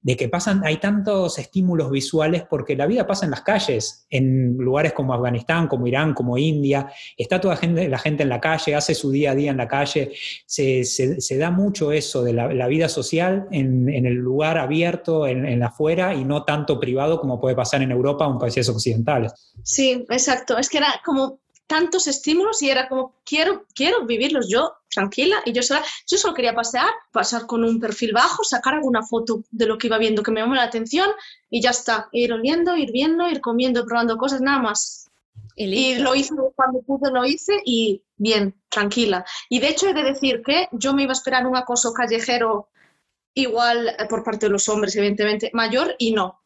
de 0.02 0.16
que 0.16 0.30
pasan, 0.30 0.62
hay 0.66 0.78
tantos 0.78 1.38
estímulos 1.40 1.92
visuales 1.92 2.44
porque 2.50 2.76
la 2.76 2.88
vida 2.88 3.06
pasa 3.06 3.26
en 3.26 3.32
las 3.32 3.42
calles, 3.42 4.06
en 4.10 4.56
lugares 4.58 4.94
como 4.94 5.14
Afganistán, 5.14 5.68
como 5.68 5.88
Irán, 5.88 6.14
como 6.14 6.38
India, 6.38 6.92
está 7.18 7.42
toda 7.42 7.56
la 7.62 7.98
gente 7.98 8.24
en 8.24 8.30
la 8.30 8.40
calle, 8.40 8.76
hace 8.76 8.96
su 8.96 9.12
día 9.12 9.32
a 9.32 9.36
día 9.36 9.52
en 9.52 9.58
la 9.58 9.68
calle, 9.68 10.12
se, 10.46 11.38
da 11.38 11.52
mucho 11.52 11.92
eso 11.92 12.24
de 12.24 12.34
la, 12.34 12.68
vida 12.68 12.88
social 12.88 13.48
en, 13.52 13.90
el 13.90 14.14
lugar 14.14 14.58
abierto, 14.58 15.28
en, 15.28 15.46
en 15.46 15.64
afuera 15.64 16.14
y 16.14 16.24
no 16.24 16.44
tanto 16.44 16.80
privado 16.80 17.20
como 17.20 17.40
puede 17.42 17.56
pasar 17.56 17.82
en 17.82 17.92
Europa 17.92 18.28
o 18.28 18.32
en 18.32 18.40
países 18.40 18.70
occidentales. 18.70 19.34
Sí, 19.64 20.06
exacto, 20.10 20.58
es 20.58 20.70
que 20.70 20.78
era 20.78 21.02
como 21.04 21.40
tantos 21.69 22.08
estímulos 22.08 22.63
y 22.63 22.69
era 22.71 22.89
como, 22.89 23.13
quiero, 23.23 23.67
quiero 23.75 24.03
vivirlos 24.03 24.49
yo 24.49 24.73
tranquila 24.89 25.38
y 25.45 25.53
yo, 25.53 25.62
sola, 25.62 25.84
yo 26.08 26.17
solo 26.17 26.34
quería 26.34 26.55
pasear, 26.55 26.89
pasar 27.12 27.45
con 27.45 27.63
un 27.63 27.79
perfil 27.79 28.12
bajo, 28.12 28.43
sacar 28.43 28.73
alguna 28.73 29.03
foto 29.03 29.43
de 29.51 29.67
lo 29.67 29.77
que 29.77 29.86
iba 29.86 29.99
viendo 29.99 30.23
que 30.23 30.32
me 30.32 30.41
llamó 30.41 30.55
la 30.55 30.63
atención 30.63 31.08
y 31.47 31.62
ya 31.62 31.69
está, 31.69 32.10
ir 32.12 32.34
oliendo, 32.34 32.75
ir 32.75 32.91
viendo, 32.91 33.29
ir 33.29 33.39
comiendo, 33.39 33.86
probando 33.86 34.17
cosas, 34.17 34.41
nada 34.41 34.58
más. 34.58 35.12
Y, 35.55 35.99
lo 35.99 36.15
hice 36.15 36.34
cuando 36.55 36.82
pude, 36.82 37.12
lo 37.12 37.23
hice 37.23 37.62
y 37.63 38.01
bien, 38.17 38.55
tranquila. 38.69 39.23
Y 39.47 39.60
de 39.60 39.67
hecho 39.67 39.89
he 39.89 39.93
de 39.93 40.03
decir 40.03 40.41
que 40.43 40.69
yo 40.71 40.95
me 40.95 41.03
iba 41.03 41.12
a 41.12 41.19
esperar 41.19 41.45
un 41.45 41.55
acoso 41.55 41.93
callejero 41.93 42.69
igual 43.36 43.89
eh, 43.89 44.05
por 44.10 44.23
parte 44.23 44.47
de 44.47 44.51
los 44.51 44.67
hombres, 44.69 44.95
evidentemente, 44.95 45.51
mayor 45.53 45.95
y 45.99 46.13
no. 46.13 46.41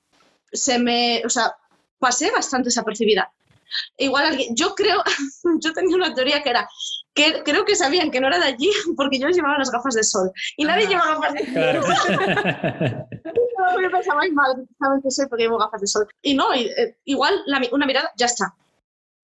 Se 0.51 0.79
me, 0.79 1.21
o 1.25 1.29
sea, 1.29 1.55
pasé 1.97 2.29
bastante 2.31 2.67
desapercibida. 2.67 3.31
Igual 3.97 4.25
alguien, 4.25 4.55
yo 4.55 4.75
creo, 4.75 5.03
yo 5.61 5.73
tenía 5.73 5.95
una 5.95 6.13
teoría 6.13 6.43
que 6.43 6.49
era 6.49 6.67
que 7.13 7.43
creo 7.43 7.63
que 7.63 7.75
sabían 7.75 8.09
que 8.09 8.19
no 8.19 8.27
era 8.27 8.39
de 8.39 8.45
allí 8.45 8.69
porque 8.97 9.19
yo 9.19 9.27
llevaba 9.29 9.57
las 9.57 9.71
gafas 9.71 9.95
de 9.95 10.03
sol 10.03 10.31
y 10.57 10.65
nadie 10.65 10.87
llevaba 10.87 11.15
gafas 11.15 11.33
de 11.33 11.45
sol. 11.45 13.07
yo 13.81 13.91
pensaba, 13.91 14.21
ay 14.21 14.31
madre, 14.31 14.63
saben 14.79 15.01
que 15.01 15.11
sé 15.11 15.27
porque 15.27 15.43
llevo 15.43 15.57
gafas 15.57 15.81
de 15.81 15.87
sol. 15.87 16.07
Y 16.21 16.33
no, 16.35 16.53
eh, 16.53 16.97
igual 17.05 17.33
una 17.71 17.85
mirada, 17.85 18.11
ya 18.17 18.25
está. 18.25 18.55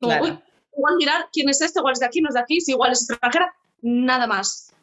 igual 0.02 0.96
mirar 0.98 1.28
quién 1.32 1.50
es 1.50 1.62
este, 1.62 1.80
igual 1.80 1.94
es 1.94 2.00
de 2.00 2.06
aquí, 2.06 2.22
no 2.22 2.30
es 2.30 2.36
de 2.36 2.42
aquí, 2.42 2.62
si 2.62 2.72
igual 2.72 2.92
es 2.92 3.10
extranjera, 3.10 3.54
nada 3.82 4.28
más. 4.28 4.74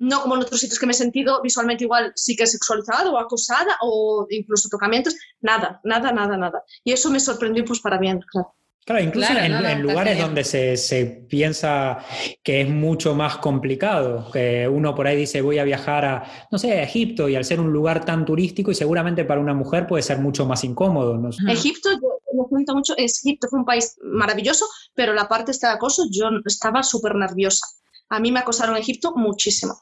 No 0.00 0.22
como 0.22 0.36
en 0.36 0.42
otros 0.42 0.60
sitios 0.60 0.78
que 0.78 0.86
me 0.86 0.92
he 0.92 0.94
sentido 0.94 1.42
visualmente 1.42 1.82
igual 1.82 2.12
sí 2.14 2.36
que 2.36 2.46
sexualizado 2.46 3.12
o 3.12 3.18
acosada 3.18 3.76
o 3.82 4.26
incluso 4.30 4.68
tocamientos, 4.68 5.16
nada, 5.40 5.80
nada, 5.82 6.12
nada, 6.12 6.36
nada. 6.36 6.62
Y 6.84 6.92
eso 6.92 7.10
me 7.10 7.18
sorprendió 7.18 7.64
pues 7.64 7.80
para 7.80 7.98
bien, 7.98 8.20
claro. 8.30 8.54
Claro, 8.88 9.04
incluso 9.04 9.34
en, 9.34 9.82
lugares 9.82 10.18
donde 10.18 10.44
se, 10.44 11.26
piensa 11.28 11.98
que 12.42 12.62
es 12.62 12.70
mucho 12.70 13.14
más 13.14 13.36
complicado, 13.36 14.30
que 14.32 14.66
uno 14.66 14.94
por 14.94 15.06
ahí 15.06 15.14
dice 15.14 15.42
voy 15.42 15.58
a 15.58 15.64
viajar 15.64 16.06
a, 16.06 16.46
no 16.50 16.58
sé, 16.58 16.72
a 16.72 16.84
Egipto 16.84 17.28
y 17.28 17.36
al 17.36 17.44
ser 17.44 17.60
un 17.60 17.70
lugar 17.70 18.06
tan 18.06 18.24
turístico 18.24 18.70
y 18.70 18.74
seguramente 18.74 19.26
para 19.26 19.42
una 19.42 19.52
mujer 19.52 19.86
puede 19.86 20.02
ser 20.02 20.20
mucho 20.20 20.46
más 20.46 20.64
incómodo. 20.64 21.20
Egipto, 21.48 21.90
yo 22.00 22.18
me 22.32 22.48
cuento 22.48 22.74
mucho, 22.74 22.94
Egipto 22.96 23.48
fue 23.50 23.58
un 23.58 23.66
país 23.66 23.94
maravilloso, 24.00 24.64
pero 24.94 25.12
la 25.12 25.28
parte 25.28 25.48
de 25.48 25.52
este 25.52 25.66
acoso 25.66 26.04
yo 26.10 26.30
estaba 26.46 26.82
súper 26.82 27.14
nerviosa. 27.14 27.66
A 28.08 28.20
mí 28.20 28.32
me 28.32 28.40
acosaron 28.40 28.74
en 28.74 28.80
Egipto 28.80 29.12
muchísimo. 29.14 29.74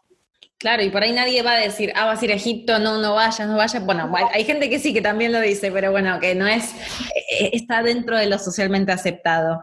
Claro, 0.58 0.82
y 0.82 0.88
por 0.88 1.02
ahí 1.02 1.12
nadie 1.12 1.42
va 1.42 1.52
a 1.52 1.58
decir, 1.58 1.92
ah, 1.94 2.06
vas 2.06 2.22
a 2.22 2.24
ir 2.24 2.32
a 2.32 2.34
Egipto, 2.34 2.78
no, 2.78 2.98
no 2.98 3.14
vayas, 3.14 3.46
no 3.46 3.56
vayas. 3.56 3.84
Bueno, 3.84 4.10
hay 4.32 4.44
gente 4.44 4.70
que 4.70 4.78
sí, 4.78 4.94
que 4.94 5.02
también 5.02 5.30
lo 5.32 5.40
dice, 5.40 5.70
pero 5.70 5.90
bueno, 5.90 6.18
que 6.18 6.34
no 6.34 6.46
es, 6.46 6.72
eh, 7.30 7.50
está 7.52 7.82
dentro 7.82 8.16
de 8.16 8.26
lo 8.26 8.38
socialmente 8.38 8.90
aceptado. 8.90 9.62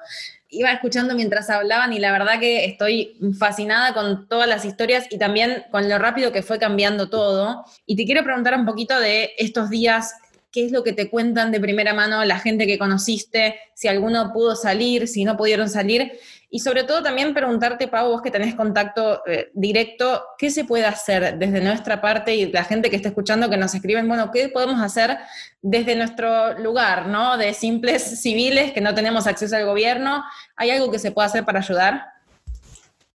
Iba 0.49 0.71
escuchando 0.71 1.15
mientras 1.15 1.49
hablaban 1.49 1.93
y 1.93 1.99
la 1.99 2.11
verdad 2.11 2.39
que 2.39 2.65
estoy 2.65 3.17
fascinada 3.39 3.95
con 3.95 4.27
todas 4.27 4.47
las 4.47 4.65
historias 4.65 5.07
y 5.09 5.17
también 5.17 5.63
con 5.71 5.89
lo 5.89 5.97
rápido 5.97 6.31
que 6.31 6.43
fue 6.43 6.59
cambiando 6.59 7.09
todo. 7.09 7.65
Y 7.87 7.95
te 7.95 8.05
quiero 8.05 8.23
preguntar 8.23 8.53
un 8.55 8.65
poquito 8.67 8.99
de 8.99 9.31
estos 9.39 9.71
días 9.71 10.13
qué 10.51 10.63
es 10.63 10.71
lo 10.71 10.83
que 10.83 10.93
te 10.93 11.09
cuentan 11.09 11.51
de 11.51 11.59
primera 11.59 11.95
mano 11.95 12.23
la 12.23 12.37
gente 12.37 12.67
que 12.67 12.77
conociste, 12.77 13.59
si 13.73 13.87
alguno 13.87 14.31
pudo 14.31 14.55
salir, 14.55 15.07
si 15.07 15.25
no 15.25 15.35
pudieron 15.35 15.67
salir, 15.67 16.11
y 16.55 16.59
sobre 16.59 16.83
todo 16.83 17.01
también 17.01 17.33
preguntarte, 17.33 17.87
Pau, 17.87 18.11
vos 18.11 18.21
que 18.21 18.29
tenés 18.29 18.53
contacto 18.53 19.25
eh, 19.25 19.49
directo, 19.55 20.23
¿qué 20.37 20.51
se 20.51 20.65
puede 20.65 20.85
hacer 20.85 21.39
desde 21.39 21.59
nuestra 21.61 21.99
parte 21.99 22.35
y 22.35 22.51
la 22.51 22.63
gente 22.63 22.91
que 22.91 22.95
está 22.95 23.09
escuchando 23.09 23.49
que 23.49 23.57
nos 23.57 23.73
escriben, 23.73 24.07
bueno, 24.07 24.29
¿qué 24.31 24.49
podemos 24.49 24.79
hacer 24.79 25.17
desde 25.63 25.95
nuestro 25.95 26.59
lugar, 26.59 27.07
¿no? 27.07 27.37
De 27.39 27.55
simples 27.55 28.21
civiles 28.21 28.71
que 28.71 28.81
no 28.81 28.93
tenemos 28.93 29.25
acceso 29.25 29.55
al 29.55 29.65
gobierno. 29.65 30.23
¿Hay 30.55 30.69
algo 30.69 30.91
que 30.91 30.99
se 30.99 31.11
pueda 31.11 31.25
hacer 31.25 31.43
para 31.43 31.57
ayudar? 31.57 32.03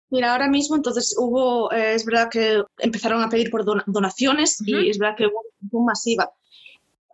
Mira, 0.08 0.32
ahora 0.32 0.48
mismo 0.48 0.74
entonces 0.74 1.14
hubo, 1.18 1.70
eh, 1.72 1.92
es 1.92 2.06
verdad 2.06 2.30
que 2.30 2.62
empezaron 2.78 3.22
a 3.22 3.28
pedir 3.28 3.50
por 3.50 3.66
donaciones 3.66 4.66
y 4.66 4.88
es 4.88 4.96
verdad 4.96 5.14
que 5.14 5.26
hubo 5.26 5.42
un 5.72 5.84
masiva. 5.84 6.32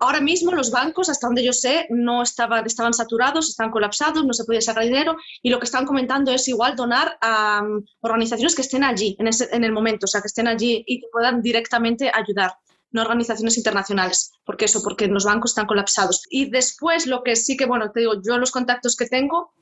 Ahora 0.03 0.21
mismo 0.21 0.51
los 0.51 0.73
bancos, 0.73 1.09
hasta 1.09 1.29
donde 1.29 1.45
yo 1.45 1.53
sé, 1.53 1.87
no 1.88 2.25
estaban, 2.25 2.67
estaban 2.67 2.93
saturados, 2.93 3.49
están 3.49 3.71
colapsados, 3.71 4.25
no 4.25 4.33
se 4.33 4.43
podía 4.43 4.61
sacar 4.61 4.83
dinero 4.83 5.17
y 5.43 5.49
lo 5.49 5.61
que 5.61 5.65
están 5.65 5.87
comentando 5.87 6.33
es 6.33 6.49
igual 6.49 6.75
donar 6.75 7.17
a 7.21 7.62
um, 7.62 7.85
organizaciones 8.01 8.57
que 8.57 8.62
estén 8.62 8.83
allí 8.83 9.15
en, 9.21 9.29
ese, 9.29 9.49
en 9.53 9.62
el 9.62 9.71
momento, 9.71 10.07
o 10.07 10.09
sea, 10.09 10.21
que 10.21 10.27
estén 10.27 10.49
allí 10.49 10.83
y 10.88 11.01
que 11.01 11.07
puedan 11.12 11.41
directamente 11.41 12.11
ayudar 12.12 12.53
no 12.91 13.01
organizaciones 13.01 13.57
internacionales. 13.57 14.33
¿Por 14.45 14.57
qué 14.57 14.65
eso? 14.65 14.83
Porque 14.83 15.07
los 15.07 15.25
bancos 15.25 15.53
están 15.53 15.67
colapsados. 15.67 16.25
Y 16.31 16.51
después 16.51 17.07
lo 17.07 17.23
que 17.23 17.37
sí 17.37 17.57
que, 17.57 17.67
bueno, 17.67 17.93
te 17.93 18.01
digo, 18.01 18.15
yo 18.27 18.38
los 18.38 18.51
contactos 18.51 18.97
que 18.97 19.07
tengo, 19.07 19.53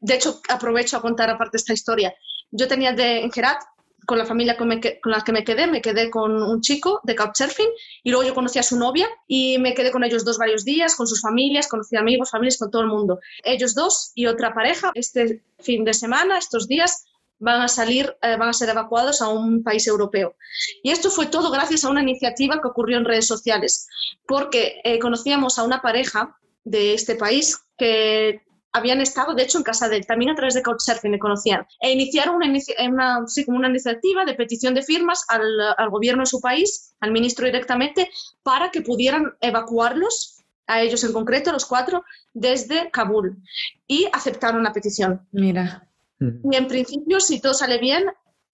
de 0.00 0.14
hecho 0.14 0.40
aprovecho 0.48 0.96
a 0.96 1.02
contar 1.02 1.28
aparte 1.28 1.58
esta 1.58 1.74
historia. 1.74 2.14
Yo 2.50 2.66
tenía 2.68 2.94
de, 2.94 3.20
en 3.20 3.30
Gerat 3.30 3.62
con 4.10 4.18
la 4.18 4.26
familia 4.26 4.56
con, 4.56 4.68
la 4.68 5.20
que 5.24 5.30
me 5.30 5.44
quedé, 5.44 5.68
me 5.68 5.80
quedé 5.80 6.10
con 6.10 6.42
un 6.42 6.60
chico 6.60 7.00
de 7.04 7.14
Couchsurfing 7.14 7.68
y 8.02 8.10
luego 8.10 8.26
yo 8.26 8.34
conocí 8.34 8.58
a 8.58 8.64
su 8.64 8.76
novia 8.76 9.08
y 9.28 9.56
me 9.60 9.72
quedé 9.72 9.92
con 9.92 10.02
ellos 10.02 10.24
dos 10.24 10.36
varios 10.36 10.64
días, 10.64 10.96
con 10.96 11.06
sus 11.06 11.20
familias, 11.20 11.68
conocí 11.68 11.94
amigos, 11.94 12.28
familias, 12.28 12.58
con 12.58 12.72
todo 12.72 12.82
el 12.82 12.88
mundo. 12.88 13.20
Ellos 13.44 13.72
dos 13.72 14.10
y 14.16 14.26
otra 14.26 14.52
pareja, 14.52 14.90
este 14.96 15.44
fin 15.60 15.84
de 15.84 15.94
semana, 15.94 16.38
estos 16.38 16.66
días, 16.66 17.04
van 17.38 17.62
a 17.62 17.68
salir, 17.68 18.16
eh, 18.20 18.36
van 18.36 18.48
a 18.48 18.52
ser 18.52 18.70
evacuados 18.70 19.22
a 19.22 19.28
un 19.28 19.62
país 19.62 19.86
europeo. 19.86 20.34
Y 20.82 20.90
esto 20.90 21.08
fue 21.08 21.26
todo 21.26 21.52
gracias 21.52 21.84
a 21.84 21.90
una 21.90 22.02
iniciativa 22.02 22.60
que 22.60 22.66
ocurrió 22.66 22.98
en 22.98 23.04
redes 23.04 23.28
sociales, 23.28 23.86
porque 24.26 24.80
eh, 24.82 24.98
conocíamos 24.98 25.56
a 25.60 25.62
una 25.62 25.82
pareja 25.82 26.36
de 26.64 26.94
este 26.94 27.14
país 27.14 27.60
que 27.78 28.42
habían 28.72 29.00
estado, 29.00 29.34
de 29.34 29.42
hecho, 29.42 29.58
en 29.58 29.64
casa 29.64 29.88
de 29.88 29.96
él, 29.96 30.06
también 30.06 30.30
a 30.30 30.34
través 30.34 30.54
de 30.54 30.62
Couchsurfing 30.62 31.10
me 31.10 31.18
conocían, 31.18 31.66
e 31.80 31.90
iniciaron 31.92 32.36
una, 32.36 32.46
una, 32.88 33.26
sí, 33.26 33.44
como 33.44 33.58
una 33.58 33.68
iniciativa 33.68 34.24
de 34.24 34.34
petición 34.34 34.74
de 34.74 34.82
firmas 34.82 35.24
al, 35.28 35.42
al, 35.76 35.90
gobierno 35.90 36.22
de 36.22 36.26
su 36.26 36.40
país, 36.40 36.94
al 37.00 37.12
ministro 37.12 37.46
directamente, 37.46 38.10
para 38.42 38.70
que 38.70 38.82
pudieran 38.82 39.34
evacuarlos, 39.40 40.36
a 40.66 40.82
ellos 40.82 41.02
en 41.02 41.12
concreto, 41.12 41.50
los 41.50 41.66
cuatro, 41.66 42.04
desde 42.32 42.90
Kabul. 42.92 43.42
Y 43.88 44.06
aceptaron 44.12 44.62
la 44.62 44.72
petición. 44.72 45.26
Mira. 45.32 45.88
Y 46.20 46.54
en 46.54 46.68
principio, 46.68 47.18
si 47.18 47.40
todo 47.40 47.54
sale 47.54 47.78
bien, 47.78 48.04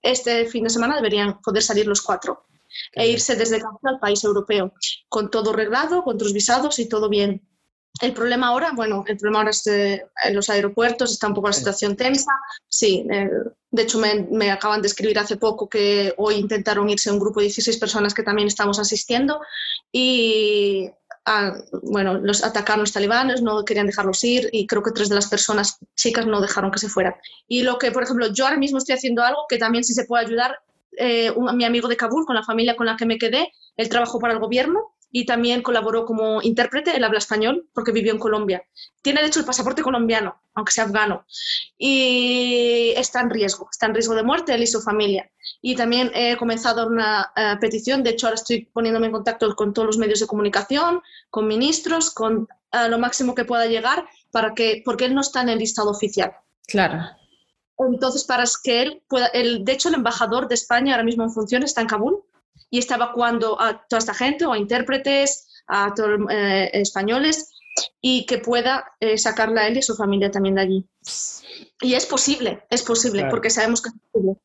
este 0.01 0.47
fin 0.47 0.65
de 0.65 0.71
semana 0.71 0.97
deberían 0.97 1.41
poder 1.43 1.63
salir 1.63 1.87
los 1.87 2.01
cuatro 2.01 2.47
e 2.93 3.09
irse 3.09 3.37
desde 3.37 3.61
Kabul 3.61 3.81
al 3.83 3.99
país 3.99 4.25
europeo, 4.25 4.73
con 5.09 5.31
todo 5.31 5.51
arreglado, 5.51 6.03
con 6.03 6.17
tus 6.17 6.33
visados 6.33 6.79
y 6.79 6.89
todo 6.89 7.09
bien. 7.09 7.43
El 8.01 8.13
problema 8.13 8.49
ahora, 8.49 8.73
bueno, 8.75 9.05
el 9.07 9.17
problema 9.17 9.39
ahora 9.39 9.51
es 9.51 9.67
en 9.67 10.35
los 10.35 10.51
aeropuertos, 10.51 11.13
está 11.13 11.29
un 11.29 11.35
poco 11.35 11.49
la 11.49 11.55
situación 11.55 11.97
tensa. 11.97 12.33
Sí, 12.69 13.07
eh, 13.11 13.31
de 13.71 13.83
hecho 13.83 13.99
me, 13.99 14.51
acaban 14.51 14.83
de 14.83 14.89
escribir 14.89 15.19
hace 15.19 15.37
poco 15.37 15.69
que 15.69 16.13
hoy 16.19 16.35
intentaron 16.35 16.91
irse 16.91 17.11
un 17.11 17.19
grupo 17.19 17.41
de 17.41 17.45
16 17.45 17.79
personas 17.79 18.15
que 18.15 18.23
también 18.23 18.49
estamos 18.49 18.79
asistiendo 18.79 19.41
y, 19.91 20.91
ah, 21.25 21.55
bueno, 21.83 22.15
los 22.15 22.45
atacaron 22.45 22.81
los 22.81 22.93
talibanes, 22.93 23.41
no 23.41 23.65
querían 23.65 23.87
dejarlos 23.87 24.23
ir 24.25 24.49
y 24.53 24.67
creo 24.67 24.83
que 24.83 24.93
tres 24.93 25.09
de 25.09 25.15
las 25.15 25.29
personas 25.29 25.79
chicas 25.95 26.27
no 26.27 26.41
dejaron 26.41 26.71
que 26.71 26.79
se 26.79 26.89
fueran. 26.89 27.15
Y 27.49 27.63
lo 27.63 27.79
que, 27.79 27.93
por 27.93 28.03
ejemplo, 28.03 28.33
yo 28.33 28.45
ahora 28.45 28.59
mismo 28.59 28.79
estoy 28.79 28.95
haciendo 28.95 29.23
algo 29.23 29.47
que 29.49 29.59
también 29.59 29.85
sí 29.85 29.95
se 29.95 30.05
puede 30.05 30.27
ayudar, 30.27 30.59
eh, 30.99 31.33
mi 31.55 31.65
amigo 31.65 31.89
de 31.89 31.97
Kabul, 31.97 32.27
con 32.27 32.37
la 32.37 32.43
familia 32.43 32.77
con 32.77 32.87
la 32.87 32.97
que 32.97 33.07
me 33.07 33.19
quedé, 33.19 33.53
él 33.77 33.89
trabajó 33.89 34.19
para 34.19 34.35
el 34.35 34.39
gobierno 34.39 34.96
y 35.19 35.25
también 35.25 35.63
colaboró 35.63 36.05
como 36.05 36.43
intérprete, 36.43 36.95
él 36.95 37.03
habla 37.03 37.17
español 37.17 37.67
porque 37.73 37.91
vivió 37.91 38.13
en 38.13 38.19
Colombia. 38.19 38.63
Tiene 39.01 39.23
de 39.23 39.29
hecho 39.29 39.41
el 39.41 39.47
pasaporte 39.47 39.81
colombiano, 39.81 40.43
aunque 40.53 40.73
sea 40.73 40.85
afgano, 40.85 41.25
y 41.79 42.93
está 42.99 43.23
en 43.23 43.31
riesgo, 43.31 43.67
está 43.71 43.87
en 43.87 43.95
riesgo 43.95 44.15
de 44.15 44.23
muerte 44.23 44.55
él 44.55 44.63
y 44.63 44.67
su 44.67 44.83
familia. 44.83 45.31
Y 45.63 45.75
también 45.75 46.11
he 46.15 46.37
comenzado 46.37 46.87
una 46.87 47.33
eh, 47.35 47.55
petición, 47.59 48.03
de 48.03 48.11
hecho 48.11 48.27
ahora 48.27 48.35
estoy 48.35 48.67
poniéndome 48.67 49.07
en 49.07 49.13
contacto 49.13 49.57
con 49.57 49.73
todos 49.73 49.87
los 49.87 49.97
medios 49.97 50.21
de 50.21 50.27
comunicación, 50.27 51.01
con 51.31 51.49
ministros, 51.49 52.11
con 52.11 52.47
eh, 52.73 52.91
lo 52.91 52.99
máximo 52.99 53.35
que 53.35 53.47
pueda 53.47 53.65
llegar, 53.65 54.07
para 54.31 54.53
que, 54.53 54.83
porque 54.85 55.07
él 55.07 55.15
no 55.15 55.23
está 55.23 55.41
en 55.41 55.49
el 55.49 55.61
listado 55.61 55.89
oficial. 55.89 56.33
Claro. 56.67 57.01
Entonces, 57.79 58.25
para 58.25 58.45
que 58.63 58.83
él 58.83 59.03
pueda, 59.09 59.29
el, 59.29 59.65
de 59.65 59.73
hecho 59.73 59.89
el 59.89 59.95
embajador 59.95 60.47
de 60.47 60.57
España 60.57 60.93
ahora 60.93 61.05
mismo 61.05 61.25
en 61.25 61.31
función 61.31 61.63
está 61.63 61.81
en 61.81 61.87
Kabul, 61.87 62.23
y 62.71 62.79
está 62.79 62.97
evacuando 62.97 63.61
a 63.61 63.87
toda 63.87 63.99
esta 63.99 64.14
gente, 64.14 64.47
o 64.47 64.53
a 64.53 64.59
intérpretes, 64.59 65.62
a 65.67 65.95
todos 65.95 66.21
eh, 66.31 66.71
españoles, 66.73 67.53
y 68.01 68.27
que 68.27 68.39
pueda 68.39 68.93
eh, 69.01 69.19
sacarla 69.19 69.62
a 69.62 69.69
él 69.69 69.77
y 69.77 69.81
a 69.81 69.83
su 69.83 69.97
familia 69.97 70.31
también 70.31 70.55
de 70.55 70.61
allí. 70.62 70.89
Y 71.81 71.95
es 71.95 72.07
posible, 72.07 72.64
es 72.71 72.83
posible, 72.83 73.27
porque 73.31 73.51
sabemos 73.51 73.83
que 73.83 73.91
es 73.91 73.95
posible. 74.12 74.37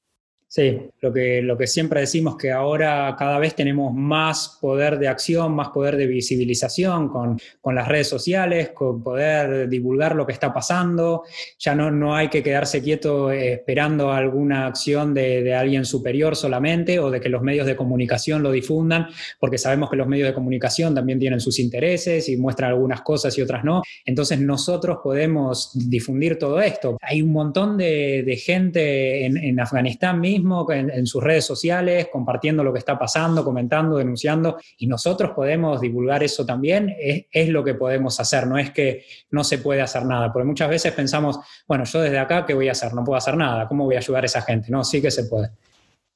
Sí, 0.53 0.81
lo 0.99 1.13
que, 1.13 1.41
lo 1.41 1.57
que 1.57 1.65
siempre 1.65 2.01
decimos 2.01 2.35
que 2.35 2.51
ahora 2.51 3.15
cada 3.17 3.39
vez 3.39 3.55
tenemos 3.55 3.93
más 3.93 4.57
poder 4.59 4.99
de 4.99 5.07
acción, 5.07 5.55
más 5.55 5.69
poder 5.69 5.95
de 5.95 6.07
visibilización 6.07 7.07
con, 7.07 7.39
con, 7.61 7.73
las 7.73 7.87
redes 7.87 8.09
sociales, 8.09 8.71
con 8.71 9.01
poder 9.01 9.69
divulgar 9.69 10.13
lo 10.13 10.25
que 10.25 10.33
está 10.33 10.53
pasando. 10.53 11.23
Ya 11.57 11.73
no, 11.73 11.89
no 11.89 12.13
hay 12.13 12.27
que 12.27 12.43
quedarse 12.43 12.83
quieto 12.83 13.31
eh, 13.31 13.53
esperando 13.53 14.11
alguna 14.11 14.67
acción 14.67 15.13
de, 15.13 15.41
de, 15.41 15.55
alguien 15.55 15.85
superior 15.85 16.35
solamente 16.35 16.99
o 16.99 17.09
de 17.09 17.21
que 17.21 17.29
los 17.29 17.41
medios 17.41 17.65
de 17.65 17.77
comunicación 17.77 18.43
lo 18.43 18.51
difundan, 18.51 19.07
porque 19.39 19.57
sabemos 19.57 19.89
que 19.89 19.95
los 19.95 20.07
medios 20.07 20.27
de 20.27 20.33
comunicación 20.33 20.93
también 20.93 21.17
tienen 21.17 21.39
sus 21.39 21.59
intereses 21.59 22.27
y 22.27 22.35
muestran 22.35 22.71
algunas 22.71 23.03
cosas 23.03 23.37
y 23.37 23.41
otras 23.41 23.63
no. 23.63 23.83
Entonces 24.03 24.37
nosotros 24.41 24.97
podemos 25.01 25.71
difundir 25.87 26.37
todo 26.37 26.59
esto. 26.59 26.97
Hay 27.01 27.21
un 27.21 27.31
montón 27.31 27.77
de, 27.77 28.23
de 28.25 28.35
gente 28.35 29.25
en, 29.25 29.37
en 29.37 29.57
Afganistán 29.57 30.19
mismo 30.19 30.40
en, 30.69 31.05
sus 31.05 31.23
redes 31.23 31.45
sociales, 31.45 32.07
compartiendo 32.11 32.63
lo 32.63 32.73
que 32.73 32.79
está 32.79 32.97
pasando, 32.97 33.43
comentando, 33.43 33.97
denunciando, 33.97 34.57
y 34.77 34.87
nosotros 34.87 35.31
podemos 35.31 35.81
divulgar 35.81 36.23
eso 36.23 36.45
también, 36.45 36.95
es, 36.99 37.25
es 37.31 37.49
lo 37.49 37.63
que 37.63 37.73
podemos 37.73 38.19
hacer, 38.19 38.47
no 38.47 38.57
es 38.57 38.71
que 38.71 39.05
no 39.31 39.43
se 39.43 39.57
puede 39.57 39.81
hacer 39.81 40.05
nada, 40.05 40.31
porque 40.31 40.47
muchas 40.47 40.69
veces 40.69 40.93
pensamos, 40.93 41.39
bueno, 41.67 41.83
yo 41.85 42.01
desde 42.01 42.19
acá, 42.19 42.45
¿qué 42.45 42.53
voy 42.53 42.67
a 42.67 42.73
hacer? 42.73 42.93
No 42.93 43.03
puedo 43.03 43.17
hacer 43.17 43.35
nada, 43.37 43.67
¿cómo 43.67 43.85
voy 43.85 43.95
a 43.95 43.99
ayudar 43.99 44.23
a 44.23 44.25
esa 44.25 44.41
gente? 44.41 44.71
No, 44.71 44.83
sí 44.83 45.01
que 45.01 45.11
se 45.11 45.25
puede. 45.25 45.51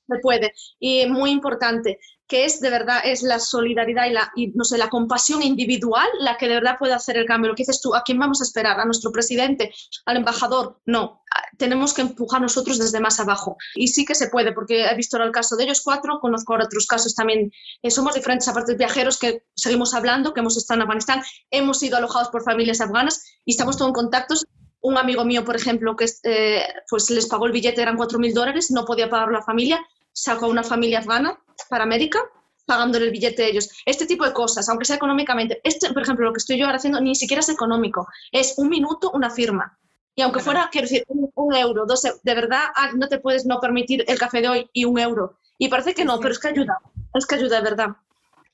Se 0.07 0.19
puede. 0.19 0.53
Y 0.79 1.05
muy 1.07 1.31
importante, 1.31 1.99
que 2.27 2.45
es 2.45 2.59
de 2.59 2.69
verdad, 2.69 3.01
es 3.03 3.21
la 3.21 3.39
solidaridad 3.39 4.07
y 4.07 4.11
la, 4.11 4.31
no 4.53 4.63
sé, 4.63 4.77
la 4.77 4.89
compasión 4.89 5.43
individual 5.43 6.07
la 6.19 6.37
que 6.37 6.47
de 6.47 6.55
verdad 6.55 6.77
puede 6.79 6.93
hacer 6.93 7.17
el 7.17 7.25
cambio. 7.25 7.49
Lo 7.49 7.55
que 7.55 7.61
dices 7.61 7.81
tú, 7.81 7.93
¿a 7.95 8.03
quién 8.03 8.17
vamos 8.17 8.41
a 8.41 8.43
esperar? 8.43 8.79
¿A 8.79 8.85
nuestro 8.85 9.11
presidente? 9.11 9.73
¿Al 10.05 10.17
embajador? 10.17 10.79
No, 10.85 11.21
tenemos 11.57 11.93
que 11.93 12.01
empujar 12.01 12.41
nosotros 12.41 12.79
desde 12.79 12.99
más 12.99 13.19
abajo. 13.19 13.57
Y 13.75 13.89
sí 13.89 14.05
que 14.05 14.15
se 14.15 14.29
puede, 14.29 14.53
porque 14.53 14.85
he 14.85 14.95
visto 14.95 15.17
el 15.17 15.31
caso 15.31 15.55
de 15.55 15.65
ellos 15.65 15.81
cuatro, 15.83 16.19
conozco 16.19 16.53
ahora 16.53 16.65
otros 16.65 16.87
casos 16.87 17.13
también. 17.13 17.51
Eh, 17.83 17.91
somos 17.91 18.15
diferentes, 18.15 18.47
aparte 18.47 18.71
de 18.71 18.77
viajeros 18.77 19.19
que 19.19 19.43
seguimos 19.55 19.93
hablando, 19.93 20.33
que 20.33 20.39
hemos 20.39 20.57
estado 20.57 20.79
en 20.79 20.83
Afganistán, 20.83 21.21
hemos 21.51 21.79
sido 21.79 21.97
alojados 21.97 22.29
por 22.29 22.43
familias 22.43 22.81
afganas 22.81 23.23
y 23.45 23.51
estamos 23.51 23.77
todos 23.77 23.89
en 23.89 23.93
contactos 23.93 24.45
un 24.81 24.99
amigo 24.99 25.25
mío, 25.25 25.43
por 25.43 25.55
ejemplo, 25.55 25.95
que 25.95 26.05
eh, 26.23 26.63
pues 26.87 27.09
les 27.09 27.25
pagó 27.25 27.47
el 27.47 27.51
billete, 27.51 27.81
eran 27.81 27.97
4.000 27.97 28.33
dólares, 28.33 28.69
no 28.69 28.85
podía 28.85 29.09
pagar 29.09 29.31
la 29.31 29.41
familia, 29.41 29.83
sacó 30.15 30.45
a 30.45 30.49
una 30.49 30.63
familia 30.63 30.99
afgana 30.99 31.37
para 31.69 31.83
América 31.83 32.19
pagándole 32.65 33.05
el 33.05 33.11
billete 33.11 33.43
de 33.43 33.49
ellos. 33.49 33.69
Este 33.85 34.07
tipo 34.07 34.25
de 34.25 34.33
cosas, 34.33 34.67
aunque 34.69 34.85
sea 34.85 34.95
económicamente, 34.95 35.61
este, 35.63 35.93
por 35.93 36.01
ejemplo, 36.01 36.25
lo 36.25 36.33
que 36.33 36.39
estoy 36.39 36.57
yo 36.57 36.65
ahora 36.65 36.77
haciendo 36.77 36.99
ni 36.99 37.13
siquiera 37.13 37.41
es 37.41 37.49
económico, 37.49 38.07
es 38.31 38.55
un 38.57 38.69
minuto, 38.69 39.11
una 39.11 39.29
firma. 39.29 39.77
Y 40.15 40.21
aunque 40.21 40.39
fuera, 40.39 40.69
quiero 40.71 40.87
decir, 40.87 41.03
un, 41.07 41.53
euro, 41.53 41.85
dos 41.85 42.01
de 42.01 42.33
verdad 42.33 42.63
ah, 42.75 42.91
no 42.95 43.07
te 43.09 43.19
puedes 43.19 43.45
no 43.45 43.59
permitir 43.59 44.05
el 44.07 44.17
café 44.17 44.41
de 44.41 44.47
hoy 44.47 44.69
y 44.73 44.85
un 44.85 44.97
euro. 44.97 45.37
Y 45.57 45.67
parece 45.67 45.93
que 45.93 46.05
no, 46.05 46.19
pero 46.19 46.31
es 46.31 46.39
que 46.39 46.47
ayuda, 46.47 46.79
es 47.13 47.25
que 47.25 47.35
ayuda 47.35 47.57
de 47.57 47.69
verdad. 47.69 47.89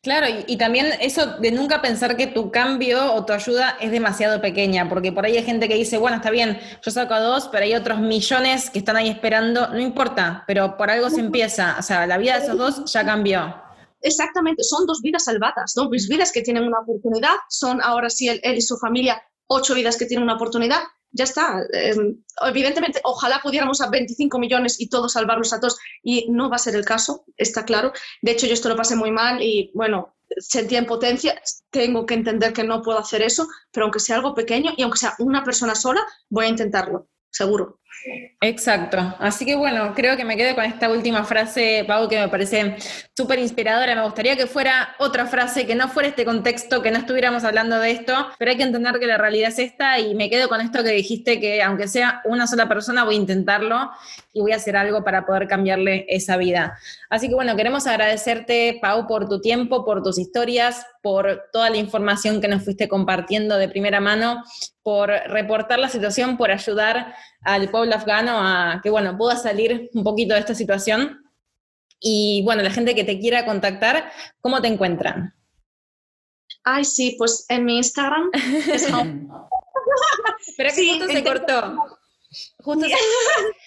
Claro, 0.04 0.26
y, 0.47 0.58
también 0.58 0.88
eso 0.99 1.38
de 1.38 1.52
nunca 1.52 1.80
pensar 1.80 2.18
que 2.18 2.26
tu 2.26 2.49
cambio 2.49 3.14
o 3.14 3.24
tu 3.24 3.34
ayuda 3.34 3.78
es 3.80 3.91
demasiado 3.91 4.41
pequeña, 4.41 4.89
porque 4.89 5.12
por 5.12 5.26
ahí 5.26 5.38
hay 5.38 5.43
gente 5.43 5.68
que 5.68 5.76
dice, 5.76 5.99
bueno, 5.99 6.18
está 6.18 6.32
bien, 6.32 6.60
yo 6.82 6.89
saco 6.89 7.14
a 7.14 7.20
dos, 7.20 7.49
pero 7.49 7.66
hay 7.66 7.76
otros 7.76 7.99
millones 7.99 8.72
que 8.72 8.80
están 8.80 8.95
ahí 8.95 9.10
esperando, 9.10 9.68
no 9.68 9.80
importa, 9.80 10.43
pero 10.47 10.76
por 10.76 10.89
algo 10.89 11.12
se 11.12 11.20
empieza, 11.20 11.76
o 11.78 11.84
sea, 11.84 12.08
la 12.08 12.18
vida 12.18 12.39
de 12.39 12.45
esos 12.45 12.58
dos 12.58 12.91
ya 12.91 13.06
cambió. 13.06 13.54
Exactamente, 14.02 14.64
son 14.64 14.88
dos 14.88 15.02
vidas 15.04 15.26
salvadas, 15.26 15.74
dos 15.76 15.88
vidas 16.10 16.32
que 16.32 16.41
tienen 16.41 16.64
una 16.64 16.80
oportunidad, 16.80 17.36
son 17.47 17.80
ahora 17.80 18.10
sí 18.10 18.28
él, 18.28 18.39
él 18.41 18.58
y 18.58 18.62
su 18.64 18.78
familia, 18.78 19.22
ocho 19.45 19.76
vidas 19.76 19.97
que 19.97 20.08
tienen 20.08 20.24
una 20.24 20.34
oportunidad, 20.34 20.80
ya 21.12 21.24
está. 21.26 21.62
Em, 21.74 22.18
evidentemente, 22.47 23.01
ojalá 23.03 23.39
pudiéramos 23.41 23.82
a 23.82 23.89
25 23.89 24.39
millones 24.39 24.80
y 24.80 24.89
todos 24.89 25.14
salvarlos 25.14 25.53
a 25.53 25.59
todos, 25.59 25.78
y 26.03 26.28
no 26.30 26.49
va 26.49 26.55
a 26.55 26.59
ser 26.59 26.76
el 26.76 26.86
caso, 26.86 27.26
está 27.38 27.66
claro. 27.66 27.91
De 28.22 28.32
hecho, 28.32 28.47
yo 28.47 28.53
esto 28.53 28.70
lo 28.70 28.76
pasé 28.76 28.95
muy 28.95 29.12
mal 29.12 29.41
y, 29.41 29.72
bueno, 29.74 30.16
sentía 30.38 30.80
impotencia. 30.80 31.41
Tengo 31.70 32.05
que 32.05 32.14
entender 32.16 32.53
que 32.53 32.64
no 32.64 32.82
puedo 32.82 32.99
hacer 32.99 33.22
eso, 33.22 33.47
pero 33.72 33.86
aunque 33.86 33.99
sea 33.99 34.16
algo 34.18 34.34
pequeño 34.34 34.72
y 34.78 34.84
aunque 34.84 34.99
sea 34.99 35.16
una 35.20 35.43
persona 35.43 35.76
sola, 35.76 36.01
voy 36.30 36.45
a 36.45 36.49
intentarlo, 36.49 37.09
seguro. 37.30 37.80
Exacto. 38.42 39.16
Así 39.20 39.46
que 39.46 39.56
bueno, 39.56 39.94
creo 39.96 40.18
que 40.18 40.26
me 40.26 40.36
quedo 40.36 40.56
con 40.56 40.66
esta 40.66 40.89
última 40.89 41.24
frase, 41.24 41.86
Pau, 41.88 42.08
que 42.10 42.20
me 42.20 42.28
parece 42.28 42.76
súper 43.16 43.38
inspiradora. 43.39 43.94
Me 43.96 44.04
gustaría 44.04 44.36
que 44.36 44.48
fuera 44.48 44.96
otra 44.98 45.28
frase, 45.28 45.68
que 45.68 45.76
no 45.76 45.88
fuera 45.89 46.10
este 46.10 46.26
contexto, 46.26 46.82
que 46.82 46.89
no 46.89 46.98
estuviéramos 46.98 47.44
hablando 47.44 47.80
de 47.80 47.92
esto, 47.92 48.14
pero 48.39 48.52
hay 48.52 48.58
que 48.58 48.64
entender 48.64 49.00
que 49.00 49.06
la 49.06 49.18
realidad 49.18 49.50
es 49.50 49.60
esta 49.60 50.00
y 50.00 50.16
me 50.16 50.30
quedo 50.30 50.50
con 50.50 50.62
esto 50.62 50.84
que 50.84 50.89
dijiste, 50.89 51.39
que 51.39 51.62
aunque 51.62 51.88
sea 51.88 52.22
una 52.26 52.48
sola 52.48 52.68
persona, 52.68 53.04
voy 53.04 53.16
a 53.16 53.20
intentarlo 53.20 53.92
y 54.34 54.42
voy 54.42 54.54
a 54.54 54.56
hacer 54.56 54.76
algo 54.76 55.04
para 55.04 55.26
poder 55.26 55.48
cambiarle 55.48 56.06
esa 56.10 56.38
vida. 56.38 56.80
Así 57.10 57.28
que 57.28 57.36
bueno, 57.36 57.56
queremos 57.56 57.86
agradecerte, 57.86 58.80
Pau, 58.82 59.06
por 59.06 59.30
tu 59.30 59.42
tiempo, 59.42 59.86
por 59.86 60.02
tus 60.02 60.18
historias, 60.18 60.86
por 61.04 61.44
toda 61.52 61.70
la 61.70 61.78
información 61.78 62.42
que 62.42 62.48
nos 62.48 62.64
fuiste 62.64 62.88
compartiendo 62.88 63.58
de 63.58 63.70
primera 63.70 64.00
mano, 64.00 64.44
por 64.84 65.10
reportar 65.10 65.80
la 65.80 65.89
situación, 65.89 66.38
por 66.38 66.52
ayudar 66.52 67.14
al 67.42 67.70
pueblo 67.70 67.96
afgano 67.96 68.38
a 68.39 68.80
que, 68.84 68.89
bueno, 68.89 69.18
pueda 69.18 69.36
salir 69.36 69.89
un 69.94 70.04
poquito 70.04 70.34
de 70.34 70.39
esta 70.39 70.56
situación. 70.56 71.24
Y 72.00 72.42
bueno, 72.44 72.64
la 72.64 72.72
gente 72.72 72.96
que 72.96 73.04
te 73.04 73.20
quiera 73.20 73.46
contactar, 73.46 74.12
¿cómo 74.39 74.62
te 74.62 74.68
encuentran? 74.68 75.36
Ay, 76.64 76.86
sí, 76.86 77.16
pues 77.18 77.46
en 77.50 77.66
mi 77.66 77.78
Instagram 77.78 78.30
es 78.34 78.88
Pero 80.58 80.70
que 80.76 80.89
justo 80.89 81.08
se 81.08 81.24
cortó. 81.24 81.76
Justo 82.60 82.88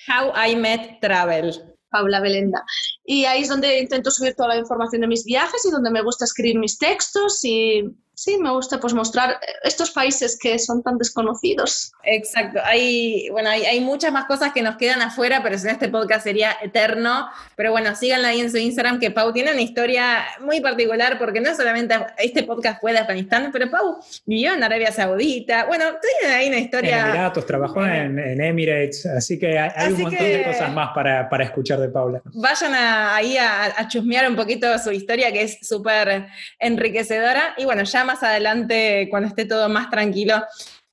How 0.08 0.32
I 0.48 0.56
Met 0.56 1.00
Travel. 1.00 1.76
Paula 1.90 2.20
Belenda. 2.20 2.64
Y 3.04 3.24
ahí 3.26 3.42
es 3.42 3.48
donde 3.48 3.80
intento 3.80 4.10
subir 4.10 4.34
toda 4.34 4.48
la 4.48 4.56
información 4.56 5.02
de 5.02 5.08
mis 5.08 5.24
viajes 5.24 5.64
y 5.64 5.70
donde 5.70 5.90
me 5.90 6.02
gusta 6.02 6.24
escribir 6.24 6.58
mis 6.58 6.78
textos 6.78 7.44
y 7.44 7.94
sí, 8.14 8.38
me 8.38 8.50
gusta 8.50 8.78
pues 8.78 8.94
mostrar 8.94 9.38
estos 9.62 9.90
países 9.90 10.38
que 10.40 10.58
son 10.58 10.82
tan 10.82 10.98
desconocidos. 10.98 11.92
Exacto, 12.04 12.60
hay, 12.64 13.28
bueno, 13.30 13.50
hay, 13.50 13.64
hay, 13.64 13.80
muchas 13.80 14.12
más 14.12 14.24
cosas 14.26 14.52
que 14.52 14.62
nos 14.62 14.76
quedan 14.76 15.02
afuera, 15.02 15.42
pero 15.42 15.58
si 15.58 15.66
en 15.66 15.74
este 15.74 15.88
podcast 15.88 16.24
sería 16.24 16.56
eterno. 16.62 17.28
Pero 17.56 17.72
bueno, 17.72 17.94
síganla 17.94 18.28
ahí 18.28 18.40
en 18.40 18.50
su 18.50 18.56
Instagram, 18.56 19.00
que 19.00 19.10
Pau 19.10 19.32
tiene 19.32 19.52
una 19.52 19.60
historia 19.60 20.24
muy 20.40 20.60
particular, 20.60 21.18
porque 21.18 21.40
no 21.40 21.54
solamente 21.54 21.94
este 22.18 22.44
podcast 22.44 22.80
fue 22.80 22.92
de 22.92 22.98
Afganistán, 22.98 23.50
pero 23.52 23.70
Pau 23.70 23.98
vivió 24.24 24.54
en 24.54 24.62
Arabia 24.62 24.92
Saudita. 24.92 25.66
Bueno, 25.66 25.84
tiene 26.20 26.34
ahí 26.34 26.48
una 26.48 26.58
historia... 26.58 27.00
En 27.00 27.06
Emiratos, 27.08 27.46
trabajó 27.46 27.84
en, 27.84 28.18
Emirates, 28.18 29.06
así 29.06 29.38
que 29.38 29.58
hay, 29.58 29.92
un 29.92 30.02
montón 30.02 30.24
de 30.24 30.44
cosas 30.44 30.72
más 30.72 30.90
para, 30.94 31.28
para, 31.28 31.44
escuchar 31.44 31.80
de 31.80 31.88
Paula. 31.88 32.22
Vayan 32.32 32.74
ahí 32.94 33.36
a, 33.38 33.86
chusmear 33.88 34.28
un 34.28 34.36
poquito 34.36 34.78
su 34.78 34.92
historia, 34.92 35.32
que 35.32 35.42
es 35.42 35.58
súper 35.66 36.28
enriquecedora. 36.58 37.54
Y 37.56 37.64
bueno, 37.64 37.82
ya 37.84 38.04
más 38.04 38.22
adelante, 38.22 39.08
cuando 39.10 39.28
esté 39.28 39.44
todo 39.44 39.68
más 39.68 39.90
tranquilo, 39.90 40.44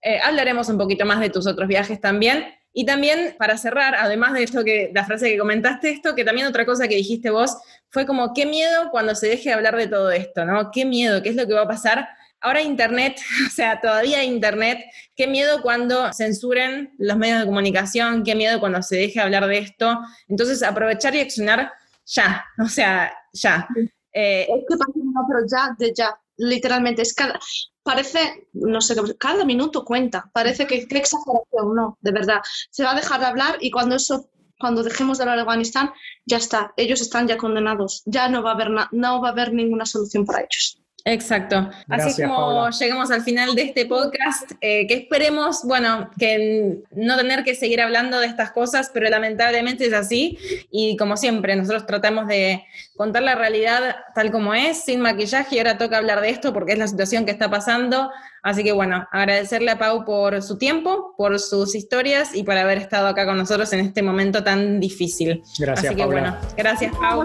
eh, 0.01 0.19
hablaremos 0.23 0.69
un 0.69 0.77
poquito 0.77 1.05
más 1.05 1.19
de 1.19 1.29
tus 1.29 1.47
otros 1.47 1.67
viajes 1.67 1.99
también. 2.01 2.45
Y 2.73 2.85
también, 2.85 3.35
para 3.37 3.57
cerrar, 3.57 3.95
además 3.95 4.33
de 4.33 4.43
esto 4.43 4.63
que, 4.63 4.91
la 4.93 5.05
frase 5.05 5.29
que 5.29 5.37
comentaste, 5.37 5.89
esto, 5.89 6.15
que 6.15 6.23
también 6.23 6.47
otra 6.47 6.65
cosa 6.65 6.87
que 6.87 6.95
dijiste 6.95 7.29
vos, 7.29 7.57
fue 7.89 8.05
como, 8.05 8.33
qué 8.33 8.45
miedo 8.45 8.89
cuando 8.91 9.13
se 9.13 9.27
deje 9.27 9.49
de 9.49 9.55
hablar 9.55 9.75
de 9.75 9.87
todo 9.87 10.11
esto, 10.11 10.45
¿no? 10.45 10.71
Qué 10.71 10.85
miedo, 10.85 11.21
qué 11.21 11.29
es 11.29 11.35
lo 11.35 11.45
que 11.45 11.53
va 11.53 11.63
a 11.63 11.67
pasar. 11.67 12.07
Ahora 12.39 12.61
Internet, 12.61 13.19
o 13.47 13.49
sea, 13.49 13.81
todavía 13.81 14.23
Internet, 14.23 14.79
qué 15.15 15.27
miedo 15.27 15.61
cuando 15.61 16.11
censuren 16.13 16.93
los 16.97 17.17
medios 17.17 17.41
de 17.41 17.45
comunicación, 17.45 18.23
qué 18.23 18.35
miedo 18.35 18.59
cuando 18.59 18.81
se 18.81 18.95
deje 18.95 19.19
de 19.19 19.25
hablar 19.25 19.47
de 19.47 19.57
esto. 19.57 19.99
Entonces, 20.29 20.63
aprovechar 20.63 21.13
y 21.15 21.19
accionar 21.19 21.71
ya, 22.05 22.43
o 22.63 22.67
sea, 22.67 23.13
ya. 23.33 23.67
Eh, 24.13 24.41
es 24.41 24.65
que 24.67 24.75
no, 24.75 25.25
pero 25.27 25.45
ya, 25.49 25.75
de 25.77 25.93
ya 25.95 26.19
literalmente 26.37 27.01
es 27.01 27.13
cada, 27.13 27.39
parece, 27.83 28.47
no 28.53 28.81
sé, 28.81 28.95
cada 29.17 29.45
minuto 29.45 29.85
cuenta, 29.85 30.29
parece 30.33 30.67
que 30.67 30.87
qué 30.87 30.97
exageración, 30.97 31.75
no, 31.75 31.97
de 32.01 32.11
verdad. 32.11 32.41
Se 32.69 32.83
va 32.83 32.91
a 32.91 32.95
dejar 32.95 33.19
de 33.19 33.27
hablar 33.27 33.57
y 33.61 33.71
cuando 33.71 33.95
eso, 33.95 34.29
cuando 34.59 34.83
dejemos 34.83 35.17
de 35.17 35.23
hablar 35.23 35.37
de 35.37 35.43
Afganistán, 35.43 35.91
ya 36.25 36.37
está, 36.37 36.73
ellos 36.77 37.01
están 37.01 37.27
ya 37.27 37.37
condenados, 37.37 38.03
ya 38.05 38.29
no 38.29 38.43
va 38.43 38.51
a 38.51 38.53
haber, 38.53 38.69
no 38.91 39.21
va 39.21 39.29
a 39.29 39.31
haber 39.31 39.53
ninguna 39.53 39.85
solución 39.85 40.25
para 40.25 40.39
ellos. 40.39 40.80
Exacto. 41.05 41.69
Así 41.89 42.21
como 42.21 42.69
llegamos 42.69 43.11
al 43.11 43.21
final 43.23 43.55
de 43.55 43.63
este 43.63 43.85
podcast, 43.85 44.51
eh, 44.61 44.85
que 44.87 44.93
esperemos, 44.93 45.63
bueno, 45.63 46.09
que 46.17 46.79
no 46.91 47.17
tener 47.17 47.43
que 47.43 47.55
seguir 47.55 47.81
hablando 47.81 48.19
de 48.19 48.27
estas 48.27 48.51
cosas, 48.51 48.91
pero 48.93 49.09
lamentablemente 49.09 49.85
es 49.85 49.93
así. 49.93 50.37
Y 50.69 50.97
como 50.97 51.17
siempre, 51.17 51.55
nosotros 51.55 51.85
tratamos 51.85 52.27
de 52.27 52.63
contar 52.95 53.23
la 53.23 53.35
realidad 53.35 53.95
tal 54.13 54.31
como 54.31 54.53
es, 54.53 54.83
sin 54.83 55.01
maquillaje, 55.01 55.55
y 55.55 55.59
ahora 55.59 55.77
toca 55.77 55.97
hablar 55.97 56.21
de 56.21 56.29
esto 56.29 56.53
porque 56.53 56.73
es 56.73 56.77
la 56.77 56.87
situación 56.87 57.25
que 57.25 57.31
está 57.31 57.49
pasando. 57.49 58.11
Así 58.43 58.63
que 58.63 58.71
bueno, 58.71 59.07
agradecerle 59.11 59.71
a 59.71 59.77
Pau 59.77 60.03
por 60.03 60.41
su 60.41 60.57
tiempo, 60.57 61.13
por 61.15 61.39
sus 61.39 61.75
historias 61.75 62.33
y 62.35 62.43
por 62.43 62.57
haber 62.57 62.79
estado 62.79 63.07
acá 63.07 63.25
con 63.25 63.37
nosotros 63.37 63.71
en 63.73 63.81
este 63.81 64.01
momento 64.01 64.43
tan 64.43 64.79
difícil. 64.79 65.43
Gracias. 65.59 65.85
Así 65.85 65.95
que 65.95 66.05
bueno, 66.05 66.35
gracias 66.57 66.95
Pau. 66.97 67.23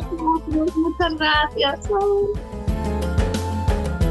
Muchas 0.49 1.15
gracias. 1.15 1.81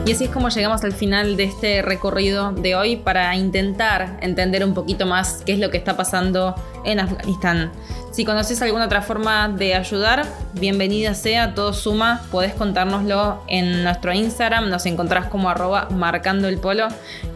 Y 0.06 0.12
así 0.12 0.26
es 0.26 0.30
como 0.30 0.49
llegamos 0.49 0.84
al 0.84 0.93
final 0.93 1.36
de 1.36 1.45
este 1.45 1.82
recorrido 1.82 2.51
de 2.51 2.76
hoy 2.76 2.95
para 2.95 3.36
intentar 3.36 4.20
entender 4.22 4.64
un 4.64 4.76
poquito 4.76 5.08
más 5.08 5.41
qué 5.47 5.53
es 5.53 5.60
lo 5.60 5.72
que 5.72 5.78
está 5.78 5.97
pasando 5.97 6.53
en 6.84 6.99
Afganistán. 6.99 7.72
Si 8.12 8.24
conoces 8.24 8.62
alguna 8.62 8.86
otra 8.86 9.01
forma 9.01 9.49
de 9.49 9.74
ayudar, 9.74 10.24
bienvenida 10.53 11.16
sea, 11.16 11.56
todo 11.56 11.74
suma, 11.74 12.22
podés 12.30 12.53
contárnoslo 12.53 13.41
en 13.47 13.84
nuestro 13.84 14.14
Instagram, 14.14 14.70
nos 14.70 14.86
encontrás 14.86 15.26
como 15.26 15.49
arroba 15.49 15.89
marcando 15.89 16.47
el 16.47 16.60
polo 16.60 16.88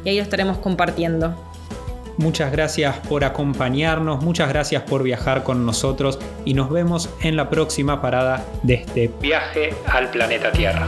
y 0.06 0.10
ahí 0.10 0.18
lo 0.18 0.22
estaremos 0.22 0.60
compartiendo. 0.60 1.34
Muchas 2.18 2.52
gracias 2.52 2.98
por 2.98 3.24
acompañarnos, 3.24 4.22
muchas 4.22 4.48
gracias 4.48 4.84
por 4.84 5.02
viajar 5.02 5.42
con 5.42 5.66
nosotros 5.66 6.20
y 6.46 6.54
nos 6.54 6.70
vemos 6.70 7.10
en 7.22 7.36
la 7.36 7.50
próxima 7.50 8.00
parada 8.00 8.46
de 8.62 8.76
este 8.76 9.10
viaje 9.20 9.74
al 9.88 10.12
planeta 10.12 10.52
Tierra. 10.52 10.86